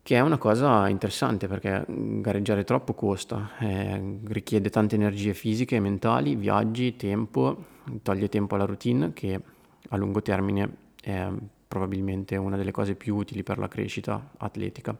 che 0.02 0.16
è 0.16 0.20
una 0.20 0.36
cosa 0.36 0.88
interessante 0.88 1.46
perché 1.46 1.84
gareggiare 1.86 2.64
troppo 2.64 2.92
costa, 2.92 3.52
eh, 3.60 4.18
richiede 4.24 4.68
tante 4.68 4.96
energie 4.96 5.32
fisiche 5.32 5.76
e 5.76 5.80
mentali, 5.80 6.34
viaggi, 6.34 6.96
tempo, 6.96 7.64
toglie 8.02 8.28
tempo 8.28 8.56
alla 8.56 8.64
routine 8.64 9.12
che 9.12 9.40
a 9.88 9.96
lungo 9.96 10.20
termine 10.20 10.76
è 11.00 11.28
probabilmente 11.68 12.36
una 12.36 12.56
delle 12.56 12.72
cose 12.72 12.96
più 12.96 13.14
utili 13.14 13.44
per 13.44 13.58
la 13.58 13.68
crescita 13.68 14.30
atletica. 14.38 14.96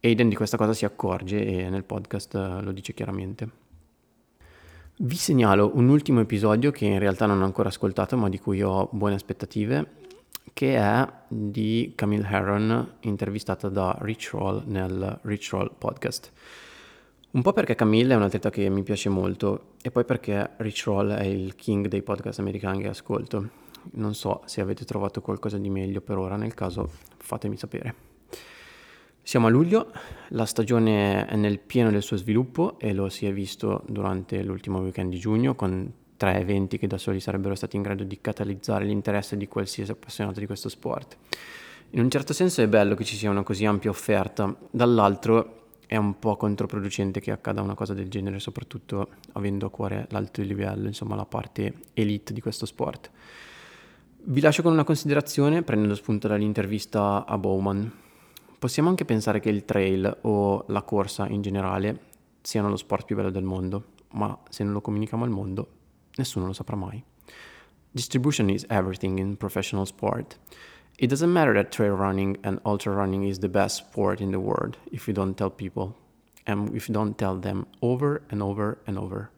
Aiden 0.00 0.28
di 0.28 0.34
questa 0.36 0.56
cosa 0.56 0.72
si 0.72 0.84
accorge 0.84 1.44
e 1.44 1.68
nel 1.68 1.84
podcast 1.84 2.34
lo 2.34 2.72
dice 2.72 2.94
chiaramente. 2.94 3.64
Vi 4.98 5.16
segnalo 5.16 5.72
un 5.74 5.88
ultimo 5.90 6.20
episodio 6.20 6.70
che 6.70 6.86
in 6.86 6.98
realtà 6.98 7.26
non 7.26 7.42
ho 7.42 7.44
ancora 7.44 7.68
ascoltato 7.68 8.16
ma 8.16 8.30
di 8.30 8.38
cui 8.38 8.62
ho 8.62 8.88
buone 8.90 9.14
aspettative 9.14 10.04
che 10.52 10.76
è 10.76 11.06
di 11.28 11.92
Camille 11.94 12.26
Herron 12.28 12.94
intervistata 13.00 13.68
da 13.68 13.96
Rich 14.00 14.30
Roll 14.32 14.62
nel 14.66 15.18
Rich 15.22 15.50
Roll 15.52 15.72
podcast. 15.76 16.32
Un 17.32 17.42
po' 17.42 17.52
perché 17.52 17.74
Camille 17.74 18.14
è 18.14 18.16
un'atleta 18.16 18.48
che 18.50 18.68
mi 18.70 18.82
piace 18.82 19.08
molto 19.08 19.74
e 19.82 19.90
poi 19.90 20.04
perché 20.04 20.52
Rich 20.56 20.84
Roll 20.86 21.12
è 21.12 21.24
il 21.24 21.54
king 21.54 21.86
dei 21.88 22.02
podcast 22.02 22.38
americani 22.38 22.80
che 22.80 22.88
ascolto. 22.88 23.48
Non 23.92 24.14
so 24.14 24.42
se 24.46 24.60
avete 24.60 24.84
trovato 24.84 25.20
qualcosa 25.20 25.58
di 25.58 25.68
meglio 25.68 26.00
per 26.00 26.16
ora, 26.16 26.36
nel 26.36 26.54
caso 26.54 26.90
fatemi 27.18 27.56
sapere. 27.56 27.94
Siamo 29.22 29.48
a 29.48 29.50
luglio, 29.50 29.90
la 30.28 30.46
stagione 30.46 31.26
è 31.26 31.36
nel 31.36 31.58
pieno 31.58 31.90
del 31.90 32.02
suo 32.02 32.16
sviluppo 32.16 32.78
e 32.78 32.94
lo 32.94 33.08
si 33.08 33.26
è 33.26 33.32
visto 33.32 33.82
durante 33.88 34.42
l'ultimo 34.42 34.78
weekend 34.78 35.10
di 35.10 35.18
giugno 35.18 35.56
con 35.56 35.92
tre 36.16 36.40
eventi 36.40 36.78
che 36.78 36.86
da 36.86 36.98
soli 36.98 37.20
sarebbero 37.20 37.54
stati 37.54 37.76
in 37.76 37.82
grado 37.82 38.04
di 38.04 38.20
catalizzare 38.20 38.84
l'interesse 38.84 39.36
di 39.36 39.48
qualsiasi 39.48 39.90
appassionato 39.90 40.40
di 40.40 40.46
questo 40.46 40.68
sport. 40.68 41.16
In 41.90 42.00
un 42.00 42.10
certo 42.10 42.32
senso 42.32 42.62
è 42.62 42.68
bello 42.68 42.94
che 42.94 43.04
ci 43.04 43.16
sia 43.16 43.30
una 43.30 43.42
così 43.42 43.64
ampia 43.64 43.90
offerta, 43.90 44.54
dall'altro 44.70 45.64
è 45.86 45.96
un 45.96 46.18
po' 46.18 46.36
controproducente 46.36 47.20
che 47.20 47.30
accada 47.30 47.62
una 47.62 47.74
cosa 47.74 47.94
del 47.94 48.08
genere, 48.08 48.40
soprattutto 48.40 49.08
avendo 49.32 49.66
a 49.66 49.70
cuore 49.70 50.06
l'alto 50.10 50.42
livello, 50.42 50.88
insomma 50.88 51.14
la 51.14 51.26
parte 51.26 51.74
elite 51.94 52.32
di 52.32 52.40
questo 52.40 52.66
sport. 52.66 53.10
Vi 54.28 54.40
lascio 54.40 54.62
con 54.62 54.72
una 54.72 54.82
considerazione 54.82 55.62
prendendo 55.62 55.94
spunto 55.94 56.26
dall'intervista 56.26 57.24
a 57.24 57.38
Bowman. 57.38 57.92
Possiamo 58.58 58.88
anche 58.88 59.04
pensare 59.04 59.38
che 59.38 59.50
il 59.50 59.64
trail 59.64 60.18
o 60.22 60.64
la 60.68 60.82
corsa 60.82 61.28
in 61.28 61.42
generale 61.42 62.00
siano 62.42 62.68
lo 62.68 62.76
sport 62.76 63.04
più 63.04 63.14
bello 63.14 63.30
del 63.30 63.44
mondo, 63.44 63.84
ma 64.12 64.36
se 64.48 64.64
non 64.64 64.72
lo 64.72 64.80
comunichiamo 64.80 65.22
al 65.22 65.30
mondo, 65.30 65.68
nessuno 66.16 66.46
lo 66.46 66.52
saprà 66.52 66.76
mai. 66.76 67.02
Distribution 67.90 68.50
is 68.50 68.66
everything 68.68 69.18
in 69.18 69.36
professional 69.36 69.86
sport. 69.86 70.38
It 70.98 71.08
doesn't 71.08 71.32
matter 71.32 71.54
that 71.54 71.70
trail 71.70 71.94
running 71.94 72.36
and 72.42 72.58
ultra 72.64 72.92
running 72.92 73.24
is 73.24 73.38
the 73.38 73.48
best 73.48 73.76
sport 73.76 74.20
in 74.20 74.30
the 74.30 74.38
world 74.38 74.76
if 74.90 75.06
you 75.06 75.14
don't 75.14 75.34
tell 75.34 75.50
people 75.50 75.94
and 76.46 76.74
if 76.74 76.88
you 76.88 76.94
don't 76.94 77.16
tell 77.16 77.38
them 77.38 77.66
over 77.80 78.22
and 78.30 78.42
over 78.42 78.78
and 78.86 78.98
over. 78.98 79.30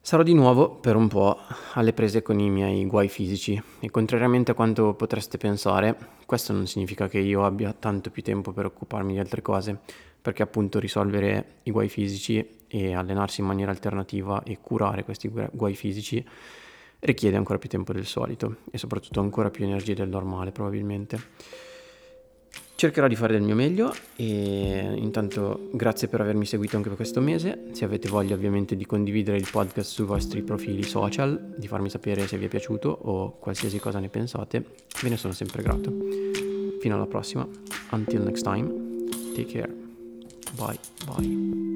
Sarò 0.00 0.22
di 0.22 0.34
nuovo 0.34 0.68
per 0.68 0.96
un 0.96 1.08
po' 1.08 1.38
alle 1.72 1.94
prese 1.94 2.20
con 2.20 2.38
i 2.38 2.50
miei 2.50 2.84
guai 2.84 3.08
fisici 3.08 3.60
e 3.80 3.90
contrariamente 3.90 4.50
a 4.50 4.54
quanto 4.54 4.92
potreste 4.92 5.38
pensare, 5.38 5.96
questo 6.26 6.52
non 6.52 6.66
significa 6.66 7.08
che 7.08 7.18
io 7.18 7.42
abbia 7.44 7.72
tanto 7.72 8.10
più 8.10 8.22
tempo 8.22 8.52
per 8.52 8.66
occuparmi 8.66 9.14
di 9.14 9.18
altre 9.18 9.40
cose, 9.40 9.78
perché 10.20 10.42
appunto 10.42 10.78
risolvere 10.78 11.60
i 11.62 11.70
guai 11.70 11.88
fisici 11.88 12.46
e 12.74 12.92
allenarsi 12.92 13.40
in 13.40 13.46
maniera 13.46 13.70
alternativa 13.70 14.42
e 14.42 14.58
curare 14.60 15.04
questi 15.04 15.30
guai 15.52 15.74
fisici 15.76 16.24
richiede 16.98 17.36
ancora 17.36 17.58
più 17.58 17.68
tempo 17.68 17.92
del 17.92 18.04
solito 18.04 18.56
e 18.72 18.78
soprattutto 18.78 19.20
ancora 19.20 19.48
più 19.48 19.64
energie 19.64 19.94
del 19.94 20.08
normale 20.08 20.50
probabilmente. 20.50 21.20
Cercherò 22.74 23.06
di 23.06 23.14
fare 23.14 23.34
del 23.34 23.42
mio 23.42 23.54
meglio 23.54 23.94
e 24.16 24.92
intanto 24.96 25.68
grazie 25.72 26.08
per 26.08 26.20
avermi 26.20 26.44
seguito 26.44 26.74
anche 26.74 26.88
per 26.88 26.96
questo 26.96 27.20
mese. 27.20 27.66
Se 27.70 27.84
avete 27.84 28.08
voglia 28.08 28.34
ovviamente 28.34 28.74
di 28.74 28.84
condividere 28.84 29.36
il 29.36 29.46
podcast 29.48 29.92
sui 29.92 30.04
vostri 30.04 30.42
profili 30.42 30.82
social, 30.82 31.54
di 31.56 31.68
farmi 31.68 31.88
sapere 31.88 32.26
se 32.26 32.36
vi 32.36 32.46
è 32.46 32.48
piaciuto 32.48 32.88
o 32.88 33.38
qualsiasi 33.38 33.78
cosa 33.78 34.00
ne 34.00 34.08
pensate, 34.08 34.64
ve 35.00 35.08
ne 35.08 35.16
sono 35.16 35.32
sempre 35.32 35.62
grato. 35.62 35.92
Fino 36.80 36.96
alla 36.96 37.06
prossima. 37.06 37.46
Until 37.92 38.22
next 38.22 38.42
time, 38.42 38.68
take 39.36 39.52
care. 39.52 39.72
Bye 40.56 40.78
bye. 41.06 41.73